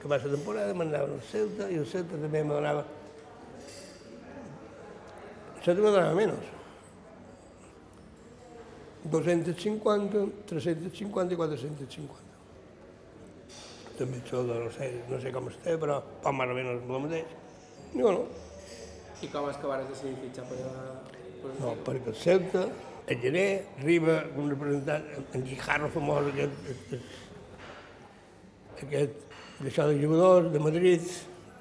que 0.00 0.10
va 0.10 0.20
ser 0.22 0.32
temporada, 0.32 0.76
m'anaven 0.76 1.18
al 1.18 1.26
Celta, 1.30 1.68
i 1.68 1.80
el 1.80 1.86
Celta 1.88 2.20
també 2.20 2.44
me 2.44 2.56
donava 2.56 2.86
se 5.68 5.74
te 5.74 5.80
donava 5.82 6.14
menos. 6.14 6.38
250, 9.04 10.26
350 10.46 11.34
i 11.34 11.36
450. 11.36 12.14
També 13.98 14.20
això 14.22 14.40
de, 14.46 14.58
no 14.64 14.70
sé, 14.72 14.88
no 15.10 15.18
sé 15.20 15.32
com 15.34 15.50
està, 15.50 15.74
però 15.82 15.98
poc 16.22 16.36
més 16.38 16.52
o 16.52 16.56
menys 16.56 16.72
el 16.88 17.04
mateix. 17.04 17.36
I 17.92 18.00
bueno. 18.00 18.24
I 19.20 19.30
com 19.32 19.48
és 19.50 19.58
que 19.58 19.70
vas 19.70 19.84
decidir 19.90 20.14
fitxar 20.22 20.46
per, 20.48 20.58
per 21.42 21.54
No, 21.58 21.74
perquè 21.84 22.12
el 22.14 22.18
Celta, 22.22 22.64
a 23.08 23.18
gener, 23.22 23.50
arriba 23.80 24.20
un 24.36 24.50
representant, 24.52 25.04
en 25.34 25.44
Guijarro 25.44 25.88
famós, 25.94 26.28
aquest, 26.32 26.96
aquest, 28.84 29.20
d'això 29.60 29.88
de 29.90 30.00
jugadors 30.02 30.52
de 30.52 30.62
Madrid, 30.62 31.12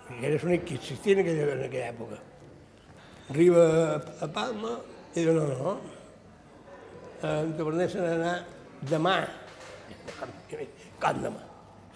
que 0.07 0.23
era 0.27 0.41
l'únic 0.41 0.65
que 0.67 0.81
existia 0.81 1.15
en 1.15 1.23
aquella, 1.23 1.53
en 1.55 1.69
aquella 1.69 1.93
època 1.93 2.25
arriba 3.29 4.01
a 4.21 4.27
Palma 4.27 4.77
i 5.15 5.23
diu, 5.23 5.33
no, 5.35 5.47
no, 5.51 5.73
en 7.27 7.53
Taverner 7.57 7.87
d'anar 7.91 8.35
demà. 8.87 9.17
Com 11.01 11.21
demà? 11.23 11.41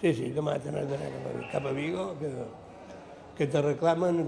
Sí, 0.02 0.12
sí, 0.18 0.30
demà 0.34 0.58
te 0.60 0.72
n'has 0.74 0.88
d'anar 0.90 1.46
cap 1.52 1.68
a 1.70 1.72
Vigo, 1.76 2.10
que, 2.20 2.32
que 3.38 3.46
te 3.46 3.62
reclamen. 3.62 4.22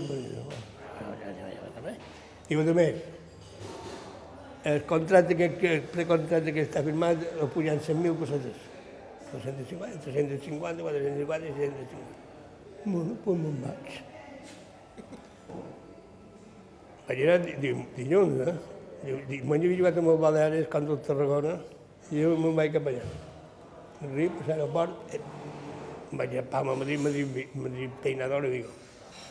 I 2.49 2.57
a 2.61 2.75
més, 2.77 3.03
el 4.65 4.85
contracte 4.85 5.37
que, 5.37 5.55
que, 5.61 5.75
el 5.77 5.83
precontracte 5.93 6.53
que 6.57 6.65
està 6.65 6.81
firmat 6.85 7.21
el 7.35 7.51
pujan 7.53 7.81
100.000 7.85 8.17
pessetes. 8.23 8.63
250, 9.35 10.01
350, 10.07 10.83
450 10.83 11.49
i 11.51 11.55
650. 11.59 12.23
Bueno, 12.85 13.17
doncs 13.25 13.43
me'n 13.43 13.59
vaig. 13.65 13.91
Allà 17.05 17.27
era 17.27 17.37
dilluns, 17.99 18.41
eh? 18.49 18.55
Diumenge 19.29 19.69
havia 19.69 19.81
jugat 19.83 20.01
amb 20.01 20.15
el 20.15 20.21
Baleares 20.23 20.71
contra 20.73 20.97
el 20.97 21.03
Tarragona 21.05 21.59
i 22.09 22.23
jo 22.23 22.33
me'n 22.41 22.57
vaig 22.57 22.73
cap 22.79 22.89
allà. 22.89 23.05
Arriba, 24.05 24.39
passar 24.39 24.57
al 24.61 24.73
port, 24.73 25.13
eh, 25.13 25.21
vaig 26.13 26.39
a 26.41 26.47
Palma, 26.55 26.73
a 26.73 26.81
Madrid, 26.81 27.05
Madrid, 27.05 27.53
Madrid, 27.67 28.01
peinador, 28.07 28.49
i 28.49 28.55
dic, 28.57 28.73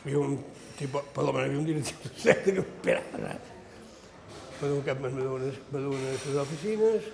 havia 0.03 0.21
un 0.21 0.37
tipo, 0.77 1.01
per 1.15 1.25
lo 1.25 1.33
menos 1.33 1.49
havia 1.49 1.59
un 1.63 1.67
directiu 1.71 2.05
de 2.05 2.13
set 2.21 2.45
que 2.45 2.59
m'esperava, 2.59 3.25
saps? 3.25 3.62
Me 4.61 4.69
duen 4.69 4.83
cap, 4.85 4.99
me 5.03 5.09
duen, 5.11 5.49
me 5.73 5.83
duen 5.83 6.07
a 6.07 6.13
les 6.13 6.39
oficines, 6.45 7.07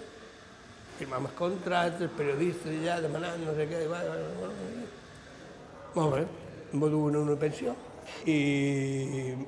firmam 1.00 1.30
els 1.30 1.38
contractes, 1.40 2.12
periodistes 2.18 2.76
allà 2.76 3.00
demanant 3.06 3.46
no 3.46 3.56
sé 3.58 3.68
què, 3.70 3.86
va, 3.90 4.02
va, 4.06 4.18
va, 4.42 4.50
va. 4.50 4.88
Molt 5.96 6.16
bé, 6.16 6.26
me 6.76 6.90
duen 6.92 7.18
una 7.24 7.38
pensió 7.40 7.74
i, 8.26 8.36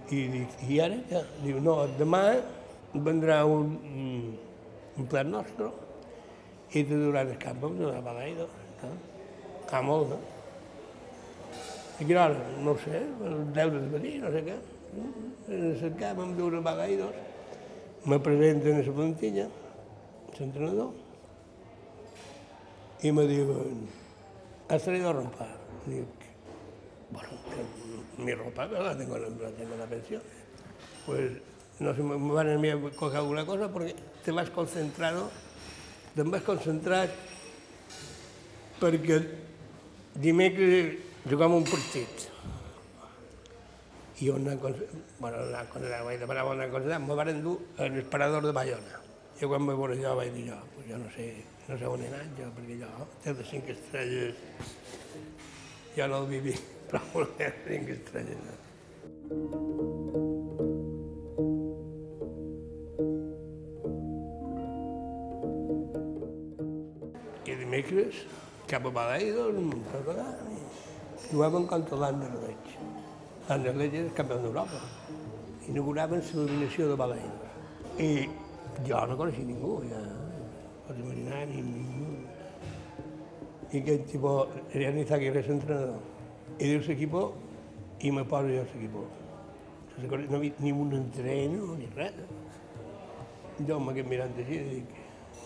i 0.10 0.22
dic, 0.36 0.58
i 0.70 0.80
ara 0.84 0.98
què? 1.10 1.22
Diu, 1.44 1.60
no, 1.64 1.78
demà 2.00 2.24
vendrà 2.94 3.42
un, 3.48 3.76
un 4.98 5.08
plat 5.12 5.28
nostre 5.28 5.70
i 6.72 6.84
te 6.88 6.96
duran 6.96 7.30
el 7.32 7.40
camp, 7.40 7.64
em 7.68 7.80
donarà 7.82 8.02
balaïdo. 8.06 8.48
Eh? 8.88 8.94
Ah, 9.72 9.82
molt, 9.84 10.14
no? 10.14 10.20
I 12.00 12.08
quina 12.08 12.26
hora? 12.26 12.46
No 12.64 12.76
sé, 12.82 13.02
el 13.28 13.42
10 13.54 13.74
del 13.76 13.90
matí, 13.92 14.14
no 14.24 14.32
sé 14.34 14.42
què. 14.48 14.56
En 15.52 15.68
el 15.72 15.94
camp 16.00 16.24
em 16.24 16.32
duran 16.40 16.64
balaïdos, 16.66 17.20
me 18.06 18.20
presenten 18.20 18.80
a 18.80 18.86
la 18.86 18.94
plantilla, 18.94 19.48
l'entrenador, 20.40 20.94
i 23.02 23.12
me 23.12 23.26
diuen, 23.28 23.88
has 24.70 24.84
traído 24.84 25.14
ropa? 25.14 25.48
Dic, 25.86 26.28
bueno, 27.12 27.38
mi 28.18 28.34
ropa 28.34 28.66
la 28.68 28.98
tengo, 28.98 29.18
la 29.18 29.52
tengo 29.52 29.74
en 29.74 29.80
la 29.80 29.88
pensión. 29.88 30.22
Pues 31.06 31.32
no 31.80 31.96
sé, 31.96 32.04
me 32.04 32.34
van 32.34 32.48
a 32.48 32.54
enviar 32.54 32.78
a 32.78 32.96
coger 32.96 33.18
alguna 33.18 33.46
cosa 33.46 33.72
porque 33.72 33.96
te 34.24 34.32
vas 34.32 34.50
concentrado, 34.50 35.30
te 36.16 36.24
vas 36.24 36.42
concentrat 36.44 37.10
perquè 38.82 39.22
dimecres 40.18 40.98
jugàvem 41.30 41.62
un 41.62 41.66
partit 41.70 42.26
i 44.22 44.30
on 44.30 44.44
anàvem 44.46 44.60
concentrat, 44.62 45.14
bueno, 45.20 45.38
anàvem 45.48 45.72
concentrat, 45.74 46.04
vaig 46.06 46.20
demanar 46.22 46.46
on 46.46 46.54
anàvem 46.58 46.74
concentrat, 46.76 47.02
me 47.08 47.18
van 47.20 47.42
dur 47.46 47.58
a 47.78 47.90
l'esperador 47.90 48.46
de 48.46 48.54
Bayona. 48.58 49.00
I 49.42 49.50
quan 49.50 49.66
me 49.66 49.74
veure 49.78 49.98
jo 49.98 50.16
vaig 50.20 50.34
dir 50.36 50.46
jo, 50.52 50.60
pues 50.76 50.86
jo 50.92 51.02
no 51.02 51.10
sé, 51.16 51.28
no 51.68 51.78
sé 51.78 51.90
on 51.90 52.04
he 52.06 52.12
anat 52.12 52.38
jo, 52.38 52.50
perquè 52.58 52.76
jo, 52.84 52.92
té 53.24 53.34
de 53.40 53.48
cinc 53.54 53.72
estrelles, 53.74 54.36
jo 55.98 56.08
no 56.12 56.22
el 56.22 56.30
vivi 56.36 56.54
prou, 56.92 57.26
cinc 57.68 57.96
estrelles. 57.98 58.46
No? 58.46 58.56
dimecres, 67.72 68.16
cap 68.68 68.86
a 68.86 68.92
Balaidos, 68.92 69.56
i 69.56 71.32
jugaven 71.32 71.68
contra 71.72 71.98
l'Anderlecht. 71.98 72.81
L'Anderlecht 73.50 73.94
era 73.94 74.06
el 74.06 74.14
campió 74.14 74.38
d'Europa. 74.38 74.80
Inauguraven 75.70 76.22
l'eliminació 76.34 76.88
de 76.92 76.98
Balaidos. 77.00 77.56
I 78.00 78.10
jo 78.88 79.02
no 79.08 79.18
coneixia 79.18 79.46
ningú, 79.46 79.74
ja 79.90 80.02
pots 80.88 81.00
imaginar, 81.00 81.42
ni 81.50 81.64
ningú. 81.66 82.12
I 83.72 83.82
aquest 83.82 84.06
tipus, 84.12 84.60
era 84.74 84.92
ni 84.92 85.06
que 85.06 85.28
era 85.28 85.42
l'entrenador. 85.48 86.00
I 86.60 86.70
diu 86.70 86.86
l'equip 86.88 87.18
i 88.02 88.12
me 88.12 88.24
poso 88.24 88.48
jo 88.48 88.64
l'equip. 88.70 88.96
No 90.30 90.38
havia 90.38 90.54
ni 90.60 90.72
un 90.72 90.94
entreno 90.94 91.76
ni 91.76 91.90
res. 91.96 92.14
Jo 93.68 93.80
me 93.80 93.94
quedé 93.94 94.08
mirant 94.10 94.38
així 94.38 94.58
i 94.58 94.64
dic, 94.70 94.96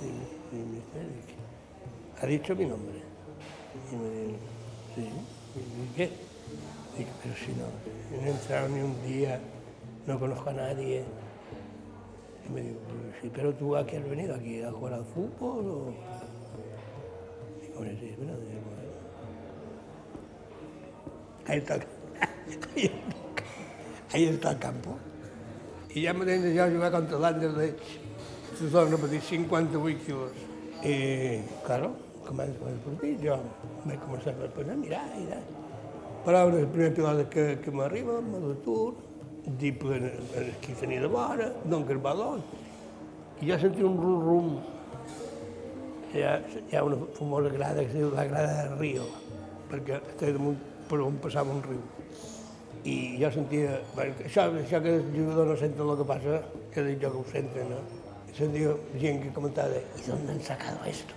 i, 0.01 0.11
i, 0.55 0.61
i, 0.61 1.01
dic, 1.15 1.35
ha 2.21 2.27
dicho 2.27 2.55
mi 2.55 2.65
nombre. 2.65 3.01
Y 3.91 3.95
me 3.95 4.09
dice, 4.09 4.39
sí, 4.95 5.09
¿y 5.59 5.95
qué? 5.95 6.34
Digo, 6.97 7.09
pero 7.21 7.35
si 7.35 7.51
no, 7.53 7.67
no 8.21 8.27
he 8.27 8.29
entrado 8.31 8.69
ni 8.69 8.81
un 8.81 8.95
día, 9.05 9.39
no 10.07 10.19
conozco 10.19 10.49
a 10.49 10.53
nadie. 10.53 11.03
Y 12.47 12.53
me 12.53 12.61
digo, 12.61 12.79
sí, 13.21 13.31
pero 13.33 13.53
tú 13.53 13.75
aquí 13.75 13.95
has 13.97 14.09
venido 14.09 14.35
aquí 14.35 14.61
a 14.61 14.71
jugar 14.71 14.93
al 14.93 15.05
fútbol 15.05 15.65
o... 15.67 15.93
Digo, 17.61 17.79
bueno, 17.79 17.91
sí, 17.99 18.13
bueno. 18.17 18.33
Ahí 21.47 21.59
está, 21.59 21.75
ahí 24.13 24.25
está 24.25 24.51
el 24.51 24.59
campo. 24.59 24.97
I 25.95 26.03
ja 26.03 26.13
jo 26.13 26.63
a 26.63 26.69
jugar 26.69 26.91
contra 26.91 27.17
l'Anderlecht. 27.17 27.79
Tothom 28.59 28.89
no 28.91 28.97
patir 28.97 29.21
58 29.21 29.99
quilos. 30.05 30.31
I, 30.83 31.41
claro, 31.65 31.95
comença 32.27 32.67
el 32.67 32.79
partit, 32.83 33.21
jo 33.23 33.37
vaig 33.85 33.99
començar 34.03 34.33
a, 34.33 34.49
pues, 34.51 34.69
a 34.69 34.75
mirar, 34.75 35.05
Però 36.25 36.47
el 36.49 36.65
primer 36.73 36.93
pilota 36.97 37.27
que, 37.29 37.43
que 37.61 37.71
m'arriba, 37.71 38.17
me 38.25 38.39
l'atur, 38.41 38.95
diple 39.61 39.99
qui 40.63 40.73
tenia 40.79 41.03
de 41.03 41.09
vora, 41.11 41.51
dono 41.63 41.85
el 41.93 41.99
baló, 42.01 42.31
i 43.41 43.51
jo 43.51 43.59
sentia 43.61 43.85
un 43.85 43.99
rum-rum. 44.01 44.55
Hi 46.15 46.23
ha, 46.23 46.31
hi 46.71 46.79
ha 46.79 46.81
una 46.87 46.97
famosa 47.13 47.51
grada 47.53 47.83
que 47.83 47.91
es 47.91 47.99
diu 47.99 48.09
la 48.15 48.25
grada 48.25 48.55
del 48.63 48.79
Rio, 48.79 49.05
perquè 49.69 49.99
està 49.99 50.31
damunt 50.33 50.57
per 50.89 51.01
on 51.05 51.21
passava 51.21 51.53
un 51.53 51.61
riu. 51.67 51.85
I 52.89 52.97
jo 53.21 53.31
sentia, 53.37 53.77
bueno, 53.93 54.17
això, 54.25 54.47
això 54.63 54.81
que 54.81 54.97
el 54.97 55.07
jugador 55.13 55.53
no 55.53 55.61
senten 55.61 55.85
el 55.85 56.01
que 56.01 56.09
passa, 56.15 56.41
que 56.73 56.89
dic 56.89 57.05
jo 57.05 57.13
que 57.13 57.21
ho 57.21 57.29
senten, 57.35 57.69
no? 57.69 57.83
I 58.31 58.37
sentia 58.41 58.73
gent 58.97 59.21
que 59.21 59.33
comentava, 59.35 59.77
¿y 59.77 60.09
dónde 60.09 60.33
han 60.33 60.41
sacado 60.41 60.89
esto? 60.89 61.13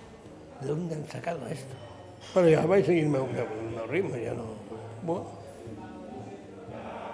¿De 0.61 0.67
dónde 0.67 0.95
han 0.95 1.07
sacado 1.09 1.47
esto? 1.47 1.85
Però 2.29 2.45
ja 2.45 2.65
vaig 2.69 2.85
seguir 2.85 3.07
el 3.07 3.13
meu, 3.15 3.29
el 3.31 3.69
meu 3.73 3.87
ritme, 3.89 4.19
ja 4.21 4.37
no... 4.37 4.58
Bueno. 5.03 5.25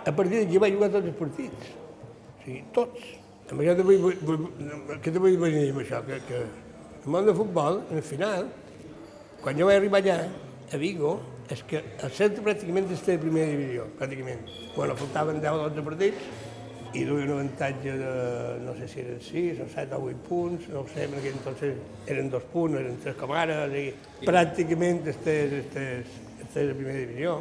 A 0.05 0.11
partir 0.13 0.41
d'aquí 0.43 0.59
vaig 0.61 0.75
jugar 0.75 0.91
tots 0.93 1.09
els 1.09 1.17
partits. 1.17 1.69
O 2.35 2.43
sigui, 2.43 2.59
tots. 2.73 3.05
Amb 3.49 3.61
també 3.61 4.01
vull, 4.01 5.37
dir 5.53 5.69
amb 5.71 5.81
això? 5.81 6.01
Que, 6.05 6.19
que 6.27 6.41
el 6.41 7.13
món 7.13 7.25
de 7.25 7.33
futbol, 7.37 7.81
el 7.93 8.03
final, 8.05 8.49
quan 9.41 9.57
jo 9.57 9.69
vaig 9.69 9.79
arribar 9.79 10.01
allà, 10.01 10.19
a 10.73 10.81
Vigo, 10.81 11.15
és 11.53 11.61
que 11.69 11.81
el 12.01 12.13
centre 12.13 12.41
pràcticament 12.45 12.89
estava 12.89 13.19
de 13.19 13.21
primera 13.21 13.51
divisió, 13.51 13.85
pràcticament. 13.99 14.45
Bueno, 14.75 14.95
faltaven 14.97 15.41
10 15.41 15.57
o 15.57 15.67
12 15.69 15.85
partits, 15.85 16.29
i 16.95 17.03
duia 17.03 17.25
un 17.25 17.33
avantatge 17.35 17.97
de, 17.99 18.13
no 18.63 18.73
sé 18.77 18.87
si 18.87 19.01
eren 19.01 19.19
6 19.21 19.61
o 19.65 19.67
7 19.73 19.97
o 19.97 20.07
8 20.07 20.23
punts, 20.29 20.69
no 20.71 20.81
ho 20.81 20.87
sé, 20.93 21.09
perquè 21.11 21.33
entonces 21.33 21.75
eren 22.07 22.29
dos 22.31 22.45
punts, 22.53 22.79
eren 22.79 22.95
tres 23.03 23.17
com 23.19 23.33
ara, 23.35 23.65
o 23.65 23.71
sigui, 23.73 23.91
pràcticament 24.23 25.03
estés, 25.11 25.57
estés, 25.59 26.17
estés 26.45 26.71
a 26.71 26.77
primera 26.77 27.01
divisió. 27.01 27.37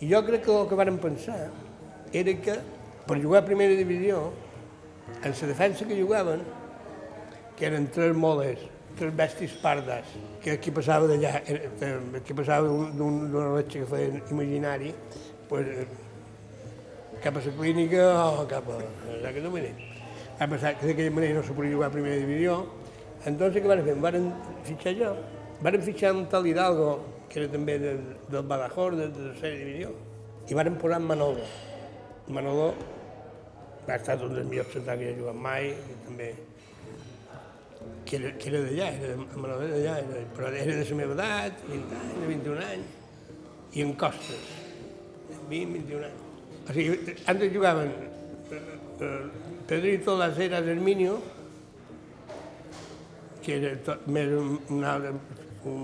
I 0.00 0.10
jo 0.12 0.22
crec 0.24 0.44
que 0.44 0.52
el 0.52 0.68
que 0.68 0.76
vàrem 0.76 0.98
pensar 1.00 1.46
era 2.12 2.34
que 2.44 2.56
per 3.06 3.16
jugar 3.22 3.42
a 3.42 3.46
primera 3.46 3.74
divisió, 3.78 4.32
en 5.22 5.30
la 5.30 5.46
defensa 5.48 5.86
que 5.86 6.00
jugaven, 6.00 6.42
que 7.56 7.66
eren 7.66 7.86
tres 7.92 8.14
moles, 8.14 8.58
tres 8.98 9.14
bestis 9.16 9.52
pardes, 9.62 10.04
que 10.42 10.56
aquí 10.58 10.70
passava 10.70 11.06
d'allà, 11.08 11.40
que 12.24 12.34
passava 12.34 12.68
d'una 12.68 13.54
letxa 13.56 13.84
que 13.84 13.88
feien 13.88 14.20
imaginari, 14.30 14.92
pues, 15.48 15.86
cap 17.22 17.36
a 17.36 17.44
la 17.44 17.52
clínica 17.56 18.04
o 18.42 18.46
cap 18.48 18.68
a... 18.68 18.80
la 19.22 19.32
que 19.32 19.40
domini. 19.40 19.72
Ha 20.38 20.46
passat 20.46 20.80
que 20.80 20.90
d'aquella 20.90 21.10
manera 21.10 21.38
no 21.38 21.42
se 21.42 21.54
podia 21.56 21.72
jugar 21.72 21.88
a 21.88 21.94
primera 21.94 22.16
divisió. 22.20 22.66
Entonces, 23.24 23.62
què 23.62 23.68
van 23.70 23.84
fer? 23.86 23.94
Van 24.04 24.32
fitxar 24.66 24.92
jo. 24.98 25.14
Van 25.64 25.78
fitxar 25.80 26.12
un 26.12 26.26
tal 26.28 26.46
Hidalgo, 26.46 26.98
que 27.28 27.40
era 27.42 27.52
també 27.52 27.78
de, 27.82 27.94
del 28.30 28.44
Badajoz, 28.50 28.96
de, 28.98 29.08
de 29.12 29.30
tercera 29.30 29.60
divisió, 29.60 29.94
i 30.46 30.58
van 30.58 30.76
posar 30.80 31.00
Manolo. 31.02 31.46
Manolo 32.28 32.68
ha 33.86 33.96
estat 33.96 34.22
un 34.26 34.34
dels 34.34 34.48
millors 34.50 34.72
centrals 34.74 35.02
que 35.02 35.10
he 35.12 35.16
jugat 35.18 35.40
mai, 35.46 35.70
i 35.72 35.98
també 36.06 36.30
que 38.06 38.18
era, 38.18 38.30
que 38.38 38.50
era 38.50 38.62
d'allà, 38.64 38.90
era 39.08 39.16
Manolo 39.36 39.70
d'allà, 39.72 39.96
però 40.36 40.52
era 40.52 40.78
de 40.78 40.84
la 40.90 41.00
meva 41.00 41.16
edat, 41.18 41.64
20 41.70 41.98
anys, 42.02 42.26
21 42.32 42.68
anys, 42.70 42.94
i 43.76 43.84
en 43.84 43.94
Costes, 44.00 44.50
20, 45.50 45.80
21 45.80 46.10
anys. 46.10 46.22
O 46.66 46.74
sigui, 46.74 47.16
antes 47.30 47.52
jugaven 47.54 47.92
eh, 48.50 49.22
Pedrito, 49.66 50.16
Las 50.18 50.38
Heras, 50.38 50.66
Herminio, 50.66 51.18
que 53.42 53.58
era 53.60 53.76
tot, 53.86 54.06
més 54.10 54.32
un, 54.34 54.56
un, 54.74 55.20
un 55.70 55.82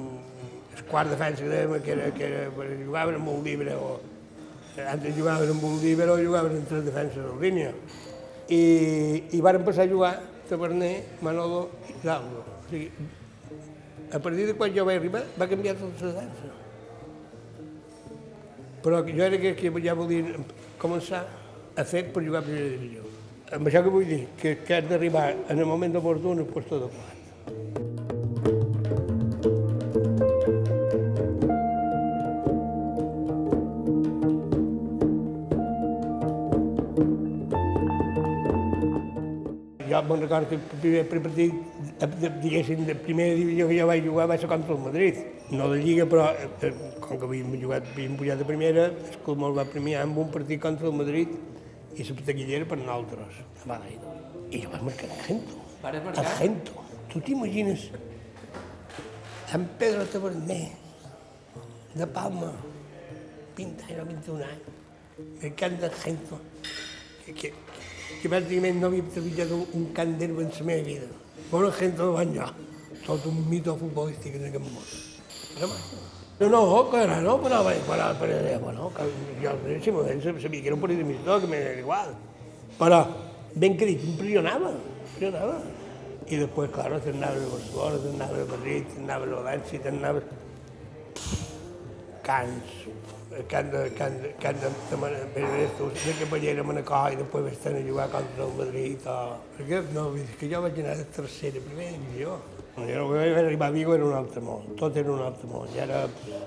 quart 0.92 1.10
defensa 1.10 1.42
que 1.42 1.50
dèiem, 1.50 1.78
que 1.82 1.94
era, 1.96 2.10
que 2.12 2.28
era, 2.28 2.42
jugaven 2.84 3.16
amb 3.18 3.32
un 3.32 3.44
llibre 3.46 3.74
o 3.74 3.96
antes 4.88 5.16
jugaven 5.16 5.50
amb 5.52 5.64
un 5.64 5.80
llibre 5.80 6.08
o 6.08 6.16
jugaven 6.16 6.56
en 6.56 6.64
tres 6.68 6.84
defenses 6.84 7.24
en 7.24 7.40
línia. 7.40 7.72
I, 8.48 8.62
i 9.32 9.40
van 9.44 9.60
passar 9.64 9.84
a 9.88 9.90
jugar 9.90 10.14
Taverner, 10.48 10.94
Manolo 11.24 11.68
i 11.88 11.96
Hidalgo. 11.98 12.44
O 12.44 12.70
sigui, 12.70 12.88
a 14.12 14.18
partir 14.18 14.46
de 14.46 14.56
quan 14.56 14.72
jo 14.74 14.84
vaig 14.84 15.00
arribar 15.00 15.22
va 15.40 15.48
canviar 15.48 15.76
tota 15.80 16.10
la 16.10 16.12
defensa. 16.20 16.50
Però 18.82 19.00
jo 19.06 19.24
era 19.24 19.38
que, 19.38 19.54
que 19.56 19.72
ja 19.84 19.94
volia 19.94 20.36
començar 20.80 21.24
a 21.76 21.84
fer 21.84 22.08
per 22.12 22.24
jugar 22.24 22.42
a 22.42 22.48
primera 22.48 22.72
divisió. 22.72 23.08
Amb 23.52 23.68
això 23.68 23.84
que 23.84 23.92
vull 23.92 24.08
dir, 24.08 24.24
que, 24.40 24.56
que 24.64 24.76
has 24.80 24.88
d'arribar 24.88 25.30
en 25.48 25.58
el 25.58 25.68
moment 25.68 26.00
oportú 26.00 26.32
en 26.32 26.44
el 26.44 26.48
plat. 26.52 27.81
Me'n 40.08 40.24
recordo 40.24 40.48
que 40.48 40.56
el 40.56 40.62
primer 40.82 41.22
partit, 41.24 41.54
diguéssim, 42.42 42.84
de 42.86 42.94
primera 42.94 43.34
divisió 43.38 43.68
que 43.68 43.78
jo 43.78 43.86
vaig 43.90 44.04
jugar 44.06 44.28
va 44.30 44.38
ser 44.38 44.50
contra 44.50 44.74
el 44.74 44.82
Madrid. 44.82 45.22
No 45.50 45.68
de 45.70 45.80
Lliga, 45.82 46.06
però 46.08 46.28
eh, 46.32 46.72
com 47.00 47.18
que 47.18 47.26
havíem 47.28 47.56
jugat, 47.60 47.88
havíem 47.92 48.14
pujat 48.16 48.40
de 48.40 48.46
primera, 48.48 48.86
el 48.92 49.18
club 49.24 49.42
me'l 49.42 49.56
va 49.58 49.66
premiar 49.68 50.04
amb 50.06 50.18
un 50.22 50.30
partit 50.34 50.60
contra 50.62 50.88
el 50.88 50.96
Madrid 50.96 51.34
i 51.96 52.06
la 52.08 52.24
taquillera 52.28 52.68
per 52.68 52.78
nosaltres. 52.80 53.42
Va, 53.68 53.80
I 54.50 54.62
jo 54.64 54.72
vaig 54.72 54.86
marcar 54.88 55.10
Argento. 55.12 55.60
Argento. 56.22 56.86
Tu 57.12 57.20
t'imagines 57.20 57.90
en 59.52 59.66
Pedro 59.78 60.06
Taverner, 60.06 60.70
de 61.94 62.06
Palma, 62.06 62.52
20 63.56 63.84
anys 63.84 64.00
o 64.00 64.06
21 64.08 64.44
anys, 64.46 64.70
el 65.42 65.54
camp 65.54 65.76
d'Argento, 65.82 66.38
que, 67.26 67.34
que, 67.34 67.52
que 68.22 68.30
pràcticament 68.30 68.78
no 68.78 68.88
havia 68.88 69.02
trepitjat 69.10 69.50
un 69.58 69.88
camp 69.96 70.12
d'herba 70.20 70.44
en 70.44 70.52
la 70.54 70.66
meva 70.68 70.86
vida. 70.86 71.08
Bona 71.50 71.70
gent 71.78 71.96
de 71.98 72.06
banyar, 72.16 72.50
tot 73.06 73.26
un 73.26 73.40
mito 73.50 73.74
futbolístic 73.80 74.36
en 74.38 74.44
aquest 74.48 74.68
món. 74.68 74.86
No, 76.38 76.48
no, 76.48 76.60
però 76.90 77.18
no, 77.20 77.34
però, 77.42 77.58
però, 77.88 78.06
però, 78.20 78.36
bueno, 78.62 78.90
que 78.94 79.08
jo 79.42 79.56
en 79.66 79.82
si 79.82 79.90
moment 79.90 80.22
sabia 80.22 80.62
que 80.62 80.66
era 80.70 80.74
un 80.76 80.80
partit 80.80 81.02
amistós, 81.02 81.42
que 81.42 81.50
m'era 81.50 81.74
igual. 81.78 82.14
Però, 82.78 83.00
ben 83.54 83.76
que 83.76 83.86
dit, 83.90 84.04
impressionava, 84.14 84.70
impressionava. 84.72 85.58
I 86.26 86.38
després, 86.38 86.70
claro, 86.72 87.00
t'anaves 87.02 87.42
a 87.42 87.50
Barcelona, 87.56 87.98
t'anaves 88.06 88.46
a 88.46 88.50
Madrid, 88.54 88.94
t'anaves 88.94 89.34
a 89.34 89.42
València, 89.42 89.82
t'anaves... 89.82 90.38
Cants, 92.22 92.84
can 92.86 93.11
de, 93.32 93.42
de, 93.72 93.82
de 96.04 96.14
Capellera, 96.20 96.64
Manacor, 96.68 97.12
i 97.14 97.20
després 97.20 97.46
vaig 97.46 97.60
tenir 97.62 97.84
a 97.84 97.88
jugar 97.88 98.08
contra 98.12 98.44
el 98.44 98.56
Madrid. 98.58 99.06
O... 99.08 99.18
Perquè, 99.56 99.80
no, 99.96 100.08
és 100.20 100.34
que 100.40 100.50
jo 100.50 100.60
vaig 100.64 100.80
anar 100.82 100.96
de 101.00 101.06
tercera, 101.16 101.62
primera 101.64 101.94
divisió. 101.96 102.36
Jo 102.76 103.06
vaig 103.10 103.36
arribar 103.36 103.68
a 103.68 103.74
Vigo 103.74 103.94
era 103.94 104.04
un 104.08 104.14
altre 104.16 104.40
món, 104.40 104.70
tot 104.80 104.96
era 104.96 105.12
un 105.12 105.20
altre 105.20 105.48
món, 105.48 105.68
ja 105.74 105.84
era 105.84 106.06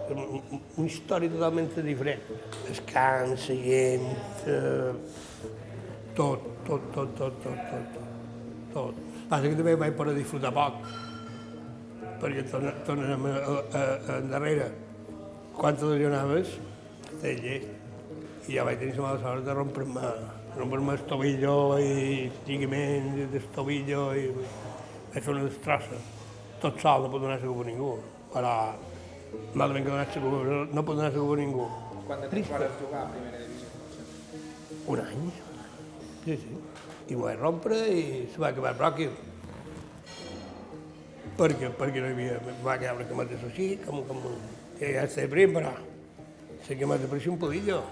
una 0.09 0.87
història 0.87 1.29
totalment 1.29 1.69
diferent. 1.85 2.23
La 2.65 2.75
gent, 3.61 4.07
eh, 4.49 4.93
tot, 6.17 6.47
tot, 6.65 6.89
tot, 6.93 7.13
tot, 7.17 7.41
tot, 7.43 7.65
tot, 7.69 7.99
tot. 8.73 9.03
Passa 9.29 9.49
que 9.49 9.57
també 9.57 9.75
vaig 9.77 9.93
poder 9.97 10.15
disfrutar 10.17 10.53
poc, 10.53 10.81
perquè 12.21 12.45
a, 12.53 13.83
a 13.83 14.17
endarrere. 14.21 14.71
Quan 15.55 15.77
te 15.77 15.85
llest. 17.23 17.69
I 18.47 18.57
ja 18.59 18.63
vaig 18.63 18.77
tenir 18.79 18.95
la 18.97 19.07
mala 19.07 19.21
sort 19.23 19.45
de 19.45 19.53
rompre-me 19.53 20.09
rompre 20.55 20.79
el 20.93 21.01
tobillo 21.03 21.77
i 21.79 22.31
lligament 22.47 23.31
del 23.31 23.47
tobillo 23.51 24.13
i 24.15 24.27
vaig 24.31 25.23
fer 25.23 25.33
una 25.33 25.43
destrossa. 25.43 25.97
Tot 26.61 26.79
sol, 26.79 27.03
no 27.03 27.11
pot 27.11 27.21
donar 27.21 27.39
segur 27.41 27.57
per 27.59 27.67
ningú. 27.67 27.91
Però, 28.31 28.53
malament 29.53 29.83
que 29.85 29.91
donar 29.91 30.07
segur, 30.13 30.39
no 30.71 30.83
pot 30.83 30.95
donar 30.95 31.11
segur 31.11 31.33
per 31.33 31.39
ningú. 31.41 31.67
Quant 32.05 32.21
de 32.23 32.29
temps 32.31 32.51
vas 32.53 32.77
jugar 32.79 33.01
a 33.03 33.09
primera 33.11 33.41
divisió? 33.41 33.67
Un 34.93 35.01
any. 35.03 35.25
Sí, 36.25 36.37
sí. 36.43 36.59
I 37.09 37.17
m'ho 37.17 37.27
vaig 37.27 37.41
rompre 37.41 37.81
i 37.91 38.05
se 38.31 38.41
va 38.41 38.53
acabar 38.53 38.75
bròquil. 38.79 39.11
Perquè, 41.35 41.73
perquè 41.75 41.99
no 41.99 42.07
hi 42.07 42.15
havia... 42.15 42.39
Va 42.63 42.77
quedar 42.79 42.95
una 42.95 43.09
cameta 43.09 43.41
així, 43.49 43.73
com, 43.83 43.99
com... 44.07 44.23
Ja, 44.79 44.87
ja 44.87 45.03
estava 45.03 45.33
prim, 45.35 45.59
però... 45.59 45.75
La 46.67 46.75
cameta 46.77 47.07
parecia 47.07 47.31
un 47.31 47.37
podillo. 47.37 47.83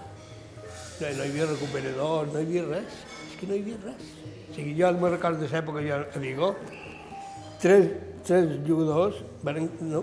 No, 1.00 1.06
no 1.06 1.24
hi 1.24 1.28
havia 1.30 1.46
recuperadors, 1.46 2.32
no 2.32 2.40
hi 2.40 2.46
havia 2.48 2.64
res. 2.66 2.96
És 3.28 3.36
que 3.38 3.46
no 3.46 3.54
hi 3.54 3.62
havia 3.62 3.78
res. 3.84 4.08
O 4.50 4.54
sigui, 4.56 4.74
jo 4.78 4.90
me'n 4.98 5.12
recordo 5.14 5.42
de 5.42 5.50
l'època 5.52 5.82
ja 5.84 6.00
a 6.02 6.22
Vigo, 6.22 6.50
tres, 7.62 7.88
tres 8.26 8.56
jugadors, 8.66 9.20
van, 9.46 9.68
no, 9.80 10.02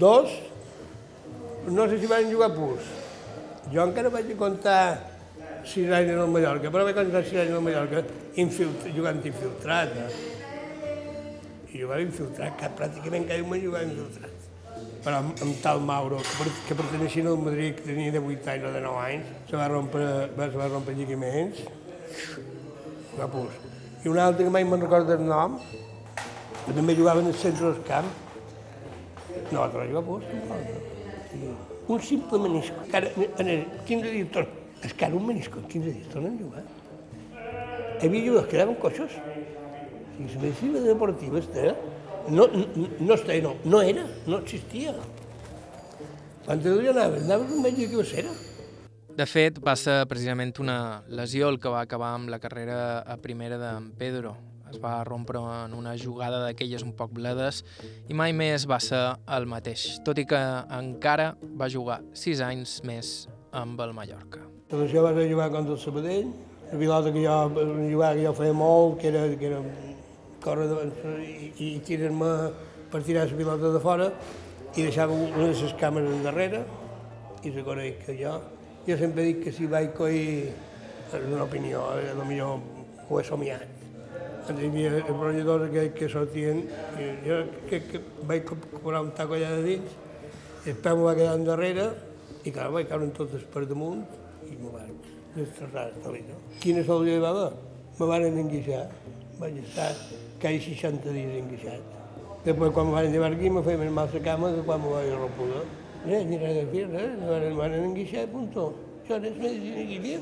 dos, 0.00 0.34
no 1.70 1.86
sé 1.90 2.00
si 2.02 2.10
van 2.10 2.30
jugar 2.32 2.50
purs. 2.54 2.90
Jo 3.72 3.86
encara 3.86 4.10
vaig 4.14 4.32
comptar 4.38 4.80
sis 5.66 5.90
anys 5.90 6.14
en 6.14 6.22
el 6.22 6.30
Mallorca, 6.30 6.70
però 6.70 6.86
vaig 6.86 6.98
comptar 6.98 7.24
sis 7.26 7.38
anys 7.42 7.54
en 7.54 7.60
el 7.60 7.66
Mallorca 7.66 8.02
infilt, 8.42 8.86
jugant 8.94 9.22
infiltrat. 9.22 9.94
Eh? 10.02 10.10
I 11.74 11.82
jugava 11.82 12.02
infiltrat, 12.02 12.58
que 12.58 12.74
pràcticament 12.78 13.30
cada 13.30 13.42
un 13.46 13.62
jugava 13.62 13.86
infiltrat. 13.86 14.45
Però 15.06 15.20
amb, 15.22 15.36
amb 15.38 15.58
tal 15.62 15.78
Mauro, 15.86 16.16
que, 16.18 16.32
per, 16.34 16.52
que 16.66 16.74
perteneixia 16.74 17.22
al 17.30 17.36
Madrid, 17.38 17.76
que 17.78 17.84
tenia 17.86 18.10
de 18.10 18.18
8 18.18 18.50
anys 18.50 18.64
o 18.66 18.70
de 18.74 18.80
9 18.82 19.02
anys, 19.04 19.28
se 19.46 19.60
va 19.60 19.68
rompre, 19.70 20.06
va, 20.34 20.48
se 20.50 20.58
va 20.58 20.66
rompre 20.72 20.94
lligaments, 20.98 21.60
va 23.14 23.28
pus. 23.30 23.60
I 24.02 24.10
un 24.10 24.18
altre 24.18 24.48
que 24.48 24.50
mai 24.50 24.66
me'n 24.66 24.82
recordo 24.82 25.14
el 25.14 25.22
nom, 25.28 25.60
que 26.64 26.74
també 26.74 26.96
jugava 26.98 27.22
en 27.22 27.30
el 27.30 27.38
centre 27.38 27.68
del 27.68 27.84
camp, 27.86 28.10
no, 29.52 29.62
la 29.62 29.70
jugava 29.70 30.02
pus. 30.08 30.26
Un 31.86 32.02
simple 32.02 32.42
menisco, 32.42 32.82
que 32.90 32.98
ara, 32.98 33.14
en 33.28 33.54
el 33.54 33.66
15 33.86 34.10
dies 34.10 34.42
és 34.82 34.92
que 34.92 35.06
ara 35.06 35.14
un 35.14 35.30
menisco 35.30 35.62
en 35.62 35.68
15 35.70 35.92
dies 36.00 36.08
tornen 36.10 36.34
a 36.34 36.42
jugar. 36.42 36.64
Hi 38.00 38.08
havia 38.08 38.24
jugadors 38.26 38.50
que 38.50 38.56
quedaven 38.56 38.82
coixos. 38.82 39.14
O 39.14 40.18
sigui, 40.18 40.34
la 40.34 40.42
medicina 40.48 40.82
deportiva 40.82 41.38
està, 41.38 41.76
no, 42.28 42.46
no, 42.46 42.88
no 43.00 43.16
no, 43.42 43.54
no 43.64 43.82
era, 43.82 44.06
no 44.26 44.38
existia. 44.38 44.94
Quan 46.44 46.60
te 46.62 46.68
anaves, 46.68 47.24
anaves 47.24 47.50
un 47.50 47.62
metge 47.62 47.88
que 47.90 48.18
era. 48.18 48.30
De 49.16 49.26
fet, 49.26 49.58
va 49.64 49.74
ser 49.76 50.04
precisament 50.06 50.52
una 50.60 51.02
lesió 51.08 51.48
el 51.48 51.58
que 51.58 51.68
va 51.72 51.80
acabar 51.80 52.12
amb 52.14 52.28
la 52.28 52.38
carrera 52.38 53.00
a 53.00 53.16
primera 53.16 53.58
d'en 53.58 53.90
Pedro. 53.98 54.36
Es 54.70 54.78
va 54.82 55.02
rompre 55.04 55.38
en 55.38 55.74
una 55.74 55.94
jugada 55.96 56.42
d'aquelles 56.44 56.82
un 56.82 56.92
poc 56.92 57.12
bledes 57.14 57.62
i 58.10 58.14
mai 58.14 58.34
més 58.34 58.66
va 58.68 58.78
ser 58.82 59.00
el 59.36 59.46
mateix, 59.46 60.00
tot 60.04 60.18
i 60.18 60.26
que 60.26 60.42
encara 60.74 61.32
va 61.58 61.70
jugar 61.70 62.00
sis 62.12 62.42
anys 62.42 62.80
més 62.84 63.28
amb 63.52 63.80
el 63.80 63.94
Mallorca. 63.94 64.42
Doncs 64.70 64.92
jo 64.92 65.02
vaig 65.06 65.22
jugar 65.30 65.50
contra 65.54 65.74
el 65.74 65.80
Sabadell, 65.80 66.32
la 66.72 66.78
pilota 66.78 67.12
que 67.14 67.22
jo, 67.24 67.36
una 67.62 67.90
jugada 67.90 68.14
que 68.14 68.26
jo 68.26 68.34
feia 68.34 68.52
molt, 68.52 68.98
que 69.00 69.08
era, 69.08 69.26
que 69.38 69.46
era 69.46 69.62
córrer 70.46 70.70
de, 70.70 70.88
i, 71.26 71.52
i 71.66 71.70
tirar-me 71.86 72.32
per 72.92 73.02
tirar 73.02 73.26
la 73.26 73.38
pilota 73.38 73.72
de 73.74 73.82
fora 73.82 74.10
i 74.76 74.84
deixava 74.84 75.14
una 75.16 75.46
de 75.48 75.54
les 75.54 75.74
càmeres 75.80 76.12
endarrere 76.18 76.62
i 77.46 77.52
reconec 77.54 78.02
que 78.06 78.16
jo, 78.18 78.34
jo 78.86 78.96
sempre 79.00 79.24
dic 79.26 79.42
que 79.44 79.52
si 79.54 79.68
vaig 79.70 79.92
coir, 79.96 80.50
és 81.06 81.26
una 81.28 81.44
opinió, 81.44 81.84
eh, 81.96 82.14
millor 82.26 82.60
ho 83.08 83.20
he 83.20 83.24
somiat. 83.24 83.84
Ens 84.46 84.60
hi 84.60 84.68
havia 84.68 84.90
rotlladors 85.06 85.70
que, 85.72 85.86
que 85.96 86.10
sortien, 86.10 86.64
i 86.98 87.08
jo 87.24 87.40
que, 87.70 87.80
que 87.86 88.02
vaig 88.28 88.46
cobrar 88.46 89.02
un 89.06 89.12
taco 89.16 89.38
allà 89.38 89.52
de 89.56 89.64
dins, 89.64 89.96
el 90.66 90.78
peu 90.82 91.02
va 91.06 91.14
quedar 91.18 91.38
endarrere, 91.38 91.88
i 92.44 92.52
clar, 92.54 92.68
vaig 92.74 92.90
caure 92.90 93.10
totes 93.16 93.46
per 93.54 93.64
damunt, 93.70 94.04
i 94.46 94.58
m'ho 94.58 94.74
van 94.74 94.92
destrossar 95.36 95.88
vida. 96.12 96.38
Quina 96.62 96.86
solució 96.86 97.18
hi 97.18 97.24
va 97.24 97.34
haver? 97.34 97.50
Me 97.98 98.10
van 98.12 98.30
enguixar, 98.30 98.86
vaig 99.40 99.62
estar 99.64 99.92
quasi 100.40 100.74
60 100.74 101.14
dies 101.14 101.36
enguixat. 101.40 101.94
Després, 102.46 102.70
quan 102.74 102.86
me 102.86 102.94
van 102.94 103.10
llevar 103.10 103.32
aquí, 103.32 103.50
me 103.50 103.62
més 103.64 103.90
mal 103.90 104.08
la 104.12 104.20
cama 104.22 104.52
que 104.54 104.62
quan 104.66 104.82
me 104.82 104.92
vaig 104.92 105.10
rompuda. 105.18 105.64
Res, 106.06 106.26
ni 106.26 106.38
res 106.38 106.54
de 106.60 106.66
fer, 106.70 106.84
res, 106.92 107.16
me 107.18 107.26
van, 107.26 107.46
me 107.48 107.56
van 107.58 107.74
enguixar, 107.80 108.26
punto. 108.30 108.68
Això 109.02 109.18
és 109.18 109.36
medicina 109.38 109.82
que 109.82 109.96
hi 109.96 109.98
havia. 109.98 110.20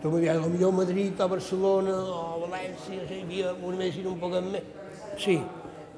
Tu 0.00 0.10
m'ho 0.12 0.22
dius, 0.22 0.40
potser 0.46 0.72
Madrid 0.78 1.20
o 1.20 1.28
Barcelona 1.28 1.96
o 1.96 2.40
València, 2.46 3.04
sí, 3.08 3.20
hi 3.20 3.22
havia 3.24 3.52
una 3.60 3.80
medicina 3.82 4.12
un 4.12 4.18
poc 4.20 4.38
més. 4.48 4.70
Sí, 5.20 5.36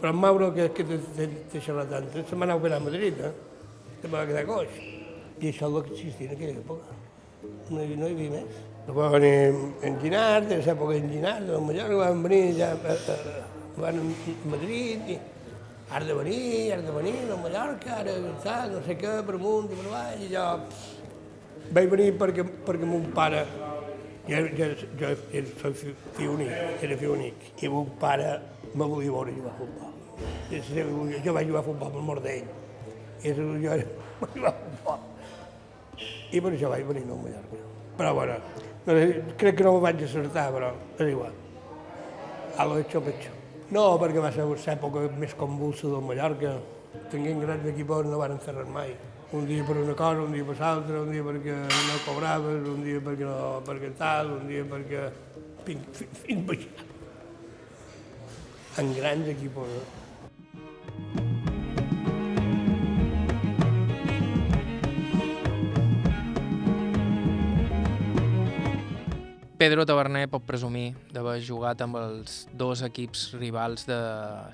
però 0.00 0.12
en 0.14 0.20
Mauro, 0.22 0.52
que, 0.54 0.68
que 0.74 0.86
té, 0.86 0.98
té, 1.16 1.28
té 1.52 1.62
xerratant, 1.62 2.10
se 2.14 2.36
m'ha 2.36 2.46
anat 2.46 2.56
a 2.56 2.60
operar 2.60 2.78
a 2.78 2.84
Madrid, 2.84 3.18
eh? 3.18 3.32
que 4.00 4.06
me 4.06 4.14
va 4.14 4.26
quedar 4.26 4.44
coix. 4.46 4.80
I 5.38 5.50
això 5.50 5.66
és 5.66 5.74
el 5.74 5.82
que 5.82 5.94
existia 5.94 6.30
en 6.30 6.36
aquella 6.36 6.58
època. 6.62 6.98
No 7.70 7.82
hi, 7.82 7.96
no 7.98 8.06
hi 8.06 8.14
havia 8.14 8.34
més. 8.36 8.60
Va 8.88 9.08
venir 9.12 9.52
en 9.84 9.98
Ginard, 10.00 10.50
en 10.50 10.62
l'època 10.64 10.94
en 10.96 11.10
Ginard, 11.12 11.50
a 11.52 11.58
Mallorca, 11.60 11.96
van 12.00 12.22
venir 12.24 12.54
ja 12.56 12.70
van 13.76 13.98
a 14.00 14.04
Madrid, 14.48 15.10
i 15.12 15.18
has 15.90 16.06
de 16.08 16.14
venir, 16.16 16.72
has 16.72 16.82
de 16.86 16.94
venir 16.96 17.18
a 17.30 17.36
Mallorca, 17.36 17.98
ara 18.00 18.14
tal, 18.42 18.72
no 18.72 18.80
sé 18.86 18.96
què, 18.98 19.12
per 19.26 19.34
amunt 19.36 19.68
i 19.68 19.76
per 19.76 19.86
avall, 19.90 20.22
i 20.24 20.30
jo 20.32 20.46
vaig 21.76 21.90
venir 21.92 22.08
perquè, 22.22 22.46
perquè 22.64 22.88
mon 22.88 23.04
pare, 23.18 23.42
jo, 24.26 24.40
jo, 24.56 24.70
jo 25.02 25.12
era, 25.36 25.72
fi- 25.82 26.28
únic, 26.32 26.54
era 26.88 26.96
fill 27.02 27.12
únic, 27.18 27.46
i 27.60 27.68
mon 27.72 27.92
pare 28.00 28.30
me 28.72 28.84
volia 28.88 29.12
veure 29.12 29.36
jugar 29.36 29.52
a 29.52 29.58
futbol. 29.60 29.92
Jo, 30.48 31.20
jo 31.28 31.36
vaig 31.36 31.52
jugar 31.52 31.60
a 31.60 31.66
futbol 31.68 31.92
pel 31.92 32.08
mort 32.08 32.24
d'ell, 32.24 32.48
i 33.20 33.36
jo 33.36 33.50
era, 33.76 33.84
vaig 34.24 34.32
jugar 34.40 34.54
a 34.56 34.58
futbol. 34.64 35.06
I 36.32 36.40
per 36.40 36.54
això 36.56 36.72
vaig 36.72 36.88
venir 36.88 37.04
a 37.04 37.20
Mallorca. 37.20 37.62
Però 37.98 38.12
bueno, 38.14 38.34
crec 38.88 39.56
que 39.56 39.64
no 39.64 39.74
ho 39.76 39.80
vaig 39.84 40.00
acertar, 40.04 40.48
però 40.54 40.72
és 40.98 41.10
igual. 41.10 41.34
Algo 42.56 42.78
hecho, 42.78 43.02
pecho. 43.04 43.34
No, 43.70 43.84
perquè 44.00 44.22
va 44.24 44.32
ser 44.32 44.46
l'època 44.48 45.04
més 45.20 45.34
convulsa 45.36 45.90
del 45.92 46.06
Mallorca. 46.08 46.54
Tenien 47.12 47.40
grans 47.42 47.68
equipos 47.68 48.06
no 48.08 48.18
van 48.18 48.38
res 48.40 48.72
mai. 48.72 48.94
Un 49.36 49.44
dia 49.44 49.62
per 49.62 49.76
una 49.76 49.92
cosa, 49.92 50.24
un 50.24 50.32
dia 50.32 50.44
per 50.44 50.56
l'altra, 50.56 51.02
un 51.02 51.12
dia 51.12 51.22
perquè 51.22 51.56
no 51.68 52.00
cobraves, 52.06 52.66
un 52.72 52.82
dia 52.82 53.04
perquè 53.04 53.28
no, 53.28 53.60
perquè 53.68 53.92
tal, 53.98 54.32
un 54.40 54.48
dia 54.48 54.64
perquè... 54.64 55.06
Fins, 55.68 55.84
fins, 55.92 56.24
fins 56.24 56.46
baixar. 56.48 56.86
En 58.80 58.94
grans 58.96 59.28
equipos. 59.28 59.68
Eh? 59.68 61.27
Pedro 69.58 69.82
Taverner 69.82 70.28
pot 70.30 70.44
presumir 70.46 70.92
d'haver 71.10 71.40
jugat 71.42 71.80
amb 71.82 71.96
els 71.98 72.44
dos 72.54 72.78
equips 72.86 73.24
rivals 73.40 73.88
de 73.88 73.96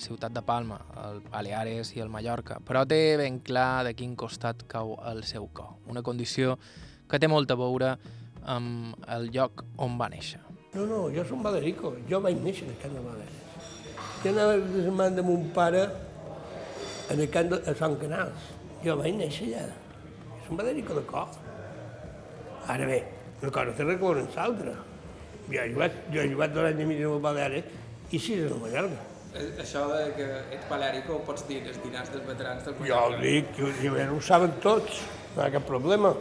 Ciutat 0.00 0.32
de 0.32 0.40
Palma, 0.40 0.78
el 1.02 1.18
Baleares 1.28 1.90
i 1.92 2.00
el 2.00 2.08
Mallorca, 2.08 2.56
però 2.64 2.86
té 2.88 3.18
ben 3.20 3.36
clar 3.44 3.84
de 3.84 3.92
quin 3.98 4.14
costat 4.16 4.62
cau 4.64 4.94
el 5.10 5.20
seu 5.28 5.44
cor, 5.52 5.74
una 5.92 6.00
condició 6.00 6.54
que 7.04 7.20
té 7.20 7.28
molt 7.28 7.52
a 7.52 7.56
veure 7.60 7.90
amb 8.48 9.04
el 9.12 9.28
lloc 9.34 9.66
on 9.76 9.98
va 10.00 10.08
néixer. 10.08 10.40
No, 10.72 10.86
no, 10.88 11.02
jo 11.12 11.26
som 11.28 11.44
Baderico, 11.44 11.92
jo 12.08 12.22
vaig 12.24 12.40
néixer 12.40 12.70
al 12.70 12.80
camp 12.80 12.96
de 12.96 13.04
Baleares. 13.04 13.68
Jo 14.24 14.32
anava 14.32 14.56
a 14.56 14.72
setmana 14.72 15.20
de 15.20 15.26
mon 15.28 15.46
pare 15.60 15.84
en 17.12 17.20
el 17.20 17.28
camp 17.28 17.52
de 17.52 17.60
a 17.60 17.76
Sant 17.76 17.98
Canals. 18.00 18.48
Jo 18.80 18.96
vaig 19.02 19.20
néixer 19.20 19.52
allà. 19.52 19.68
Som 20.48 20.56
Baderico 20.56 20.96
de 20.96 21.04
cor. 21.12 21.28
Ara 22.72 22.88
bé, 22.88 23.04
una 23.42 23.52
cosa 23.52 23.76
té 23.76 23.84
res 23.84 24.00
que 24.00 24.04
veure 24.08 24.24
amb 24.24 24.40
l'altra. 24.40 24.76
Jo 25.50 25.60
he 25.60 25.68
jugat, 25.72 25.96
jo 26.12 26.20
he 26.22 26.28
jugat 26.32 26.54
dos 26.54 26.64
anys 26.70 26.80
i 26.80 26.86
mig 26.88 27.02
amb 27.04 27.16
el 27.18 27.24
Baleares 27.24 27.64
i 28.10 28.18
sis 28.18 28.38
en 28.46 28.52
el 28.54 28.60
Mallorca. 28.62 29.02
Eh, 29.34 29.48
Això 29.64 29.82
de 29.90 30.04
que 30.16 30.26
ets 30.54 30.66
palèrico 30.70 31.16
ho 31.18 31.22
pots 31.26 31.42
dir 31.48 31.60
els 31.66 31.80
dinars 31.82 32.10
dels 32.14 32.24
veterans 32.28 32.64
del 32.64 32.76
Jo 32.86 33.00
ho 33.08 33.16
dic, 33.20 33.50
jo, 33.58 33.68
jo, 33.82 33.94
ho 34.14 34.20
saben 34.22 34.52
tots, 34.62 35.00
no 35.34 35.42
hi 35.42 35.46
ha 35.48 35.52
cap 35.56 35.66
problema. 35.68 36.14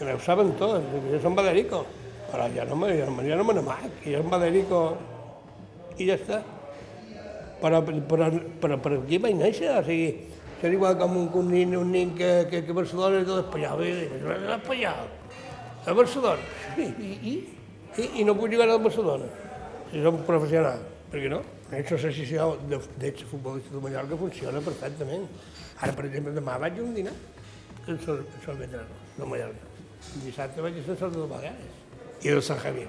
Ho 0.00 0.18
saben 0.24 0.52
tots, 0.60 0.84
jo 1.10 1.20
som 1.22 1.34
Baderico. 1.34 1.84
Però 2.30 2.46
ja 2.54 2.64
no 2.66 2.76
me, 2.76 2.88
ja 2.98 3.06
no, 3.06 3.12
me- 3.16 3.28
ja 3.28 3.36
no 3.38 3.44
me 3.44 3.54
n'amac, 3.54 4.00
jo 4.04 4.20
som 4.22 4.30
Baderico 4.30 4.80
i 5.98 6.06
ja 6.08 6.14
està. 6.18 6.40
Però, 7.60 7.80
però, 7.82 8.26
però, 8.60 8.76
però 8.84 8.98
aquí 9.02 9.18
vaig 9.18 9.34
néixer, 9.38 9.70
o 9.78 9.82
sigui, 9.86 10.08
és 10.60 10.72
igual 10.72 10.96
com 11.00 11.16
un, 11.16 11.28
un 11.32 11.50
nin, 11.50 11.74
un 11.78 11.90
nin 11.92 12.14
que, 12.16 12.46
que, 12.50 12.62
que 12.66 12.72
Barcelona 12.76 13.22
és 13.22 13.26
de 13.28 13.38
l'Espanyol, 13.38 13.82
és 13.86 14.10
de 14.20 14.34
l'Espanyol, 14.50 15.06
a 15.86 15.94
Barcelona, 15.96 16.42
i, 16.76 16.90
i, 17.32 17.34
i, 17.96 18.08
i, 18.20 18.24
no 18.28 18.34
puc 18.36 18.52
jugar 18.52 18.68
al 18.68 18.82
Barcelona, 18.84 19.28
si 19.90 20.02
som 20.04 20.18
professional, 20.28 20.82
per 21.12 21.22
què 21.22 21.30
no? 21.32 21.40
L'associació 21.70 22.50
de, 22.70 22.80
de 23.00 23.12
futbolistes 23.22 23.72
de 23.72 23.80
Mallorca 23.82 24.18
funciona 24.20 24.60
perfectament. 24.62 25.24
Ara, 25.80 25.94
per 25.96 26.06
exemple, 26.08 26.34
demà 26.36 26.58
vaig 26.62 26.78
a 26.78 26.84
un 26.84 26.92
dinar 26.94 27.14
en 27.86 27.98
sol, 28.04 28.22
en 28.22 28.44
sol 28.44 28.60
veterano 28.60 29.02
de 29.16 29.32
Mallorca. 29.32 29.74
Dissabte 30.22 30.62
vaig 30.62 30.78
a 30.78 30.86
fer 30.86 30.96
el 31.08 31.16
del 31.16 31.28
Baleares 31.32 31.82
i 32.22 32.30
del 32.30 32.42
Sant 32.44 32.62
Javier, 32.62 32.86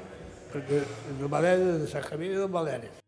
perquè 0.53 0.83
del 1.19 1.31
Baleares 1.31 1.83
de 1.83 1.91
Sant 1.91 2.05
Javier 2.07 2.31
i 2.35 2.39
del 2.43 2.53
Baleares. 2.53 3.03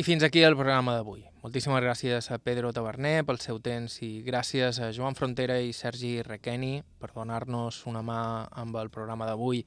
I 0.00 0.02
fins 0.06 0.22
aquí 0.24 0.40
el 0.46 0.56
programa 0.56 0.94
d'avui. 0.96 1.29
Moltíssimes 1.40 1.80
gràcies 1.80 2.26
a 2.28 2.36
Pedro 2.36 2.68
Taverner 2.76 3.22
pel 3.24 3.38
seu 3.40 3.56
temps 3.64 3.94
i 4.04 4.10
gràcies 4.26 4.76
a 4.76 4.90
Joan 4.92 5.14
Frontera 5.16 5.54
i 5.64 5.70
Sergi 5.72 6.18
Requeni 6.20 6.82
per 7.00 7.08
donar-nos 7.14 7.78
una 7.88 8.02
mà 8.04 8.18
amb 8.60 8.76
el 8.76 8.90
programa 8.92 9.24
d'avui. 9.24 9.62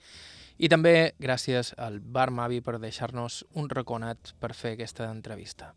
I 0.62 0.70
també 0.70 1.16
gràcies 1.18 1.72
al 1.82 1.98
Bar 1.98 2.28
Mavi 2.30 2.60
per 2.62 2.76
deixar-nos 2.78 3.40
un 3.58 3.72
raconat 3.74 4.36
per 4.38 4.52
fer 4.54 4.76
aquesta 4.76 5.08
entrevista. 5.10 5.72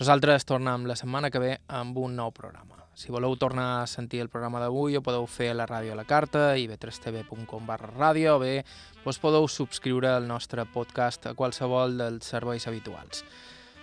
Nosaltres 0.00 0.48
tornem 0.50 0.88
la 0.90 0.98
setmana 0.98 1.30
que 1.30 1.44
ve 1.44 1.52
amb 1.68 2.02
un 2.02 2.18
nou 2.18 2.34
programa. 2.34 2.80
Si 2.98 3.14
voleu 3.14 3.38
tornar 3.38 3.68
a 3.84 3.86
sentir 3.86 4.24
el 4.24 4.32
programa 4.34 4.58
d'avui 4.58 4.98
ho 4.98 5.04
podeu 5.06 5.28
fer 5.30 5.52
a 5.52 5.58
la 5.60 5.68
ràdio 5.70 5.94
a 5.94 6.00
la 6.00 6.08
carta, 6.10 6.56
ib3tv.com 6.58 7.70
barra 7.70 7.92
ràdio, 7.94 8.34
o 8.34 8.42
bé 8.42 8.64
us 9.06 9.22
podeu 9.22 9.46
subscriure 9.46 10.10
al 10.10 10.26
nostre 10.26 10.66
podcast 10.66 11.30
a 11.30 11.36
qualsevol 11.38 11.96
dels 12.02 12.34
serveis 12.34 12.66
habituals. 12.66 13.22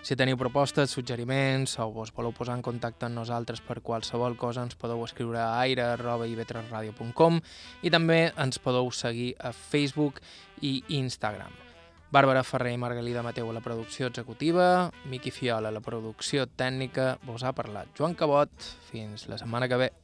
Si 0.07 0.15
teniu 0.15 0.37
propostes, 0.39 0.93
suggeriments 0.95 1.73
o 1.83 1.89
vos 1.91 2.13
voleu 2.15 2.31
posar 2.31 2.53
en 2.55 2.61
contacte 2.63 3.03
amb 3.03 3.17
nosaltres 3.17 3.59
per 3.59 3.81
qualsevol 3.83 4.37
cosa, 4.39 4.63
ens 4.63 4.77
podeu 4.79 5.03
escriure 5.03 5.41
a 5.43 5.57
aire.ib3radio.com 5.65 7.41
i 7.83 7.91
també 7.91 8.21
ens 8.29 8.61
podeu 8.63 8.87
seguir 8.95 9.33
a 9.35 9.51
Facebook 9.51 10.23
i 10.63 10.77
Instagram. 11.01 11.51
Bàrbara 12.07 12.47
Ferrer 12.47 12.77
i 12.77 12.79
Margalida 12.79 13.19
Mateu 13.19 13.51
a 13.51 13.59
la 13.59 13.65
producció 13.67 14.07
executiva, 14.07 14.93
Miqui 15.11 15.35
Fiola 15.35 15.75
a 15.75 15.75
la 15.75 15.83
producció 15.83 16.47
tècnica, 16.47 17.17
vos 17.27 17.43
ha 17.43 17.51
parlat 17.51 17.91
Joan 17.99 18.15
Cabot. 18.15 18.71
Fins 18.87 19.27
la 19.27 19.43
setmana 19.43 19.67
que 19.67 19.83
ve. 19.83 19.95